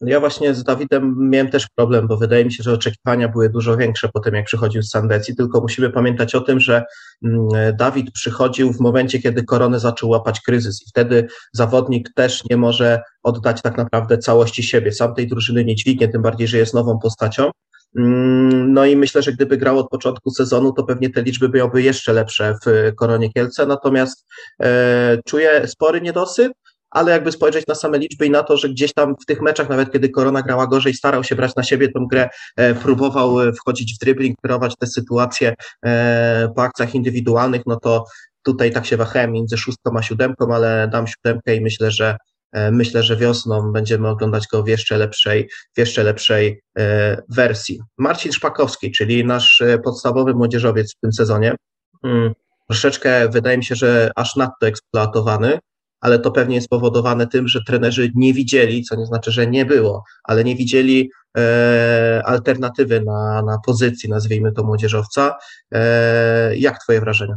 Ja 0.01 0.21
właśnie 0.21 0.55
z 0.55 0.65
Dawidem 0.65 1.17
miałem 1.31 1.51
też 1.51 1.67
problem, 1.77 2.07
bo 2.09 2.17
wydaje 2.17 2.45
mi 2.45 2.53
się, 2.53 2.63
że 2.63 2.73
oczekiwania 2.73 3.29
były 3.29 3.51
dużo 3.51 3.77
większe 3.77 4.09
po 4.09 4.21
tym, 4.21 4.35
jak 4.35 4.45
przychodził 4.45 4.83
z 4.83 4.91
Sandecji, 4.91 5.37
tylko 5.37 5.61
musimy 5.61 5.91
pamiętać 5.91 6.35
o 6.35 6.41
tym, 6.41 6.61
że 6.61 6.85
mm, 7.25 7.49
Dawid 7.77 8.11
przychodził 8.13 8.73
w 8.73 8.81
momencie, 8.81 9.19
kiedy 9.19 9.45
koronę 9.45 9.81
zaczął 9.81 10.11
łapać 10.11 10.41
kryzys 10.41 10.83
i 10.83 10.89
wtedy 10.89 11.29
zawodnik 11.53 12.13
też 12.15 12.45
nie 12.51 12.57
może 12.57 13.03
oddać 13.23 13.63
tak 13.63 13.77
naprawdę 13.77 14.19
całości 14.19 14.63
siebie. 14.63 14.93
Sam 14.93 15.15
tej 15.15 15.27
drużyny 15.27 15.65
nie 15.65 15.75
dźwignie, 15.75 16.09
tym 16.09 16.23
bardziej, 16.23 16.49
że 16.49 16.59
jest 16.59 16.75
nową 16.75 16.99
postacią. 16.99 17.51
Mm, 17.97 18.72
no 18.72 18.86
i 18.86 18.97
myślę, 18.97 19.22
że 19.22 19.32
gdyby 19.32 19.57
grał 19.57 19.78
od 19.78 19.88
początku 19.88 20.30
sezonu, 20.30 20.72
to 20.72 20.84
pewnie 20.84 21.11
te 21.11 21.22
liczby 21.22 21.49
byłyby 21.49 21.82
jeszcze 21.82 22.12
lepsze 22.12 22.55
w 22.66 22.95
Koronie 22.97 23.32
Kielce, 23.32 23.66
natomiast 23.66 24.26
e, 24.62 25.18
czuję 25.24 25.68
spory 25.68 26.01
niedosyt, 26.01 26.53
ale 26.91 27.12
jakby 27.12 27.32
spojrzeć 27.32 27.66
na 27.66 27.74
same 27.74 27.99
liczby 27.99 28.26
i 28.26 28.30
na 28.30 28.43
to, 28.43 28.57
że 28.57 28.68
gdzieś 28.68 28.93
tam 28.93 29.14
w 29.22 29.26
tych 29.26 29.43
meczach, 29.43 29.68
nawet 29.68 29.93
kiedy 29.93 30.09
Korona 30.09 30.43
grała 30.43 30.66
gorzej, 30.66 30.95
starał 30.95 31.24
się 31.24 31.36
brać 31.36 31.55
na 31.57 31.62
siebie 31.62 31.93
tą 31.93 32.07
grę, 32.07 32.28
e, 32.57 32.74
próbował 32.74 33.36
wchodzić 33.53 33.95
w 33.95 33.99
dribbling, 33.99 34.36
kierować 34.43 34.74
te 34.78 34.86
sytuacje 34.86 35.55
e, 35.84 36.49
po 36.57 36.62
akcjach 36.62 36.95
indywidualnych, 36.95 37.62
no 37.66 37.76
to 37.76 38.05
tutaj 38.43 38.72
tak 38.72 38.86
się 38.86 38.97
wahałem 38.97 39.32
między 39.32 39.57
szóstką 39.57 39.91
a 39.97 40.03
siódemką, 40.03 40.55
ale 40.55 40.88
dam 40.93 41.07
siódemkę 41.07 41.57
i 41.57 41.61
myślę, 41.61 41.91
że 41.91 42.16
E, 42.16 42.30
myślę, 42.53 43.03
że 43.03 43.17
wiosną 43.17 43.73
będziemy 43.73 44.09
oglądać 44.09 44.47
go 44.53 44.63
w 44.63 44.69
jeszcze 44.69 44.99
lepszej, 44.99 45.49
w 45.75 45.79
jeszcze 45.79 46.03
lepszej 46.03 46.63
e, 46.79 47.23
wersji. 47.29 47.81
Marcin 47.99 48.33
Szpakowski, 48.33 48.91
czyli 48.91 49.25
nasz 49.25 49.61
e, 49.61 49.79
podstawowy 49.79 50.35
młodzieżowiec 50.35 50.95
w 50.95 51.01
tym 51.01 51.13
sezonie, 51.13 51.55
hmm, 52.03 52.33
troszeczkę 52.69 53.29
wydaje 53.29 53.59
mi 53.59 53.65
się, 53.65 53.75
że 53.75 54.11
aż 54.17 54.37
nadto 54.37 54.67
eksploatowany, 54.67 55.59
ale 56.01 56.19
to 56.19 56.31
pewnie 56.31 56.55
jest 56.55 56.67
spowodowane 56.67 57.27
tym, 57.27 57.49
że 57.49 57.61
trenerzy 57.67 58.13
nie 58.15 58.35
widzieli, 58.35 58.83
co 58.83 58.97
nie 58.97 59.07
znaczy, 59.07 59.31
że 59.31 59.47
nie 59.47 59.65
było, 59.65 60.05
ale 60.25 60.45
nie 60.45 60.57
widzieli 60.57 61.11
e, 61.39 62.23
alternatywy 62.25 63.01
na, 63.01 63.43
na 63.43 63.59
pozycji, 63.67 64.09
nazwijmy 64.09 64.53
to 64.53 64.65
młodzieżowca. 64.65 65.37
E, 65.73 66.57
jak 66.57 66.83
Twoje 66.83 67.01
wrażenia? 67.01 67.35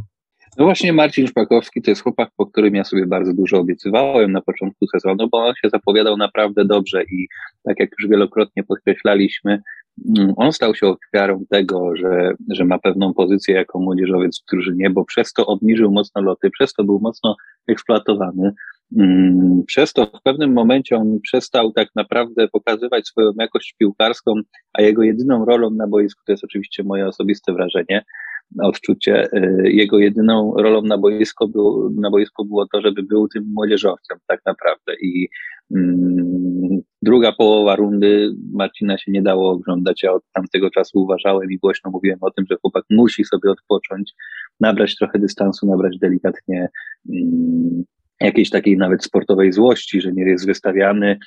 No 0.58 0.64
właśnie 0.64 0.92
Marcin 0.92 1.26
Szpakowski 1.26 1.82
to 1.82 1.90
jest 1.90 2.02
chłopak, 2.02 2.30
po 2.36 2.46
którym 2.46 2.74
ja 2.74 2.84
sobie 2.84 3.06
bardzo 3.06 3.34
dużo 3.34 3.58
obiecywałem 3.58 4.32
na 4.32 4.40
początku 4.40 4.86
sezonu, 4.86 5.28
bo 5.28 5.38
on 5.38 5.54
się 5.54 5.68
zapowiadał 5.68 6.16
naprawdę 6.16 6.64
dobrze 6.64 7.02
i 7.02 7.28
tak 7.64 7.80
jak 7.80 7.90
już 7.98 8.10
wielokrotnie 8.10 8.62
podkreślaliśmy, 8.62 9.62
mm, 10.18 10.32
on 10.36 10.52
stał 10.52 10.74
się 10.74 10.86
ofiarą 10.86 11.44
tego, 11.50 11.96
że, 11.96 12.32
że 12.50 12.64
ma 12.64 12.78
pewną 12.78 13.14
pozycję 13.14 13.54
jako 13.54 13.78
młodzieżowiec 13.78 14.42
w 14.42 14.50
drużynie, 14.50 14.90
bo 14.90 15.04
przez 15.04 15.32
to 15.32 15.46
obniżył 15.46 15.92
mocno 15.92 16.22
loty, 16.22 16.50
przez 16.50 16.72
to 16.72 16.84
był 16.84 17.00
mocno 17.00 17.36
eksploatowany. 17.68 18.52
Mm, 18.98 19.62
przez 19.66 19.92
to 19.92 20.06
w 20.06 20.22
pewnym 20.22 20.52
momencie 20.52 20.96
on 20.96 21.20
przestał 21.22 21.72
tak 21.72 21.88
naprawdę 21.96 22.48
pokazywać 22.48 23.06
swoją 23.06 23.32
jakość 23.38 23.74
piłkarską, 23.78 24.34
a 24.72 24.82
jego 24.82 25.02
jedyną 25.02 25.44
rolą 25.44 25.70
na 25.70 25.86
boisku, 25.86 26.22
to 26.26 26.32
jest 26.32 26.44
oczywiście 26.44 26.82
moje 26.82 27.06
osobiste 27.06 27.52
wrażenie, 27.52 28.04
odczucie. 28.62 29.28
Y, 29.32 29.70
jego 29.72 29.98
jedyną 29.98 30.54
rolą 30.56 30.82
na 30.82 30.98
boisku, 30.98 31.48
był, 31.48 31.90
na 32.00 32.10
boisku 32.10 32.44
było 32.44 32.66
to, 32.66 32.80
żeby 32.80 33.02
był 33.02 33.28
tym 33.28 33.52
młodzieżowcem 33.54 34.18
tak 34.26 34.40
naprawdę 34.46 34.94
i 35.02 35.28
mm, 35.76 36.80
druga 37.02 37.32
połowa 37.32 37.76
rundy 37.76 38.30
Marcina 38.52 38.98
się 38.98 39.12
nie 39.12 39.22
dało 39.22 39.50
oglądać. 39.50 40.02
Ja 40.02 40.12
od 40.12 40.22
tamtego 40.32 40.70
czasu 40.70 41.02
uważałem 41.02 41.50
i 41.50 41.58
głośno 41.58 41.90
mówiłem 41.90 42.18
o 42.20 42.30
tym, 42.30 42.44
że 42.50 42.56
chłopak 42.62 42.84
musi 42.90 43.24
sobie 43.24 43.50
odpocząć, 43.50 44.12
nabrać 44.60 44.96
trochę 44.96 45.18
dystansu, 45.18 45.66
nabrać 45.66 45.98
delikatnie 45.98 46.68
mm, 47.12 47.84
jakiejś 48.20 48.50
takiej 48.50 48.76
nawet 48.76 49.04
sportowej 49.04 49.52
złości, 49.52 50.00
że 50.00 50.12
nie 50.12 50.24
jest 50.24 50.46
wystawiany. 50.46 51.18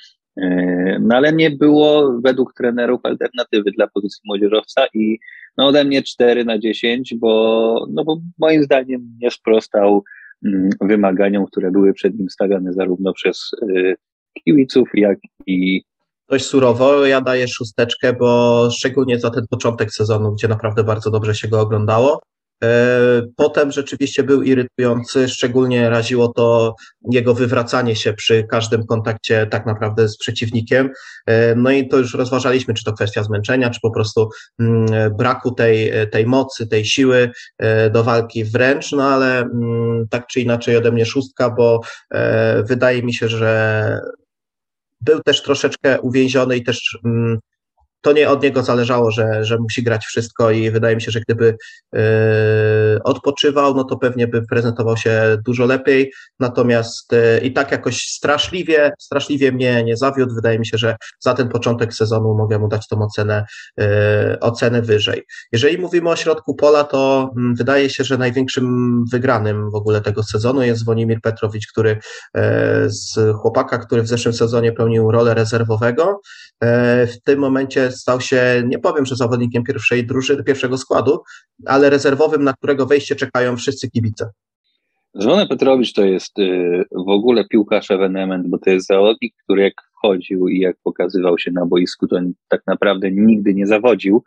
Y, 0.42 0.98
no 1.00 1.16
ale 1.16 1.32
nie 1.32 1.50
było 1.50 2.20
według 2.24 2.54
trenerów 2.54 3.00
alternatywy 3.02 3.70
dla 3.70 3.86
pozycji 3.86 4.20
młodzieżowca 4.24 4.86
i 4.94 5.18
no 5.56 5.66
ode 5.66 5.84
mnie 5.84 6.02
4 6.02 6.44
na 6.44 6.58
10, 6.58 7.14
bo, 7.14 7.86
no 7.90 8.04
bo 8.04 8.20
moim 8.38 8.62
zdaniem 8.62 9.16
nie 9.22 9.30
sprostał 9.30 10.04
mm, 10.44 10.70
wymaganiom, 10.80 11.46
które 11.46 11.70
były 11.70 11.92
przed 11.92 12.18
nim 12.18 12.30
stawiane 12.30 12.72
zarówno 12.72 13.12
przez 13.12 13.50
y, 13.62 13.94
kibiców, 14.44 14.88
jak 14.94 15.18
i 15.46 15.82
dość 16.28 16.44
surowo. 16.44 17.06
Ja 17.06 17.20
daję 17.20 17.48
szósteczkę, 17.48 18.12
bo 18.12 18.68
szczególnie 18.70 19.18
za 19.18 19.30
ten 19.30 19.46
początek 19.50 19.92
sezonu, 19.92 20.32
gdzie 20.32 20.48
naprawdę 20.48 20.84
bardzo 20.84 21.10
dobrze 21.10 21.34
się 21.34 21.48
go 21.48 21.60
oglądało. 21.60 22.20
E, 22.64 23.22
potem 23.36 23.72
rzeczywiście 23.72 24.22
był 24.22 24.42
irytujący, 24.42 25.28
szczególnie 25.28 25.90
raziło 25.90 26.28
to 26.28 26.74
jego 27.10 27.34
wywracanie 27.34 27.96
się 27.96 28.12
przy 28.12 28.44
każdym 28.44 28.86
kontakcie 28.86 29.46
tak 29.46 29.66
naprawdę 29.66 30.08
z 30.08 30.18
przeciwnikiem. 30.18 30.90
E, 31.26 31.54
no 31.54 31.70
i 31.70 31.88
to 31.88 31.98
już 31.98 32.14
rozważaliśmy, 32.14 32.74
czy 32.74 32.84
to 32.84 32.92
kwestia 32.92 33.22
zmęczenia, 33.22 33.70
czy 33.70 33.80
po 33.80 33.90
prostu 33.90 34.28
mm, 34.60 34.86
braku 35.16 35.54
tej, 35.54 35.92
tej 36.10 36.26
mocy, 36.26 36.66
tej 36.66 36.84
siły 36.84 37.30
e, 37.58 37.90
do 37.90 38.04
walki 38.04 38.44
wręcz, 38.44 38.92
no 38.92 39.04
ale 39.04 39.38
mm, 39.40 40.06
tak 40.10 40.26
czy 40.26 40.40
inaczej 40.40 40.76
ode 40.76 40.92
mnie 40.92 41.06
szóstka, 41.06 41.50
bo 41.50 41.80
wydaje 42.64 43.02
mi 43.02 43.14
się, 43.14 43.28
że 43.28 44.00
był 45.00 45.20
też 45.22 45.42
troszeczkę 45.42 46.00
uwięziony 46.00 46.56
i 46.56 46.64
też 46.64 46.98
mm, 47.04 47.38
to 48.00 48.12
nie 48.12 48.28
od 48.28 48.42
niego 48.42 48.62
zależało, 48.62 49.10
że, 49.10 49.44
że 49.44 49.58
musi 49.58 49.82
grać 49.82 50.04
wszystko 50.04 50.50
i 50.50 50.70
wydaje 50.70 50.96
mi 50.96 51.02
się, 51.02 51.10
że 51.10 51.20
gdyby 51.20 51.56
yy, 51.92 52.00
odpoczywał, 53.04 53.74
no 53.74 53.84
to 53.84 53.96
pewnie 53.96 54.28
by 54.28 54.42
prezentował 54.46 54.96
się 54.96 55.38
dużo 55.44 55.66
lepiej. 55.66 56.12
Natomiast 56.40 57.12
yy, 57.12 57.40
i 57.40 57.52
tak 57.52 57.72
jakoś 57.72 58.08
straszliwie, 58.08 58.92
straszliwie 58.98 59.52
mnie 59.52 59.84
nie 59.84 59.96
zawiódł. 59.96 60.34
Wydaje 60.34 60.58
mi 60.58 60.66
się, 60.66 60.78
że 60.78 60.96
za 61.20 61.34
ten 61.34 61.48
początek 61.48 61.94
sezonu 61.94 62.34
mogę 62.34 62.58
mu 62.58 62.68
dać 62.68 62.88
tą 62.88 63.02
ocenę, 63.02 63.44
yy, 63.76 63.86
ocenę 64.40 64.82
wyżej. 64.82 65.22
Jeżeli 65.52 65.78
mówimy 65.78 66.10
o 66.10 66.16
środku 66.16 66.54
pola, 66.54 66.84
to 66.84 67.30
yy, 67.36 67.54
wydaje 67.54 67.90
się, 67.90 68.04
że 68.04 68.18
największym 68.18 69.04
wygranym 69.12 69.70
w 69.70 69.74
ogóle 69.74 70.00
tego 70.00 70.22
sezonu 70.22 70.62
jest 70.62 70.84
Wonimir 70.84 71.20
Petrowicz, 71.20 71.66
który 71.66 71.98
z 72.86 73.18
chłopaka, 73.36 73.78
który 73.78 74.02
w 74.02 74.08
zeszłym 74.08 74.34
sezonie 74.34 74.72
pełnił 74.72 75.10
rolę 75.10 75.34
rezerwowego, 75.34 76.20
w 77.06 77.14
tym 77.24 77.38
momencie 77.38 77.87
stał 77.90 78.20
się, 78.20 78.62
nie 78.66 78.78
powiem, 78.78 79.06
że 79.06 79.16
zawodnikiem 79.16 79.64
pierwszej 79.64 80.06
drużyny, 80.06 80.44
pierwszego 80.44 80.78
składu, 80.78 81.22
ale 81.66 81.90
rezerwowym, 81.90 82.44
na 82.44 82.52
którego 82.52 82.86
wejście 82.86 83.16
czekają 83.16 83.56
wszyscy 83.56 83.90
kibice. 83.90 84.30
Zwone 85.14 85.46
Petrowicz 85.46 85.92
to 85.92 86.04
jest 86.04 86.38
y, 86.38 86.84
w 86.92 87.08
ogóle 87.08 87.44
piłkarz 87.44 87.90
ewenement, 87.90 88.48
bo 88.48 88.58
to 88.58 88.70
jest 88.70 88.86
zawodnik, 88.86 89.34
który 89.44 89.62
jak 89.62 89.74
wchodził 89.98 90.48
i 90.48 90.58
jak 90.58 90.76
pokazywał 90.82 91.38
się 91.38 91.50
na 91.50 91.66
boisku, 91.66 92.06
to 92.06 92.20
tak 92.48 92.62
naprawdę 92.66 93.10
nigdy 93.10 93.54
nie 93.54 93.66
zawodził. 93.66 94.24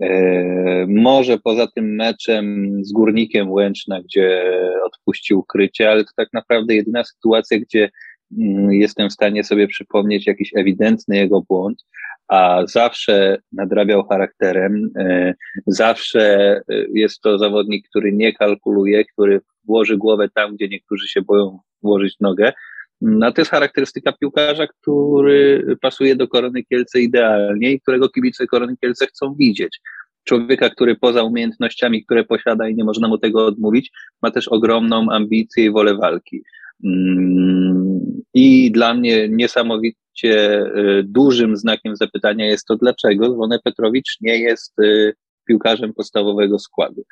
E, 0.00 0.86
może 0.88 1.38
poza 1.38 1.66
tym 1.66 1.94
meczem 1.94 2.78
z 2.84 2.92
Górnikiem 2.92 3.50
Łęczna, 3.50 4.02
gdzie 4.02 4.42
odpuścił 4.84 5.42
krycie, 5.42 5.90
ale 5.90 6.04
to 6.04 6.10
tak 6.16 6.28
naprawdę 6.32 6.74
jedyna 6.74 7.04
sytuacja, 7.04 7.58
gdzie 7.58 7.90
mm, 8.38 8.72
jestem 8.72 9.08
w 9.10 9.12
stanie 9.12 9.44
sobie 9.44 9.68
przypomnieć 9.68 10.26
jakiś 10.26 10.50
ewidentny 10.54 11.16
jego 11.16 11.42
błąd, 11.48 11.84
a 12.30 12.66
zawsze 12.66 13.38
nadrabiał 13.52 14.04
charakterem, 14.04 14.90
e, 14.98 15.34
zawsze 15.66 16.22
e, 16.56 16.62
jest 16.94 17.20
to 17.20 17.38
zawodnik, 17.38 17.88
który 17.88 18.12
nie 18.12 18.32
kalkuluje, 18.32 19.04
który 19.04 19.40
włoży 19.64 19.96
głowę 19.96 20.28
tam, 20.34 20.54
gdzie 20.54 20.68
niektórzy 20.68 21.08
się 21.08 21.22
boją 21.22 21.58
włożyć 21.82 22.16
nogę. 22.20 22.52
No 23.00 23.32
to 23.32 23.40
jest 23.40 23.50
charakterystyka 23.50 24.12
piłkarza, 24.12 24.66
który 24.66 25.64
pasuje 25.80 26.16
do 26.16 26.28
Korony 26.28 26.64
Kielce 26.64 27.00
idealnie 27.00 27.72
i 27.72 27.80
którego 27.80 28.08
kibice 28.08 28.46
Korony 28.46 28.76
Kielce 28.80 29.06
chcą 29.06 29.34
widzieć. 29.34 29.80
Człowieka, 30.24 30.70
który 30.70 30.96
poza 30.96 31.22
umiejętnościami, 31.22 32.04
które 32.04 32.24
posiada 32.24 32.68
i 32.68 32.74
nie 32.74 32.84
można 32.84 33.08
mu 33.08 33.18
tego 33.18 33.46
odmówić, 33.46 33.90
ma 34.22 34.30
też 34.30 34.48
ogromną 34.48 35.06
ambicję 35.10 35.64
i 35.64 35.70
wolę 35.70 35.94
walki. 35.94 36.42
Mm, 36.84 38.22
I 38.34 38.70
dla 38.72 38.94
mnie 38.94 39.28
niesamowicie 39.28 39.96
y, 40.24 41.02
dużym 41.04 41.56
znakiem 41.56 41.96
zapytania 41.96 42.46
jest 42.46 42.66
to, 42.66 42.76
dlaczego 42.76 43.32
Zwone 43.32 43.58
Petrowicz 43.64 44.16
nie 44.20 44.38
jest 44.38 44.78
y, 44.78 45.12
piłkarzem 45.48 45.94
podstawowego 45.94 46.58
składu. 46.58 47.04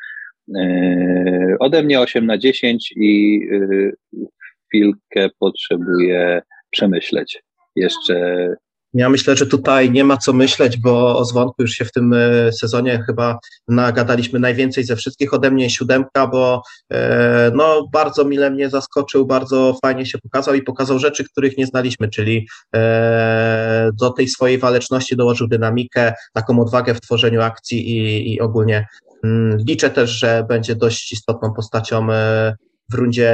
Y, 0.56 1.56
ode 1.60 1.82
mnie 1.82 2.00
8 2.00 2.26
na 2.26 2.38
10 2.38 2.92
i 2.96 3.40
chwilkę 4.66 5.30
potrzebuje 5.38 6.42
przemyśleć. 6.70 7.42
Jeszcze 7.76 8.56
ja 8.94 9.08
myślę, 9.08 9.36
że 9.36 9.46
tutaj 9.46 9.90
nie 9.90 10.04
ma 10.04 10.16
co 10.16 10.32
myśleć, 10.32 10.76
bo 10.76 11.18
o 11.18 11.24
Zwonku 11.24 11.62
już 11.62 11.70
się 11.70 11.84
w 11.84 11.92
tym 11.92 12.12
e, 12.12 12.52
sezonie 12.52 13.02
chyba 13.06 13.38
nagadaliśmy 13.68 14.38
najwięcej 14.38 14.84
ze 14.84 14.96
wszystkich. 14.96 15.34
Ode 15.34 15.50
mnie 15.50 15.70
siódemka, 15.70 16.26
bo 16.26 16.62
e, 16.92 17.50
no, 17.54 17.88
bardzo 17.92 18.24
mile 18.24 18.50
mnie 18.50 18.70
zaskoczył, 18.70 19.26
bardzo 19.26 19.78
fajnie 19.82 20.06
się 20.06 20.18
pokazał 20.18 20.54
i 20.54 20.62
pokazał 20.62 20.98
rzeczy, 20.98 21.24
których 21.24 21.58
nie 21.58 21.66
znaliśmy, 21.66 22.08
czyli 22.08 22.48
e, 22.74 23.90
do 24.00 24.10
tej 24.10 24.28
swojej 24.28 24.58
waleczności 24.58 25.16
dołożył 25.16 25.48
dynamikę, 25.48 26.12
taką 26.32 26.60
odwagę 26.60 26.94
w 26.94 27.00
tworzeniu 27.00 27.42
akcji 27.42 27.90
i, 27.90 28.34
i 28.34 28.40
ogólnie 28.40 28.86
mm, 29.24 29.58
liczę 29.68 29.90
też, 29.90 30.10
że 30.10 30.44
będzie 30.48 30.74
dość 30.74 31.12
istotną 31.12 31.52
postacią 31.52 32.06
w 32.92 32.94
rundzie 32.94 33.30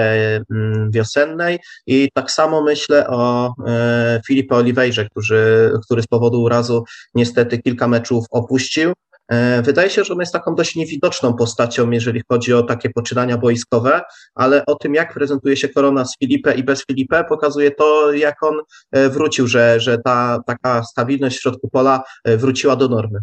mm, 0.50 0.90
wiosennej 0.90 1.58
i 1.86 2.08
tak 2.14 2.30
samo 2.30 2.62
myślę 2.62 3.08
o 3.08 3.54
e, 3.66 4.20
Filipie 4.26 4.54
Oliveirze, 4.54 5.08
który, 5.08 5.72
który 5.84 6.02
z 6.02 6.06
powodu 6.06 6.42
urazu 6.42 6.84
niestety 7.14 7.58
kilka 7.58 7.88
meczów 7.88 8.24
opuścił. 8.30 8.92
E, 9.28 9.62
wydaje 9.62 9.90
się, 9.90 10.04
że 10.04 10.14
on 10.14 10.20
jest 10.20 10.32
taką 10.32 10.54
dość 10.54 10.76
niewidoczną 10.76 11.34
postacią, 11.34 11.90
jeżeli 11.90 12.22
chodzi 12.28 12.54
o 12.54 12.62
takie 12.62 12.90
poczynania 12.90 13.38
boiskowe, 13.38 14.00
ale 14.34 14.66
o 14.66 14.74
tym, 14.74 14.94
jak 14.94 15.14
prezentuje 15.14 15.56
się 15.56 15.68
Korona 15.68 16.04
z 16.04 16.18
Filipe 16.18 16.54
i 16.54 16.64
bez 16.64 16.84
Filipe, 16.86 17.24
pokazuje 17.24 17.70
to, 17.70 18.12
jak 18.12 18.42
on 18.42 18.54
e, 18.92 19.08
wrócił, 19.08 19.46
że, 19.46 19.80
że 19.80 19.98
ta 19.98 20.40
taka 20.46 20.82
stabilność 20.82 21.36
w 21.38 21.40
środku 21.40 21.68
pola 21.68 22.02
wróciła 22.24 22.76
do 22.76 22.88
normy. 22.88 23.18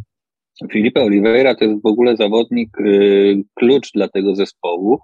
Filipe 0.72 1.02
Oliveira 1.02 1.56
to 1.56 1.66
jest 1.66 1.84
w 1.84 1.86
ogóle 1.86 2.18
zawodnik, 2.18 2.80
y, 2.80 3.44
klucz 3.56 3.92
dla 3.92 4.08
tego 4.08 4.36
zespołu 4.36 5.00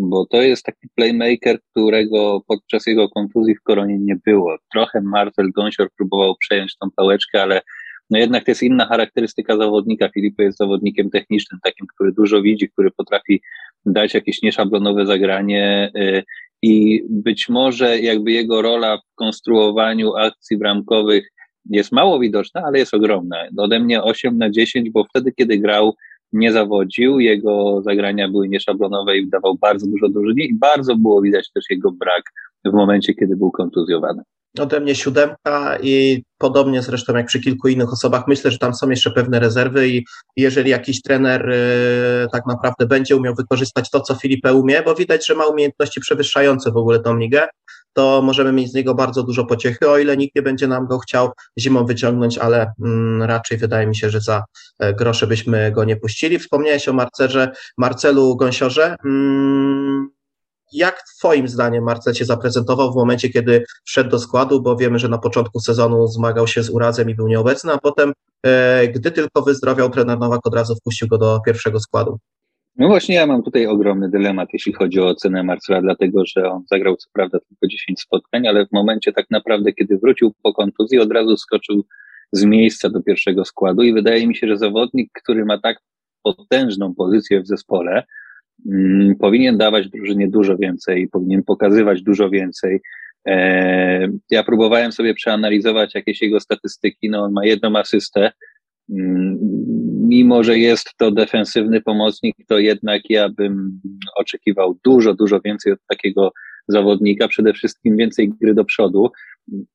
bo 0.00 0.26
to 0.26 0.42
jest 0.42 0.64
taki 0.64 0.88
playmaker, 0.94 1.58
którego 1.70 2.42
podczas 2.46 2.86
jego 2.86 3.08
kontuzji 3.08 3.54
w 3.54 3.62
koronie 3.62 3.98
nie 3.98 4.16
było. 4.16 4.56
Trochę 4.72 5.00
Marcel 5.00 5.50
Gąsior 5.52 5.88
próbował 5.96 6.36
przejąć 6.36 6.76
tą 6.76 6.90
pałeczkę, 6.96 7.42
ale 7.42 7.62
no 8.10 8.18
jednak 8.18 8.44
to 8.44 8.50
jest 8.50 8.62
inna 8.62 8.86
charakterystyka 8.86 9.56
zawodnika. 9.56 10.08
Filipy 10.08 10.42
jest 10.42 10.58
zawodnikiem 10.58 11.10
technicznym, 11.10 11.60
takim, 11.62 11.86
który 11.94 12.12
dużo 12.12 12.42
widzi, 12.42 12.68
który 12.68 12.90
potrafi 12.90 13.42
dać 13.86 14.14
jakieś 14.14 14.42
nieszablonowe 14.42 15.06
zagranie 15.06 15.92
y, 15.96 16.22
i 16.62 17.02
być 17.10 17.48
może 17.48 17.98
jakby 17.98 18.32
jego 18.32 18.62
rola 18.62 18.98
w 18.98 19.14
konstruowaniu 19.14 20.16
akcji 20.16 20.58
bramkowych 20.58 21.30
jest 21.70 21.92
mało 21.92 22.20
widoczna, 22.20 22.62
ale 22.66 22.78
jest 22.78 22.94
ogromna. 22.94 23.36
Ode 23.56 23.80
mnie 23.80 24.02
8 24.02 24.38
na 24.38 24.50
10, 24.50 24.90
bo 24.90 25.04
wtedy, 25.04 25.32
kiedy 25.32 25.58
grał, 25.58 25.94
nie 26.32 26.52
zawodził, 26.52 27.20
jego 27.20 27.82
zagrania 27.82 28.28
były 28.28 28.48
nieszablonowe 28.48 29.18
i 29.18 29.28
dawał 29.28 29.58
bardzo 29.58 29.86
dużo 29.86 30.08
drużynie 30.08 30.44
i 30.44 30.54
bardzo 30.54 30.96
było 30.96 31.22
widać 31.22 31.50
też 31.54 31.64
jego 31.70 31.90
brak 31.92 32.22
w 32.64 32.72
momencie, 32.72 33.14
kiedy 33.14 33.36
był 33.36 33.50
kontuzjowany. 33.50 34.22
Ode 34.58 34.80
mnie 34.80 34.94
siódemka 34.94 35.78
i 35.82 36.22
podobnie 36.38 36.82
zresztą 36.82 37.16
jak 37.16 37.26
przy 37.26 37.40
kilku 37.40 37.68
innych 37.68 37.92
osobach, 37.92 38.24
myślę, 38.28 38.50
że 38.50 38.58
tam 38.58 38.74
są 38.74 38.90
jeszcze 38.90 39.10
pewne 39.10 39.40
rezerwy 39.40 39.88
i 39.88 40.04
jeżeli 40.36 40.70
jakiś 40.70 41.02
trener 41.02 41.50
y, 41.50 42.26
tak 42.32 42.46
naprawdę 42.46 42.86
będzie 42.86 43.16
umiał 43.16 43.34
wykorzystać 43.34 43.90
to, 43.90 44.00
co 44.00 44.14
Filipe 44.14 44.54
umie, 44.54 44.82
bo 44.82 44.94
widać, 44.94 45.26
że 45.26 45.34
ma 45.34 45.46
umiejętności 45.46 46.00
przewyższające 46.00 46.70
w 46.70 46.76
ogóle 46.76 47.00
tą 47.00 47.16
ligę, 47.16 47.48
to 47.92 48.22
możemy 48.22 48.52
mieć 48.52 48.70
z 48.70 48.74
niego 48.74 48.94
bardzo 48.94 49.22
dużo 49.22 49.46
pociechy, 49.46 49.90
o 49.90 49.98
ile 49.98 50.16
nikt 50.16 50.36
nie 50.36 50.42
będzie 50.42 50.68
nam 50.68 50.86
go 50.86 50.98
chciał 50.98 51.30
zimą 51.58 51.86
wyciągnąć, 51.86 52.38
ale 52.38 52.72
mm, 52.84 53.22
raczej 53.22 53.58
wydaje 53.58 53.86
mi 53.86 53.96
się, 53.96 54.10
że 54.10 54.20
za 54.20 54.44
e, 54.78 54.94
grosze 54.94 55.26
byśmy 55.26 55.72
go 55.72 55.84
nie 55.84 55.96
puścili. 55.96 56.38
Wspomniałeś 56.38 56.88
o 56.88 56.92
Marcerze, 56.92 57.52
Marcelu 57.78 58.36
Gąsiorze. 58.36 58.96
Mm, 59.04 60.10
jak 60.72 61.02
Twoim 61.18 61.48
zdaniem 61.48 61.84
Marcel 61.84 62.14
się 62.14 62.24
zaprezentował 62.24 62.92
w 62.92 62.96
momencie, 62.96 63.28
kiedy 63.28 63.64
wszedł 63.84 64.10
do 64.10 64.18
składu, 64.18 64.62
bo 64.62 64.76
wiemy, 64.76 64.98
że 64.98 65.08
na 65.08 65.18
początku 65.18 65.60
sezonu 65.60 66.06
zmagał 66.06 66.46
się 66.46 66.62
z 66.62 66.70
urazem 66.70 67.10
i 67.10 67.14
był 67.14 67.28
nieobecny, 67.28 67.72
a 67.72 67.78
potem, 67.78 68.12
e, 68.42 68.88
gdy 68.88 69.10
tylko 69.10 69.42
wyzdrowiał, 69.42 69.90
trener 69.90 70.18
Nowak 70.18 70.46
od 70.46 70.54
razu 70.54 70.76
wpuścił 70.76 71.08
go 71.08 71.18
do 71.18 71.40
pierwszego 71.46 71.80
składu. 71.80 72.18
No 72.80 72.88
właśnie 72.88 73.14
ja 73.14 73.26
mam 73.26 73.42
tutaj 73.42 73.66
ogromny 73.66 74.10
dylemat, 74.10 74.48
jeśli 74.52 74.72
chodzi 74.72 75.00
o 75.00 75.08
ocenę 75.08 75.42
Marcela, 75.42 75.82
dlatego 75.82 76.22
że 76.26 76.50
on 76.50 76.62
zagrał 76.70 76.96
co 76.96 77.08
prawda 77.12 77.38
tylko 77.48 77.66
10 77.66 78.00
spotkań, 78.00 78.46
ale 78.46 78.66
w 78.66 78.72
momencie 78.72 79.12
tak 79.12 79.26
naprawdę, 79.30 79.72
kiedy 79.72 79.98
wrócił 79.98 80.34
po 80.42 80.54
kontuzji, 80.54 80.98
od 80.98 81.12
razu 81.12 81.36
skoczył 81.36 81.84
z 82.32 82.44
miejsca 82.44 82.90
do 82.90 83.02
pierwszego 83.02 83.44
składu 83.44 83.82
i 83.82 83.92
wydaje 83.92 84.26
mi 84.26 84.36
się, 84.36 84.46
że 84.46 84.56
zawodnik, 84.56 85.10
który 85.22 85.44
ma 85.44 85.58
tak 85.58 85.78
potężną 86.22 86.94
pozycję 86.94 87.40
w 87.40 87.46
zespole, 87.46 88.04
mm, 88.70 89.16
powinien 89.16 89.58
dawać 89.58 89.88
drużynie 89.88 90.28
dużo 90.28 90.56
więcej, 90.56 91.08
powinien 91.08 91.42
pokazywać 91.42 92.02
dużo 92.02 92.30
więcej. 92.30 92.80
E, 93.26 94.08
ja 94.30 94.44
próbowałem 94.44 94.92
sobie 94.92 95.14
przeanalizować 95.14 95.94
jakieś 95.94 96.22
jego 96.22 96.40
statystyki, 96.40 97.10
no 97.10 97.22
on 97.22 97.32
ma 97.32 97.44
jedną 97.44 97.76
asystę, 97.76 98.32
mm, 98.90 99.38
mimo 100.10 100.44
że 100.44 100.58
jest 100.58 100.96
to 100.96 101.10
defensywny 101.10 101.80
pomocnik, 101.80 102.36
to 102.48 102.58
jednak 102.58 103.02
ja 103.10 103.28
bym 103.28 103.80
oczekiwał 104.16 104.78
dużo, 104.84 105.14
dużo 105.14 105.40
więcej 105.44 105.72
od 105.72 105.78
takiego 105.88 106.32
zawodnika, 106.68 107.28
przede 107.28 107.52
wszystkim 107.52 107.96
więcej 107.96 108.28
gry 108.40 108.54
do 108.54 108.64
przodu. 108.64 109.10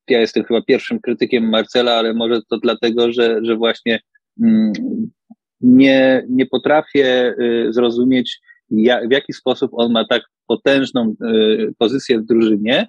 Ja 0.09 0.19
jestem 0.19 0.43
chyba 0.43 0.61
pierwszym 0.61 0.99
krytykiem 0.99 1.49
Marcela, 1.49 1.93
ale 1.93 2.13
może 2.13 2.41
to 2.49 2.57
dlatego, 2.57 3.13
że, 3.13 3.39
że 3.43 3.55
właśnie 3.55 3.99
mm, 4.41 4.73
nie, 5.61 6.25
nie 6.29 6.45
potrafię 6.45 7.35
y, 7.39 7.73
zrozumieć, 7.73 8.39
w 9.09 9.11
jaki 9.11 9.33
sposób 9.33 9.71
on 9.73 9.91
ma 9.91 10.05
tak 10.07 10.23
potężną 10.47 11.15
y, 11.23 11.73
pozycję 11.77 12.19
w 12.19 12.25
drużynie, 12.25 12.87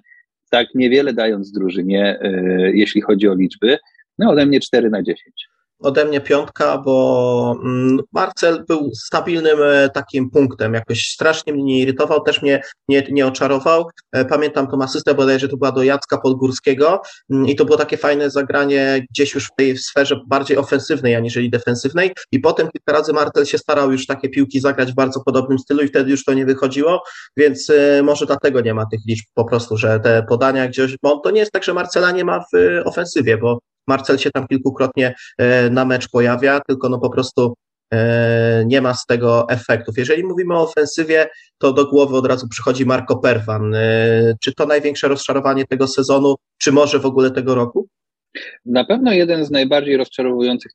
tak 0.49 0.67
niewiele 0.75 1.13
dając 1.13 1.51
drużynie, 1.51 2.19
y, 2.21 2.71
jeśli 2.75 3.01
chodzi 3.01 3.27
o 3.27 3.35
liczby. 3.35 3.77
No 4.19 4.31
ode 4.31 4.45
mnie 4.45 4.59
4 4.59 4.89
na 4.89 5.03
10 5.03 5.47
ode 5.79 6.05
mnie 6.05 6.21
piątka, 6.21 6.77
bo 6.77 7.55
mm, 7.63 7.99
Marcel 8.11 8.65
był 8.67 8.91
stabilnym 8.95 9.57
e, 9.63 9.89
takim 9.89 10.29
punktem, 10.29 10.73
jakoś 10.73 11.09
strasznie 11.09 11.53
mnie 11.53 11.63
nie 11.63 11.79
irytował, 11.79 12.21
też 12.21 12.41
mnie 12.41 12.61
nie, 12.87 13.07
nie 13.11 13.27
oczarował. 13.27 13.89
E, 14.11 14.25
pamiętam 14.25 14.67
tą 14.67 14.81
asystę 14.81 15.13
bodajże 15.13 15.47
to 15.47 15.57
była 15.57 15.71
do 15.71 15.83
Jacka 15.83 16.17
Podgórskiego. 16.17 17.01
Mm, 17.29 17.47
i 17.47 17.55
to 17.55 17.65
było 17.65 17.77
takie 17.77 17.97
fajne 17.97 18.29
zagranie 18.29 19.05
gdzieś 19.09 19.35
już 19.35 19.47
w 19.47 19.55
tej 19.57 19.77
sferze 19.77 20.21
bardziej 20.27 20.57
ofensywnej, 20.57 21.15
aniżeli 21.15 21.49
defensywnej. 21.49 22.11
I 22.31 22.39
potem 22.39 22.69
kilka 22.71 22.93
razy 22.99 23.13
Marcel 23.13 23.45
się 23.45 23.57
starał 23.57 23.91
już 23.91 24.05
takie 24.05 24.29
piłki 24.29 24.59
zagrać 24.59 24.91
w 24.91 24.95
bardzo 24.95 25.23
podobnym 25.23 25.59
stylu 25.59 25.83
i 25.83 25.87
wtedy 25.87 26.11
już 26.11 26.23
to 26.23 26.33
nie 26.33 26.45
wychodziło, 26.45 27.03
więc 27.37 27.69
e, 27.69 28.03
może 28.03 28.25
dlatego 28.25 28.61
nie 28.61 28.73
ma 28.73 28.85
tych 28.85 28.99
liczb 29.07 29.25
po 29.33 29.45
prostu, 29.45 29.77
że 29.77 29.99
te 29.99 30.23
podania 30.29 30.67
gdzieś, 30.67 30.95
bo 31.03 31.19
to 31.19 31.31
nie 31.31 31.39
jest 31.39 31.51
tak, 31.51 31.63
że 31.63 31.73
Marcela 31.73 32.11
nie 32.11 32.25
ma 32.25 32.39
w 32.39 32.81
ofensywie, 32.85 33.37
bo 33.37 33.59
Marcel 33.87 34.17
się 34.17 34.31
tam 34.31 34.47
kilkukrotnie 34.47 35.15
e, 35.37 35.69
na 35.69 35.85
mecz 35.85 36.09
pojawia, 36.09 36.59
tylko 36.67 36.89
no 36.89 36.99
po 36.99 37.09
prostu 37.09 37.53
e, 37.93 38.63
nie 38.65 38.81
ma 38.81 38.93
z 38.93 39.05
tego 39.05 39.49
efektów. 39.49 39.97
Jeżeli 39.97 40.23
mówimy 40.23 40.53
o 40.53 40.61
ofensywie, 40.61 41.29
to 41.57 41.73
do 41.73 41.85
głowy 41.85 42.17
od 42.17 42.25
razu 42.25 42.47
przychodzi 42.47 42.85
Marco 42.85 43.17
Perwan. 43.17 43.75
E, 43.75 44.35
czy 44.41 44.53
to 44.53 44.65
największe 44.65 45.07
rozczarowanie 45.07 45.65
tego 45.65 45.87
sezonu, 45.87 46.35
czy 46.57 46.71
może 46.71 46.99
w 46.99 47.05
ogóle 47.05 47.31
tego 47.31 47.55
roku? 47.55 47.87
Na 48.65 48.85
pewno 48.85 49.13
jeden 49.13 49.45
z 49.45 49.51
najbardziej 49.51 49.97
rozczarowujących 49.97 50.71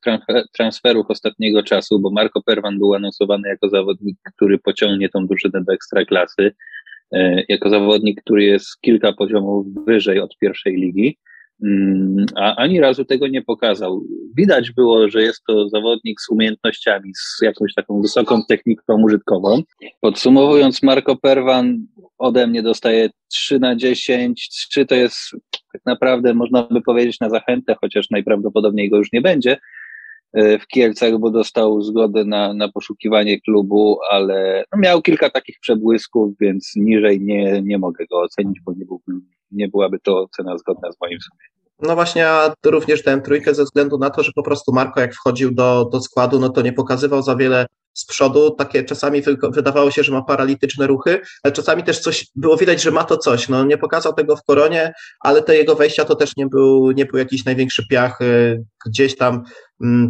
transferów 0.52 1.06
ostatniego 1.08 1.62
czasu, 1.62 2.00
bo 2.00 2.10
Marco 2.10 2.42
Perwan 2.42 2.78
był 2.78 2.94
anonsowany 2.94 3.48
jako 3.48 3.68
zawodnik, 3.68 4.18
który 4.36 4.58
pociągnie 4.58 5.08
tą 5.08 5.26
drużynę 5.26 5.64
do 5.64 5.72
ekstraklasy, 5.72 6.54
jako 7.48 7.70
zawodnik, 7.70 8.22
który 8.22 8.44
jest 8.44 8.80
kilka 8.80 9.12
poziomów 9.12 9.66
wyżej 9.86 10.20
od 10.20 10.38
pierwszej 10.38 10.76
ligi. 10.76 11.18
Mm, 11.64 12.26
a 12.36 12.57
ani 12.57 12.80
razu 12.80 13.05
tego 13.05 13.28
nie 13.28 13.42
pokazał. 13.42 14.03
Widać 14.36 14.72
było, 14.72 15.09
że 15.09 15.22
jest 15.22 15.42
to 15.46 15.68
zawodnik 15.68 16.20
z 16.20 16.30
umiejętnościami, 16.30 17.12
z 17.14 17.42
jakąś 17.42 17.74
taką 17.74 18.03
wysoką 18.03 18.42
techniką 18.48 19.03
użytkową. 19.03 19.62
Podsumowując, 20.00 20.82
Marco 20.82 21.16
Perwan 21.16 21.86
ode 22.18 22.46
mnie 22.46 22.62
dostaje 22.62 23.11
3 23.28 23.59
na 23.59 23.76
10. 23.76 24.48
3 24.48 24.86
to 24.86 24.94
jest 24.94 25.16
tak 25.72 25.82
naprawdę, 25.86 26.34
można 26.34 26.62
by 26.62 26.82
powiedzieć, 26.82 27.20
na 27.20 27.30
zachętę, 27.30 27.74
chociaż 27.80 28.11
najprawdopodobniej 28.11 28.90
go 28.90 28.96
już 28.96 29.12
nie 29.12 29.20
będzie 29.20 29.57
e, 30.32 30.59
w 30.59 30.66
Kielcach, 30.66 31.18
bo 31.18 31.30
dostał 31.30 31.82
zgodę 31.82 32.24
na, 32.24 32.55
na 32.55 32.68
poszukiwanie 32.68 33.40
klubu, 33.40 33.98
ale 34.11 34.64
no 34.72 34.78
miał 34.78 35.03
kilka 35.03 35.30
takich 35.30 35.57
przebłysków, 35.61 36.34
więc 36.40 36.72
niżej 36.76 37.20
nie, 37.20 37.62
nie 37.62 37.78
mogę 37.78 38.07
go 38.07 38.20
ocenić, 38.20 38.61
bo 38.61 38.72
nie, 38.72 38.84
byłby, 38.84 39.12
nie 39.53 39.68
byłaby 39.68 39.98
to 40.03 40.20
ocena 40.20 40.59
zgodna 40.59 40.92
z 40.92 41.00
moim 41.00 41.18
sumieniem. 41.20 41.53
No 41.82 41.94
właśnie, 41.94 42.22
ja 42.22 42.55
również 42.66 43.03
dałem 43.03 43.22
trójkę 43.22 43.55
ze 43.55 43.64
względu 43.64 43.98
na 43.98 44.11
to, 44.11 44.22
że 44.22 44.32
po 44.34 44.42
prostu 44.42 44.72
Marko 44.72 45.00
jak 45.00 45.14
wchodził 45.14 45.55
do, 45.55 45.88
do 45.92 46.00
składu, 46.00 46.40
no 46.40 46.48
to 46.48 46.62
nie 46.62 46.72
pokazywał 46.72 47.22
za 47.22 47.36
wiele 47.36 47.66
z 47.94 48.07
przodu, 48.07 48.50
takie 48.50 48.84
czasami 48.84 49.22
wydawało 49.50 49.90
się, 49.90 50.03
że 50.03 50.12
ma 50.12 50.22
paralityczne 50.22 50.86
ruchy, 50.86 51.20
ale 51.42 51.53
czasami 51.53 51.82
też 51.82 52.00
coś, 52.00 52.26
było 52.36 52.57
widać, 52.57 52.82
że 52.82 52.90
ma 52.90 53.05
to 53.05 53.16
coś, 53.16 53.48
no 53.48 53.64
nie 53.64 53.78
pokazał 53.78 54.12
tego 54.12 54.36
w 54.36 54.42
koronie, 54.42 54.92
ale 55.20 55.42
te 55.42 55.57
jego 55.57 55.74
wejścia 55.74 56.05
to 56.05 56.14
też 56.14 56.36
nie 56.36 56.46
był, 56.46 56.90
nie 56.90 57.07
był 57.07 57.18
jakiś 57.18 57.44
największy 57.44 57.86
piach, 57.90 58.20
y, 58.20 58.64
gdzieś 58.86 59.16
tam 59.16 59.42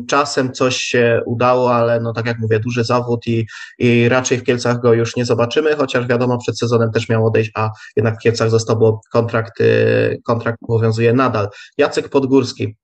czasem 0.09 0.53
coś 0.53 0.77
się 0.77 1.21
udało, 1.27 1.75
ale 1.75 2.01
no 2.01 2.13
tak 2.13 2.27
jak 2.27 2.39
mówię, 2.39 2.61
duży 2.61 2.85
zawód 2.85 3.27
i, 3.27 3.47
i 3.79 4.09
raczej 4.09 4.39
w 4.39 4.43
Kielcach 4.43 4.81
go 4.81 4.93
już 4.93 5.17
nie 5.17 5.25
zobaczymy, 5.25 5.77
chociaż 5.77 6.07
wiadomo, 6.07 6.39
przed 6.39 6.59
sezonem 6.59 6.91
też 6.93 7.09
miał 7.09 7.27
odejść, 7.27 7.51
a 7.55 7.71
jednak 7.97 8.15
w 8.15 8.23
Kielcach 8.23 8.51
został, 8.51 8.79
bo 8.79 9.01
kontrakt, 9.13 9.61
y, 9.61 10.21
kontrakt 10.25 10.59
obowiązuje 10.63 11.13
nadal. 11.13 11.49
Jacek 11.79 12.09
Podgórski. 12.09 12.77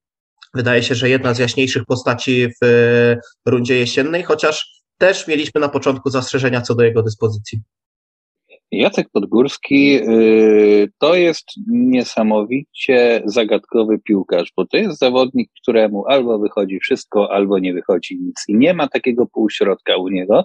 Wydaje 0.54 0.82
się, 0.82 0.94
że 0.94 1.08
jedna 1.08 1.34
z 1.34 1.38
jaśniejszych 1.38 1.84
postaci 1.84 2.48
w 2.62 3.14
rundzie 3.46 3.78
jesiennej, 3.78 4.22
chociaż 4.22 4.82
też 4.98 5.28
mieliśmy 5.28 5.60
na 5.60 5.68
początku 5.68 6.10
zastrzeżenia 6.10 6.60
co 6.60 6.74
do 6.74 6.84
jego 6.84 7.02
dyspozycji. 7.02 7.60
Jacek 8.72 9.08
Podgórski 9.12 9.92
yy, 9.92 10.88
to 10.98 11.14
jest 11.14 11.48
niesamowicie 11.68 13.22
zagadkowy 13.24 13.98
piłkarz, 13.98 14.52
bo 14.56 14.66
to 14.66 14.76
jest 14.76 14.98
zawodnik, 14.98 15.50
któremu 15.62 16.04
albo 16.06 16.38
wychodzi 16.38 16.80
wszystko, 16.80 17.32
albo 17.32 17.58
nie 17.58 17.74
wychodzi 17.74 18.18
nic. 18.20 18.44
I 18.48 18.56
nie 18.56 18.74
ma 18.74 18.88
takiego 18.88 19.26
półśrodka 19.26 19.96
u 19.96 20.08
niego. 20.08 20.44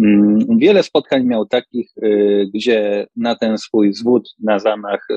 Mm, 0.00 0.38
wiele 0.58 0.82
spotkań 0.82 1.24
miał 1.24 1.46
takich, 1.46 1.90
yy, 1.96 2.46
gdzie 2.54 3.06
na 3.16 3.34
ten 3.34 3.58
swój 3.58 3.94
zwód 3.94 4.28
na 4.38 4.58
zamach 4.58 5.08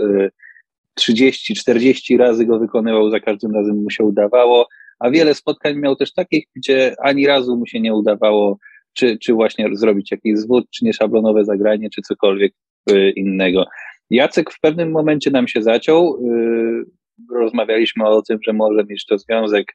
30-40 0.99 2.11
yy, 2.11 2.17
razy 2.17 2.45
go 2.45 2.59
wykonywał, 2.59 3.09
za 3.09 3.19
każdym 3.19 3.55
razem 3.55 3.83
mu 3.83 3.89
się 3.89 4.03
udawało, 4.03 4.67
a 4.99 5.09
wiele 5.09 5.35
spotkań 5.35 5.77
miał 5.77 5.95
też 5.95 6.13
takich, 6.13 6.45
gdzie 6.55 6.95
ani 6.99 7.27
razu 7.27 7.57
mu 7.57 7.65
się 7.65 7.79
nie 7.79 7.93
udawało 7.93 8.57
czy, 8.93 9.17
czy 9.17 9.33
właśnie 9.33 9.69
zrobić 9.73 10.11
jakiś 10.11 10.37
zwód, 10.37 10.65
czy 10.75 10.85
nieszablonowe 10.85 11.45
zagranie, 11.45 11.89
czy 11.89 12.01
cokolwiek 12.01 12.53
y, 12.91 13.11
innego. 13.11 13.65
Jacek 14.09 14.51
w 14.51 14.59
pewnym 14.59 14.91
momencie 14.91 15.31
nam 15.31 15.47
się 15.47 15.61
zaciął. 15.61 16.17
Y, 16.17 17.03
rozmawialiśmy 17.35 18.05
o 18.05 18.21
tym, 18.21 18.39
że 18.45 18.53
może 18.53 18.85
mieć 18.89 19.05
to 19.05 19.17
związek 19.17 19.73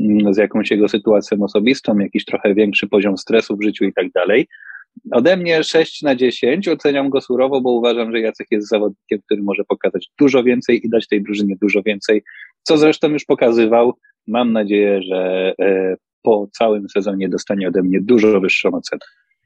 mm, 0.00 0.34
z 0.34 0.36
jakąś 0.36 0.70
jego 0.70 0.88
sytuacją 0.88 1.42
osobistą, 1.42 1.98
jakiś 1.98 2.24
trochę 2.24 2.54
większy 2.54 2.86
poziom 2.88 3.16
stresu 3.16 3.56
w 3.56 3.62
życiu 3.62 3.84
i 3.84 3.92
tak 3.92 4.10
dalej. 4.10 4.46
Ode 5.12 5.36
mnie 5.36 5.64
6 5.64 6.02
na 6.02 6.16
10, 6.16 6.68
oceniam 6.68 7.10
go 7.10 7.20
surowo, 7.20 7.60
bo 7.60 7.70
uważam, 7.70 8.12
że 8.12 8.20
Jacek 8.20 8.46
jest 8.50 8.68
zawodnikiem, 8.68 9.20
który 9.24 9.42
może 9.42 9.64
pokazać 9.64 10.10
dużo 10.18 10.42
więcej 10.44 10.86
i 10.86 10.90
dać 10.90 11.08
tej 11.08 11.22
drużynie 11.22 11.56
dużo 11.60 11.82
więcej, 11.82 12.22
co 12.62 12.78
zresztą 12.78 13.08
już 13.08 13.24
pokazywał. 13.24 13.92
Mam 14.26 14.52
nadzieję, 14.52 15.02
że 15.02 15.52
e, 15.60 15.96
po 16.22 16.48
całym 16.52 16.88
sezonie 16.88 17.28
dostanie 17.28 17.68
ode 17.68 17.82
mnie 17.82 18.00
dużo 18.02 18.40
wyższą 18.40 18.68
ocenę. 18.68 19.00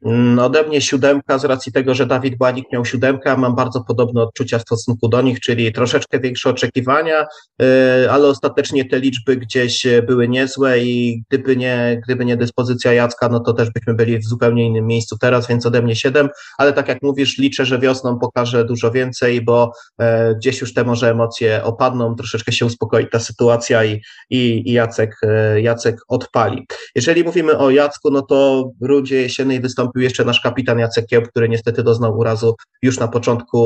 Mm, 0.05 0.39
ode 0.39 0.63
mnie 0.63 0.81
siódemka 0.81 1.39
z 1.39 1.45
racji 1.45 1.73
tego, 1.73 1.95
że 1.95 2.07
Dawid 2.07 2.39
Błanik 2.39 2.65
miał 2.73 2.85
siódemkę, 2.85 3.37
mam 3.37 3.55
bardzo 3.55 3.85
podobne 3.85 4.23
odczucia 4.23 4.59
w 4.59 4.63
stosunku 4.63 5.09
do 5.09 5.23
nich, 5.23 5.41
czyli 5.41 5.73
troszeczkę 5.73 6.21
większe 6.21 6.51
oczekiwania, 6.51 7.27
y, 7.63 8.11
ale 8.11 8.29
ostatecznie 8.29 8.85
te 8.85 9.01
liczby 9.01 9.37
gdzieś 9.37 9.87
były 10.07 10.29
niezłe 10.29 10.79
i 10.79 11.23
gdyby 11.29 11.57
nie, 11.57 12.01
gdyby 12.05 12.25
nie 12.25 12.37
dyspozycja 12.37 12.93
Jacka, 12.93 13.29
no 13.29 13.41
to 13.41 13.53
też 13.53 13.71
byśmy 13.71 13.95
byli 13.95 14.19
w 14.19 14.25
zupełnie 14.25 14.67
innym 14.67 14.87
miejscu 14.87 15.19
teraz, 15.19 15.49
więc 15.49 15.67
ode 15.67 15.83
mnie 15.83 15.97
siedem, 15.97 16.29
ale 16.59 16.73
tak 16.73 16.89
jak 16.89 17.03
mówisz, 17.03 17.39
liczę, 17.39 17.65
że 17.65 17.79
wiosną 17.79 18.19
pokażę 18.19 18.65
dużo 18.65 18.91
więcej, 18.91 19.45
bo 19.45 19.73
e, 19.99 20.35
gdzieś 20.35 20.61
już 20.61 20.75
te 20.75 20.85
może 20.85 21.11
emocje 21.11 21.65
opadną, 21.65 22.15
troszeczkę 22.15 22.53
się 22.53 22.67
uspokoi 22.67 23.09
ta 23.09 23.19
sytuacja 23.19 23.85
i, 23.85 24.01
i, 24.31 24.71
i 24.71 24.73
Jacek, 24.73 25.17
e, 25.23 25.61
Jacek 25.61 25.97
odpali. 26.09 26.67
Jeżeli 26.95 27.25
mówimy 27.25 27.59
o 27.59 27.71
Jacku, 27.71 28.11
no 28.11 28.23
to 28.23 28.71
w 28.81 28.87
rundzie 28.87 29.23
jesiennej 29.23 29.61
wystąpił 29.61 29.92
wystąpił 29.93 30.03
jeszcze 30.03 30.25
nasz 30.25 30.41
kapitan 30.41 30.79
Jacek 30.79 31.07
Kiełb, 31.07 31.29
który 31.29 31.49
niestety 31.49 31.83
doznał 31.83 32.19
urazu 32.19 32.55
już 32.83 32.99
na 32.99 33.09
początku 33.09 33.59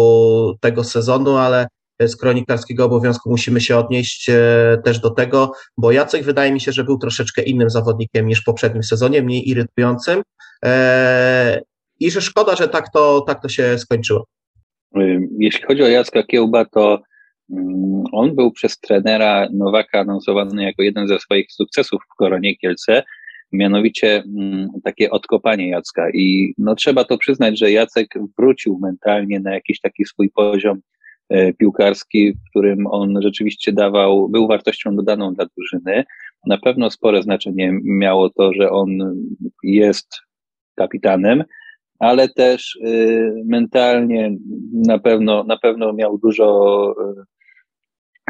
tego 0.60 0.84
sezonu, 0.84 1.36
ale 1.36 1.66
z 2.00 2.16
kronikarskiego 2.16 2.84
obowiązku 2.84 3.30
musimy 3.30 3.60
się 3.60 3.76
odnieść 3.76 4.28
e, 4.28 4.78
też 4.84 5.00
do 5.00 5.10
tego, 5.10 5.52
bo 5.78 5.92
Jacek 5.92 6.24
wydaje 6.24 6.52
mi 6.52 6.60
się, 6.60 6.72
że 6.72 6.84
był 6.84 6.98
troszeczkę 6.98 7.42
innym 7.42 7.70
zawodnikiem 7.70 8.26
niż 8.26 8.40
w 8.40 8.44
poprzednim 8.44 8.82
sezonie, 8.82 9.22
mniej 9.22 9.48
irytującym 9.48 10.22
e, 10.64 11.60
i 12.00 12.10
że 12.10 12.20
szkoda, 12.20 12.56
że 12.56 12.68
tak 12.68 12.92
to, 12.92 13.20
tak 13.20 13.42
to 13.42 13.48
się 13.48 13.78
skończyło. 13.78 14.26
Jeśli 15.38 15.62
chodzi 15.66 15.82
o 15.82 15.88
Jacka 15.88 16.22
Kiełba, 16.22 16.64
to 16.64 17.02
mm, 17.50 18.04
on 18.12 18.34
był 18.34 18.52
przez 18.52 18.78
trenera 18.78 19.48
Nowaka 19.52 20.00
anonsowany 20.00 20.64
jako 20.64 20.82
jeden 20.82 21.08
ze 21.08 21.18
swoich 21.18 21.52
sukcesów 21.52 22.00
w 22.12 22.16
Koronie 22.16 22.56
Kielce 22.56 23.02
mianowicie 23.52 24.22
mm, 24.38 24.68
takie 24.84 25.10
odkopanie 25.10 25.68
Jacka. 25.68 26.10
I 26.10 26.54
no, 26.58 26.74
trzeba 26.74 27.04
to 27.04 27.18
przyznać, 27.18 27.58
że 27.58 27.72
Jacek 27.72 28.14
wrócił 28.38 28.78
mentalnie 28.78 29.40
na 29.40 29.54
jakiś 29.54 29.80
taki 29.80 30.04
swój 30.04 30.30
poziom 30.30 30.80
e, 31.28 31.52
piłkarski, 31.52 32.32
w 32.32 32.50
którym 32.50 32.86
on 32.86 33.22
rzeczywiście 33.22 33.72
dawał, 33.72 34.28
był 34.28 34.48
wartością 34.48 34.96
dodaną 34.96 35.34
dla 35.34 35.46
drużyny. 35.56 36.04
Na 36.46 36.58
pewno 36.58 36.90
spore 36.90 37.22
znaczenie 37.22 37.78
miało 37.84 38.30
to, 38.30 38.52
że 38.52 38.70
on 38.70 38.88
jest 39.62 40.08
kapitanem, 40.74 41.44
ale 41.98 42.28
też 42.28 42.76
y, 42.76 43.42
mentalnie 43.46 44.36
na 44.72 44.98
pewno, 44.98 45.44
na 45.44 45.58
pewno 45.58 45.92
miał 45.92 46.18
dużo 46.18 46.94
y, 47.20 47.35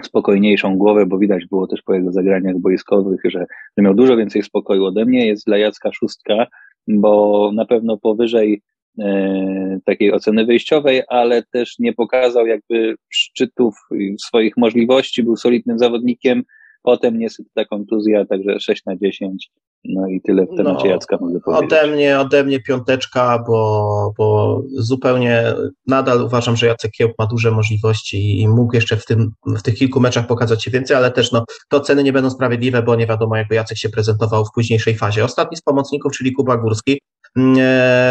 spokojniejszą 0.03 0.77
głowę, 0.77 1.07
bo 1.07 1.19
widać 1.19 1.47
było 1.47 1.67
też 1.67 1.83
po 1.83 1.95
jego 1.95 2.13
zagraniach 2.13 2.59
boiskowych, 2.59 3.21
że, 3.25 3.47
że 3.79 3.85
miał 3.85 3.95
dużo 3.95 4.17
więcej 4.17 4.43
spokoju 4.43 4.85
ode 4.85 5.05
mnie. 5.05 5.27
Jest 5.27 5.47
dla 5.47 5.59
Jacka 5.59 5.93
szóstka, 5.93 6.47
bo 6.89 7.51
na 7.55 7.67
pewno 7.67 7.99
powyżej 7.99 8.63
e, 8.99 9.79
takiej 9.85 10.13
oceny 10.13 10.47
wyjściowej, 10.47 11.03
ale 11.09 11.43
też 11.43 11.79
nie 11.79 11.93
pokazał 11.93 12.47
jakby 12.47 12.95
szczytów 13.09 13.75
swoich 14.19 14.57
możliwości, 14.57 15.23
był 15.23 15.37
solidnym 15.37 15.79
zawodnikiem, 15.79 16.43
Potem 16.87 17.19
niestety 17.19 17.67
kontuzja, 17.71 18.25
także 18.25 18.61
6 18.61 18.85
na 18.85 18.97
10. 18.97 19.51
No 19.89 20.09
i 20.09 20.21
tyle 20.21 20.47
w 20.47 20.57
temacie 20.57 20.85
no, 20.85 20.91
Jacka 20.91 21.19
mogę 21.21 21.41
powiedzieć. 21.41 21.73
Ode 21.73 21.87
mnie, 21.87 22.21
ode 22.21 22.45
mnie 22.45 22.61
piąteczka, 22.61 23.45
bo, 23.47 24.13
bo 24.19 24.63
zupełnie 24.73 25.55
nadal 25.87 26.23
uważam, 26.23 26.57
że 26.57 26.67
Jacek 26.67 26.91
Kiełb 26.91 27.13
ma 27.19 27.27
duże 27.27 27.51
możliwości 27.51 28.41
i 28.41 28.49
mógł 28.49 28.75
jeszcze 28.75 28.97
w, 28.97 29.05
tym, 29.05 29.31
w 29.47 29.63
tych 29.63 29.75
kilku 29.75 30.01
meczach 30.01 30.27
pokazać 30.27 30.65
się 30.65 30.71
więcej, 30.71 30.97
ale 30.97 31.11
też 31.11 31.33
no, 31.33 31.45
te 31.69 31.77
oceny 31.77 32.03
nie 32.03 32.13
będą 32.13 32.31
sprawiedliwe, 32.31 32.83
bo 32.83 32.97
nie 32.97 33.07
wiadomo, 33.07 33.37
jakby 33.37 33.55
Jacek 33.55 33.79
się 33.79 33.89
prezentował 33.89 34.45
w 34.45 34.53
późniejszej 34.55 34.95
fazie. 34.95 35.25
Ostatni 35.25 35.57
z 35.57 35.63
pomocników, 35.63 36.13
czyli 36.13 36.33
Kuba 36.33 36.57
Górski, 36.57 37.01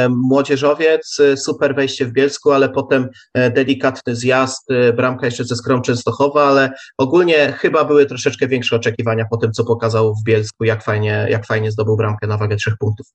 młodzieżowiec, 0.09 1.19
e, 1.19 1.37
super 1.37 1.75
wejście 1.75 2.05
w 2.05 2.11
Bielsku, 2.11 2.51
ale 2.51 2.69
potem 2.69 3.09
e, 3.33 3.51
delikatny 3.51 4.15
zjazd, 4.15 4.67
bramka 4.95 5.25
jeszcze 5.25 5.43
ze 5.43 5.55
Skrom 5.55 5.81
Częstochowa, 5.81 6.43
ale 6.43 6.71
ogólnie 6.97 7.53
chyba 7.57 7.85
były 7.85 8.05
troszeczkę 8.05 8.47
większe 8.47 8.75
oczekiwania 8.75 9.25
po 9.31 9.37
tym, 9.37 9.51
co 9.51 9.65
pokazał 9.65 10.15
w 10.15 10.23
Bielsku, 10.23 10.63
jak 10.63 10.83
fajnie, 10.83 11.27
jak 11.29 11.45
fajnie 11.45 11.71
zdobył 11.71 11.97
bramkę 11.97 12.27
na 12.27 12.37
wagę 12.37 12.55
trzech 12.55 12.77
punktów. 12.79 13.07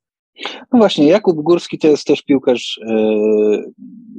No 0.73 0.79
właśnie, 0.79 1.09
Jakub 1.09 1.37
Górski 1.43 1.79
to 1.79 1.89
jest 1.89 2.07
też 2.07 2.23
piłkarz, 2.23 2.81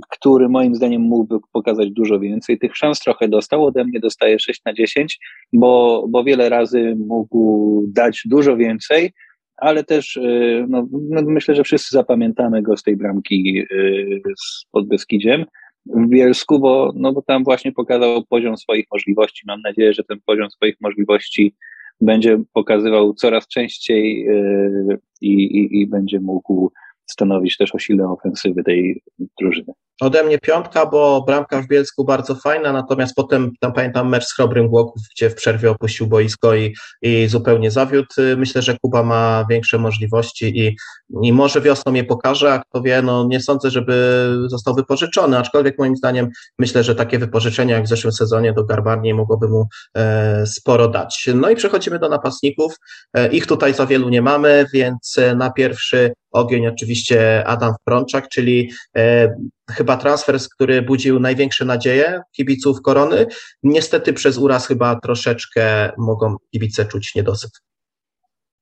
który 0.10 0.50
moim 0.50 0.76
zdaniem 0.76 1.02
mógłby 1.02 1.40
pokazać 1.52 1.92
dużo 1.92 2.20
więcej. 2.20 2.60
Tych 2.60 2.78
szans 2.78 3.00
trochę 3.00 3.28
dostał, 3.28 3.66
ode 3.66 3.84
mnie 3.86 4.00
dostaje 4.00 4.40
6 4.40 4.62
na 4.66 4.74
10, 4.74 5.20
bo, 5.54 6.06
bo 6.10 6.24
wiele 6.24 6.50
razy 6.50 6.96
mógł 7.08 7.84
dać 7.88 8.22
dużo 8.26 8.58
więcej, 8.58 9.14
ale 9.62 9.84
też 9.84 10.18
y, 10.18 10.66
no, 10.70 10.88
no, 10.92 11.22
myślę, 11.22 11.56
że 11.56 11.64
wszyscy 11.64 11.90
zapamiętamy 11.92 12.62
go 12.62 12.78
z 12.78 12.84
tej 12.84 12.98
bramki 12.98 13.60
y, 13.72 14.22
z 14.38 14.66
Podbeskidziem 14.72 15.46
w 15.86 16.08
Bielsku, 16.08 16.60
bo, 16.60 16.94
no, 16.96 17.14
bo 17.14 17.22
tam 17.22 17.44
właśnie 17.44 17.72
pokazał 17.72 18.26
poziom 18.26 18.58
swoich 18.58 18.86
możliwości. 18.92 19.44
Mam 19.48 19.62
nadzieję, 19.62 19.94
że 19.94 20.04
ten 20.04 20.20
poziom 20.26 20.50
swoich 20.50 20.76
możliwości 20.82 21.56
będzie 22.02 22.42
pokazywał 22.54 23.14
coraz 23.14 23.48
częściej 23.48 24.30
y, 24.30 25.00
i, 25.22 25.34
i, 25.34 25.82
i 25.82 25.88
będzie 25.88 26.20
mógł 26.20 26.72
stanowić 27.06 27.58
też 27.58 27.76
o 27.76 27.80
sile 27.80 28.10
ofensywy 28.10 28.64
tej 28.64 29.02
drużyny. 29.42 29.74
Ode 30.02 30.24
mnie 30.24 30.40
piątka, 30.40 30.86
bo 30.86 31.24
bramka 31.28 31.62
w 31.62 31.68
Bielsku 31.68 32.06
bardzo 32.06 32.36
fajna, 32.36 32.74
natomiast 32.74 33.16
potem 33.16 33.52
tam 33.60 33.74
pamiętam 33.74 34.10
mecz 34.10 34.26
z 34.26 34.34
Chrobrym 34.34 34.68
Głoków, 34.68 35.02
gdzie 35.16 35.30
w 35.30 35.36
przerwie 35.36 35.72
opuścił 35.72 36.08
boisko 36.08 36.56
i, 36.56 36.76
i 37.02 37.28
zupełnie 37.28 37.72
zawiódł. 37.72 38.08
Myślę, 38.38 38.62
że 38.62 38.78
Kuba 38.82 39.04
ma 39.04 39.46
większe 39.50 39.78
możliwości 39.78 40.60
i, 40.60 40.76
i 41.24 41.34
może 41.34 41.62
wiosną 41.62 41.94
je 41.94 42.04
pokaże, 42.04 42.54
a 42.54 42.60
kto 42.60 42.82
wie, 42.82 43.02
no 43.02 43.28
nie 43.30 43.42
sądzę, 43.42 43.72
żeby 43.72 44.28
został 44.48 44.76
wypożyczony, 44.76 45.38
aczkolwiek 45.38 45.80
moim 45.80 45.96
zdaniem 45.96 46.30
myślę, 46.60 46.84
że 46.84 46.96
takie 46.96 47.20
wypożyczenia 47.20 47.76
jak 47.76 47.86
w 47.86 47.90
zeszłym 47.90 48.14
sezonie 48.14 48.54
do 48.54 48.64
Garbarni 48.64 49.14
mogłoby 49.14 49.50
mu 49.50 49.68
e, 49.98 50.46
sporo 50.46 50.88
dać. 50.88 51.30
No 51.36 51.50
i 51.50 51.56
przechodzimy 51.56 52.00
do 52.00 52.10
napastników. 52.10 52.76
E, 53.14 53.28
ich 53.28 53.48
tutaj 53.48 53.74
za 53.74 53.86
wielu 53.86 54.10
nie 54.10 54.22
mamy, 54.22 54.66
więc 54.74 55.18
e, 55.18 55.36
na 55.36 55.52
pierwszy 55.52 56.14
ogień 56.32 56.68
oczywiście 56.68 57.48
Adam 57.48 57.74
Frączak, 57.88 58.30
czyli 58.30 58.72
e, 58.98 59.36
chyba 59.72 59.98
transfer, 59.98 60.38
który 60.54 60.82
budził 60.82 61.20
największe 61.20 61.66
nadzieje 61.66 62.22
kibiców 62.36 62.82
Korony. 62.82 63.26
Niestety 63.64 64.14
przez 64.14 64.38
uraz 64.38 64.68
chyba 64.68 65.00
troszeczkę 65.00 65.92
mogą 65.98 66.36
kibice 66.52 66.86
czuć 66.86 67.16
niedosyt. 67.16 67.52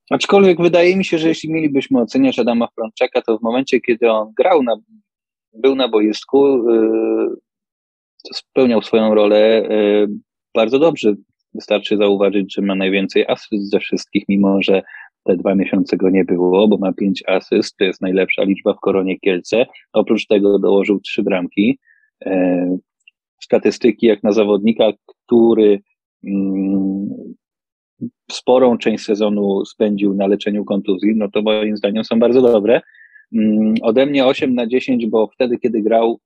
Aczkolwiek 0.10 0.62
wydaje 0.62 0.96
mi 0.96 1.06
się, 1.06 1.18
że 1.18 1.28
jeśli 1.28 1.54
mielibyśmy 1.54 2.02
oceniać 2.02 2.40
Adama 2.40 2.68
Frączaka, 2.76 3.22
to 3.22 3.38
w 3.38 3.42
momencie, 3.42 3.82
kiedy 3.82 4.12
on 4.12 4.34
grał, 4.38 4.64
na, 4.64 4.76
był 5.54 5.76
na 5.76 5.88
boisku, 5.88 6.70
yy, 6.72 7.36
to 8.28 8.34
spełniał 8.34 8.82
swoją 8.82 9.16
rolę 9.16 9.40
yy, 9.40 10.08
bardzo 10.56 10.80
dobrze. 10.80 11.14
Wystarczy 11.54 11.98
zauważyć, 11.98 12.56
że 12.56 12.62
ma 12.62 12.76
najwięcej 12.76 13.26
asyst 13.28 13.70
ze 13.70 13.80
wszystkich, 13.80 14.24
mimo 14.30 14.58
że 14.62 14.82
te 15.24 15.38
dwa 15.38 15.56
miesiące 15.56 15.98
go 15.98 16.10
nie 16.10 16.26
było, 16.26 16.68
bo 16.68 16.78
ma 16.78 16.94
pięć 16.94 17.24
asyst, 17.28 17.78
to 17.78 17.84
jest 17.84 18.02
najlepsza 18.02 18.44
liczba 18.44 18.74
w 18.74 18.80
Koronie 18.80 19.20
Kielce. 19.20 19.66
Oprócz 19.94 20.26
tego 20.26 20.60
dołożył 20.60 21.00
trzy 21.00 21.24
bramki. 21.24 21.80
E, 22.26 22.78
statystyki 23.44 24.06
jak 24.08 24.24
na 24.24 24.32
zawodnika, 24.32 24.92
który 25.26 25.80
mm, 26.24 27.10
sporą 28.32 28.78
część 28.78 29.06
sezonu 29.06 29.66
spędził 29.66 30.14
na 30.14 30.28
leczeniu 30.28 30.66
kontuzji, 30.66 31.16
no 31.16 31.30
to 31.30 31.42
moim 31.42 31.78
zdaniem 31.78 32.04
są 32.04 32.20
bardzo 32.20 32.42
dobre. 32.42 32.82
Mm, 33.36 33.74
ode 33.82 34.06
mnie 34.06 34.26
8 34.26 34.56
na 34.56 34.68
10, 34.68 35.08
bo 35.08 35.28
wtedy, 35.28 35.58
kiedy 35.58 35.82
grał, 35.82 36.20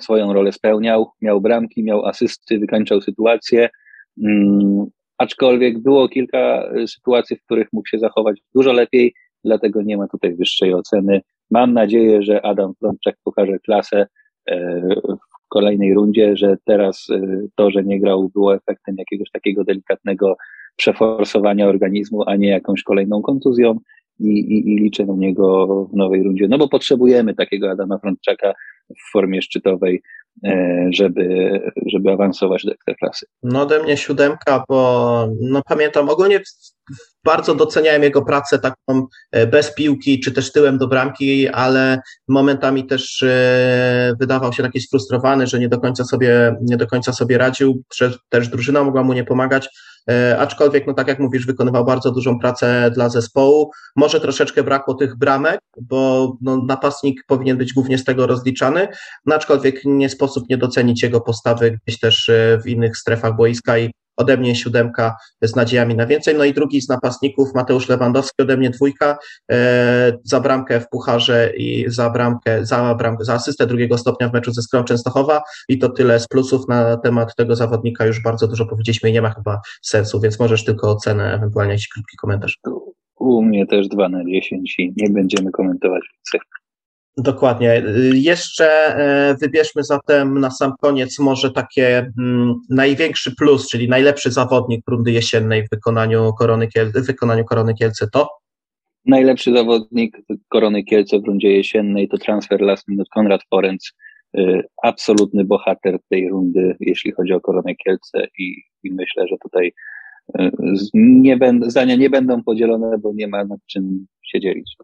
swoją 0.00 0.32
rolę 0.32 0.52
spełniał, 0.52 1.10
miał 1.20 1.40
bramki, 1.40 1.82
miał 1.82 2.06
asysty, 2.06 2.58
wykańczał 2.58 3.00
sytuację. 3.00 3.68
Aczkolwiek 5.20 5.78
było 5.78 6.08
kilka 6.08 6.72
y, 6.76 6.88
sytuacji, 6.88 7.36
w 7.36 7.42
których 7.44 7.68
mógł 7.72 7.88
się 7.88 7.98
zachować 7.98 8.40
dużo 8.54 8.72
lepiej, 8.72 9.14
dlatego 9.44 9.82
nie 9.82 9.96
ma 9.96 10.08
tutaj 10.08 10.34
wyższej 10.34 10.74
oceny. 10.74 11.20
Mam 11.50 11.72
nadzieję, 11.72 12.22
że 12.22 12.46
Adam 12.46 12.72
Frączek 12.74 13.16
pokaże 13.24 13.58
klasę 13.58 14.06
e, 14.46 14.80
w 15.06 15.48
kolejnej 15.48 15.94
rundzie, 15.94 16.36
że 16.36 16.56
teraz 16.64 17.08
y, 17.10 17.48
to, 17.54 17.70
że 17.70 17.84
nie 17.84 18.00
grał, 18.00 18.28
było 18.28 18.54
efektem 18.54 18.94
jakiegoś 18.98 19.30
takiego 19.30 19.64
delikatnego 19.64 20.36
przeforsowania 20.76 21.68
organizmu, 21.68 22.22
a 22.26 22.36
nie 22.36 22.48
jakąś 22.48 22.82
kolejną 22.82 23.22
kontuzją 23.22 23.78
i, 24.20 24.28
i, 24.28 24.72
i 24.72 24.76
liczę 24.76 25.06
na 25.06 25.14
niego 25.14 25.66
w 25.92 25.96
nowej 25.96 26.22
rundzie. 26.22 26.48
No 26.48 26.58
bo 26.58 26.68
potrzebujemy 26.68 27.34
takiego 27.34 27.70
Adama 27.70 27.98
Frączaka 27.98 28.54
w 28.90 29.12
formie 29.12 29.42
szczytowej, 29.42 30.02
żeby, 30.90 31.50
żeby 31.86 32.10
awansować 32.10 32.64
do 32.64 32.72
ekstraklasy. 32.72 33.26
No 33.42 33.62
ode 33.62 33.82
mnie 33.82 33.96
siódemka, 33.96 34.64
bo 34.68 35.28
no 35.40 35.62
pamiętam 35.68 36.08
ogólnie 36.08 36.40
bardzo 37.24 37.54
doceniałem 37.54 38.02
jego 38.02 38.22
pracę 38.22 38.58
taką 38.58 39.06
e, 39.32 39.46
bez 39.46 39.74
piłki, 39.74 40.20
czy 40.20 40.32
też 40.32 40.52
tyłem 40.52 40.78
do 40.78 40.88
bramki, 40.88 41.48
ale 41.48 41.98
momentami 42.28 42.86
też 42.86 43.22
e, 43.22 44.14
wydawał 44.20 44.52
się 44.52 44.62
taki 44.62 44.80
sfrustrowany, 44.80 45.46
że 45.46 45.58
nie 45.58 45.68
do 45.68 45.80
końca 45.80 46.04
sobie, 46.04 46.56
nie 46.62 46.76
do 46.76 46.86
końca 46.86 47.12
sobie 47.12 47.38
radził, 47.38 47.82
też 48.28 48.48
drużyna 48.48 48.84
mogła 48.84 49.02
mu 49.02 49.12
nie 49.12 49.24
pomagać, 49.24 49.68
E, 49.68 49.89
aczkolwiek, 50.38 50.86
no 50.86 50.94
tak 50.94 51.08
jak 51.08 51.18
mówisz, 51.18 51.46
wykonywał 51.46 51.84
bardzo 51.84 52.10
dużą 52.10 52.38
pracę 52.38 52.90
dla 52.94 53.08
zespołu. 53.08 53.70
Może 53.96 54.20
troszeczkę 54.20 54.62
brakło 54.62 54.94
tych 54.94 55.16
bramek, 55.16 55.60
bo 55.80 56.32
no, 56.40 56.56
napastnik 56.56 57.24
powinien 57.26 57.56
być 57.56 57.72
głównie 57.72 57.98
z 57.98 58.04
tego 58.04 58.26
rozliczany, 58.26 58.88
no 59.26 59.34
aczkolwiek 59.34 59.80
nie 59.84 60.08
sposób 60.08 60.48
nie 60.50 60.58
docenić 60.58 61.02
jego 61.02 61.20
postawy 61.20 61.78
gdzieś 61.86 62.00
też 62.00 62.28
e, 62.28 62.58
w 62.64 62.68
innych 62.68 62.96
strefach 62.96 63.36
boiska 63.36 63.78
i 63.78 63.90
ode 64.20 64.36
mnie 64.36 64.56
siódemka 64.56 65.16
z 65.42 65.56
nadziejami 65.56 65.94
na 65.94 66.06
więcej. 66.06 66.34
No 66.34 66.44
i 66.44 66.54
drugi 66.54 66.80
z 66.80 66.88
napastników, 66.88 67.54
Mateusz 67.54 67.88
Lewandowski, 67.88 68.42
ode 68.42 68.56
mnie 68.56 68.70
dwójka, 68.70 69.18
e, 69.52 70.18
za 70.24 70.40
bramkę 70.40 70.80
w 70.80 70.88
Pucharze 70.88 71.52
i 71.56 71.84
za 71.88 72.10
bramkę, 72.10 72.66
za 72.66 72.94
bramkę, 72.94 73.24
za 73.24 73.34
asystę 73.34 73.66
drugiego 73.66 73.98
stopnia 73.98 74.28
w 74.28 74.32
meczu 74.32 74.52
ze 74.52 74.62
Skrą 74.62 74.84
Częstochowa 74.84 75.42
i 75.68 75.78
to 75.78 75.88
tyle 75.88 76.20
z 76.20 76.28
plusów 76.28 76.68
na 76.68 76.96
temat 76.96 77.36
tego 77.36 77.56
zawodnika, 77.56 78.06
już 78.06 78.22
bardzo 78.22 78.48
dużo 78.48 78.66
powiedzieliśmy 78.66 79.10
i 79.10 79.12
nie 79.12 79.22
ma 79.22 79.30
chyba 79.30 79.60
sensu, 79.82 80.20
więc 80.20 80.40
możesz 80.40 80.64
tylko 80.64 80.90
ocenę, 80.90 81.34
ewentualnie 81.34 81.72
jakiś 81.72 81.88
krótki 81.88 82.16
komentarz. 82.16 82.58
U 83.18 83.42
mnie 83.42 83.66
też 83.66 83.88
2 83.88 84.08
na 84.08 84.24
10 84.24 84.74
i 84.78 84.92
nie 84.96 85.10
będziemy 85.10 85.50
komentować 85.50 86.02
więcej. 86.14 86.40
Dokładnie. 87.22 87.82
Jeszcze 88.14 88.66
e, 88.66 89.34
wybierzmy 89.40 89.84
zatem 89.84 90.40
na 90.40 90.50
sam 90.50 90.72
koniec 90.80 91.18
może 91.18 91.50
takie 91.50 92.12
mm, 92.18 92.54
największy 92.70 93.34
plus, 93.36 93.68
czyli 93.68 93.88
najlepszy 93.88 94.30
zawodnik 94.30 94.88
rundy 94.88 95.12
jesiennej 95.12 95.66
w 95.66 95.70
wykonaniu 95.70 96.32
Korony, 96.38 96.68
Kielce, 96.68 97.00
w 97.00 97.06
wykonaniu 97.06 97.44
Korony 97.44 97.74
Kielce 97.74 98.08
to? 98.12 98.28
Najlepszy 99.06 99.52
zawodnik 99.52 100.16
Korony 100.48 100.84
Kielce 100.84 101.20
w 101.20 101.24
rundzie 101.24 101.52
jesiennej 101.52 102.08
to 102.08 102.18
transfer 102.18 102.60
last 102.60 102.88
minute 102.88 103.08
Konrad 103.14 103.40
Forenc. 103.50 103.92
Y, 104.38 104.62
absolutny 104.82 105.44
bohater 105.44 105.98
tej 106.08 106.28
rundy, 106.28 106.76
jeśli 106.80 107.12
chodzi 107.12 107.32
o 107.32 107.40
Koronę 107.40 107.74
Kielce 107.74 108.26
i, 108.38 108.62
i 108.82 108.92
myślę, 108.92 109.26
że 109.28 109.36
tutaj 109.42 109.72
nie 110.94 111.36
będą, 111.36 111.70
zdania 111.70 111.96
nie 111.96 112.10
będą 112.10 112.42
podzielone, 112.42 112.98
bo 112.98 113.12
nie 113.14 113.28
ma 113.28 113.44
nad 113.44 113.60
czym 113.66 114.06
się 114.22 114.40
dzielić. 114.40 114.76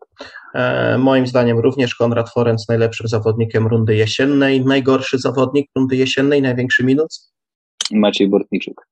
E, 0.55 0.99
moim 0.99 1.27
zdaniem 1.27 1.59
również 1.59 1.95
Konrad 1.95 2.31
Forenc 2.31 2.69
najlepszym 2.69 3.09
zawodnikiem 3.09 3.67
rundy 3.67 3.97
jesiennej. 3.97 4.65
Najgorszy 4.65 5.19
zawodnik 5.19 5.71
rundy 5.77 5.97
jesiennej, 5.97 6.43
największy 6.43 6.85
minus? 6.85 7.33
Maciej 7.93 8.29
Bortniczuk. 8.29 8.87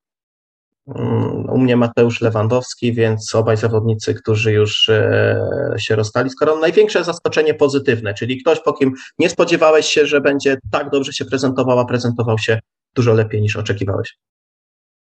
Mm, 0.87 1.51
u 1.51 1.59
mnie 1.59 1.77
Mateusz 1.77 2.21
Lewandowski, 2.21 2.93
więc 2.93 3.35
obaj 3.35 3.57
zawodnicy, 3.57 4.15
którzy 4.15 4.53
już 4.53 4.89
e, 4.89 5.75
się 5.79 5.97
rozstali 5.97 6.31
z 6.31 6.37
koroną. 6.37 6.61
Największe 6.61 7.05
zaskoczenie 7.05 7.55
pozytywne, 7.55 8.15
czyli 8.15 8.41
ktoś, 8.41 8.61
po 8.61 8.73
kim 8.73 8.93
nie 9.19 9.29
spodziewałeś 9.29 9.87
się, 9.87 10.07
że 10.07 10.21
będzie 10.21 10.57
tak 10.71 10.91
dobrze 10.91 11.13
się 11.13 11.25
prezentował, 11.25 11.79
a 11.79 11.85
prezentował 11.85 12.39
się 12.39 12.59
dużo 12.95 13.13
lepiej 13.13 13.43
niż 13.43 13.57
oczekiwałeś. 13.57 14.17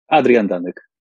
Adrian 0.09 0.47
Danek. 0.47 0.92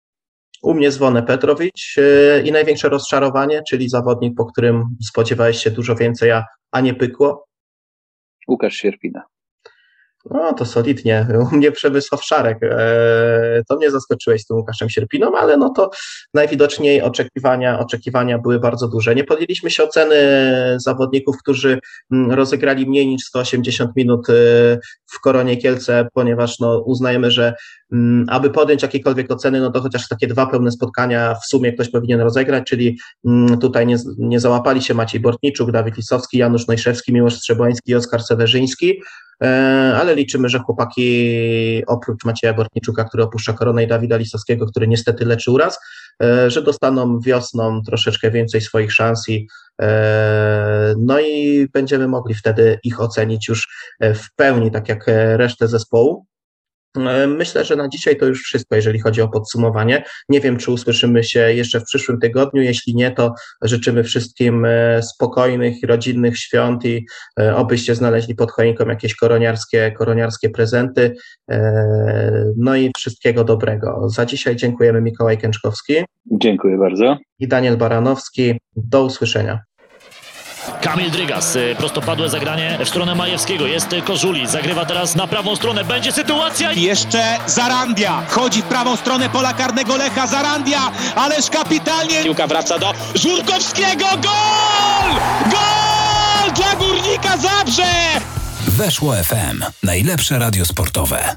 U 0.61 0.73
mnie 0.73 0.91
Zwonę 0.91 1.23
Petrowicz 1.23 1.97
e, 1.97 2.41
i 2.41 2.51
największe 2.51 2.89
rozczarowanie, 2.89 3.61
czyli 3.69 3.89
zawodnik, 3.89 4.33
po 4.37 4.45
którym 4.45 4.83
spodziewałeś 5.07 5.57
się 5.57 5.71
dużo 5.71 5.95
więcej, 5.95 6.31
a, 6.31 6.45
a 6.71 6.81
nie 6.81 6.93
pykło? 6.93 7.45
Łukasz 8.47 8.73
Sierpina. 8.73 9.23
No 10.29 10.53
to 10.53 10.65
solidnie. 10.65 11.27
U 11.51 11.55
mnie 11.55 11.71
Przemysław 11.71 12.25
Szarek. 12.25 12.57
E, 12.63 13.61
to 13.69 13.77
mnie 13.77 13.91
zaskoczyłeś 13.91 14.41
z 14.41 14.45
tym 14.45 14.57
Łukaszem 14.57 14.89
Sierpiną, 14.89 15.31
ale 15.37 15.57
no 15.57 15.69
to 15.69 15.89
najwidoczniej 16.33 17.01
oczekiwania, 17.01 17.79
oczekiwania 17.79 18.37
były 18.37 18.59
bardzo 18.59 18.87
duże. 18.87 19.15
Nie 19.15 19.23
podjęliśmy 19.23 19.71
się 19.71 19.83
oceny 19.83 20.15
zawodników, 20.77 21.37
którzy 21.37 21.79
mm, 22.11 22.31
rozegrali 22.31 22.85
mniej 22.85 23.07
niż 23.07 23.23
180 23.23 23.91
minut 23.95 24.29
e, 24.29 24.33
w 25.05 25.19
Koronie 25.23 25.57
Kielce, 25.57 26.07
ponieważ 26.13 26.59
no, 26.59 26.79
uznajemy, 26.79 27.31
że 27.31 27.53
aby 28.27 28.49
podjąć 28.49 28.81
jakiekolwiek 28.81 29.31
oceny, 29.31 29.61
no 29.61 29.71
to 29.71 29.81
chociaż 29.81 30.07
takie 30.07 30.27
dwa 30.27 30.45
pełne 30.45 30.71
spotkania 30.71 31.35
w 31.35 31.45
sumie 31.45 31.73
ktoś 31.73 31.89
powinien 31.89 32.21
rozegrać, 32.21 32.63
czyli 32.67 32.99
mm, 33.25 33.59
tutaj 33.59 33.87
nie, 33.87 33.97
nie 34.17 34.39
załapali 34.39 34.81
się 34.81 34.93
Maciej 34.93 35.21
Bortniczuk, 35.21 35.71
Dawid 35.71 35.97
Lisowski, 35.97 36.37
Janusz 36.37 36.67
Najszewski, 36.67 37.13
Miłosz 37.13 37.35
Strzeboński 37.35 37.91
i 37.91 37.95
Oskar 37.95 38.23
Sewerzyński. 38.23 39.01
E, 39.43 39.47
ale 39.99 40.15
liczymy, 40.15 40.49
że 40.49 40.59
chłopaki 40.59 41.83
oprócz 41.87 42.25
Macieja 42.25 42.53
Bortniczuka, 42.53 43.03
który 43.03 43.23
opuszcza 43.23 43.53
koronę 43.53 43.83
i 43.83 43.87
Dawida 43.87 44.17
Lisowskiego, 44.17 44.65
który 44.65 44.87
niestety 44.87 45.25
leczy 45.25 45.51
uraz, 45.51 45.79
e, 46.23 46.49
że 46.49 46.61
dostaną 46.61 47.19
wiosną 47.19 47.81
troszeczkę 47.85 48.31
więcej 48.31 48.61
swoich 48.61 48.93
szans 48.93 49.29
i 49.29 49.47
e, 49.81 50.93
no 50.97 51.19
i 51.19 51.67
będziemy 51.73 52.07
mogli 52.07 52.33
wtedy 52.33 52.79
ich 52.83 53.01
ocenić 53.01 53.47
już 53.47 53.67
w 54.01 54.35
pełni, 54.35 54.71
tak 54.71 54.89
jak 54.89 55.05
resztę 55.35 55.67
zespołu. 55.67 56.25
E, 56.97 57.27
myślę, 57.27 57.65
że 57.65 57.75
na 57.75 57.87
dzisiaj 57.87 58.17
to 58.17 58.25
już 58.25 58.43
wszystko, 58.43 58.75
jeżeli 58.75 58.99
chodzi 58.99 59.21
o 59.21 59.27
podsumowanie. 59.27 60.03
Nie 60.29 60.39
wiem, 60.39 60.57
czy 60.57 60.71
usłyszymy 60.71 61.23
się 61.23 61.39
jeszcze 61.39 61.79
w 61.79 61.83
przyszłym 61.83 62.19
tygodniu. 62.19 62.61
Jeśli 62.61 62.95
nie, 62.95 63.11
to 63.11 63.33
życzymy 63.61 64.03
wszystkim 64.03 64.65
e, 64.65 65.03
spokojnych 65.03 65.75
rodzinnych 65.83 66.37
świąt 66.37 66.85
i 66.85 67.05
e, 67.39 67.55
obyście 67.55 67.95
znaleźli 67.95 68.35
pod 68.35 68.51
choinką 68.51 68.87
jakieś 68.87 69.15
koroniarskie, 69.15 69.91
koroniarskie 69.91 70.49
prezenty. 70.49 71.15
No 72.57 72.75
i 72.75 72.91
wszystkiego 72.97 73.43
dobrego. 73.43 74.09
Za 74.09 74.25
dzisiaj 74.25 74.55
dziękujemy 74.55 75.01
Mikołaj 75.01 75.37
Kęczkowski. 75.37 75.93
Dziękuję 76.31 76.77
bardzo. 76.77 77.17
I 77.39 77.47
Daniel 77.47 77.77
Baranowski. 77.77 78.59
Do 78.75 79.03
usłyszenia. 79.03 79.59
Kamil 80.81 81.11
Drygas, 81.11 81.55
y, 81.55 81.75
prostopadłe 81.77 82.29
zagranie 82.29 82.77
w 82.85 82.89
stronę 82.89 83.15
Majewskiego, 83.15 83.67
jest 83.67 83.87
Kożuli, 84.05 84.47
zagrywa 84.47 84.85
teraz 84.85 85.15
na 85.15 85.27
prawą 85.27 85.55
stronę, 85.55 85.83
będzie 85.83 86.11
sytuacja. 86.11 86.71
Jeszcze 86.73 87.37
Zarandia, 87.47 88.23
chodzi 88.29 88.61
w 88.61 88.65
prawą 88.65 88.95
stronę 88.95 89.29
pola 89.29 89.53
karnego 89.53 89.97
Lecha, 89.97 90.27
Zarandia, 90.27 90.91
ależ 91.15 91.49
kapitalnie. 91.49 92.23
Piłka 92.23 92.47
wraca 92.47 92.79
do 92.79 92.93
Żurkowskiego, 93.15 94.05
gol! 94.05 95.11
Gol 95.51 96.53
dla 96.55 96.75
Górnika 96.75 97.37
Zabrze! 97.37 97.91
Weszło 98.67 99.13
FM, 99.13 99.63
najlepsze 99.83 100.39
radio 100.39 100.65
sportowe. 100.65 101.35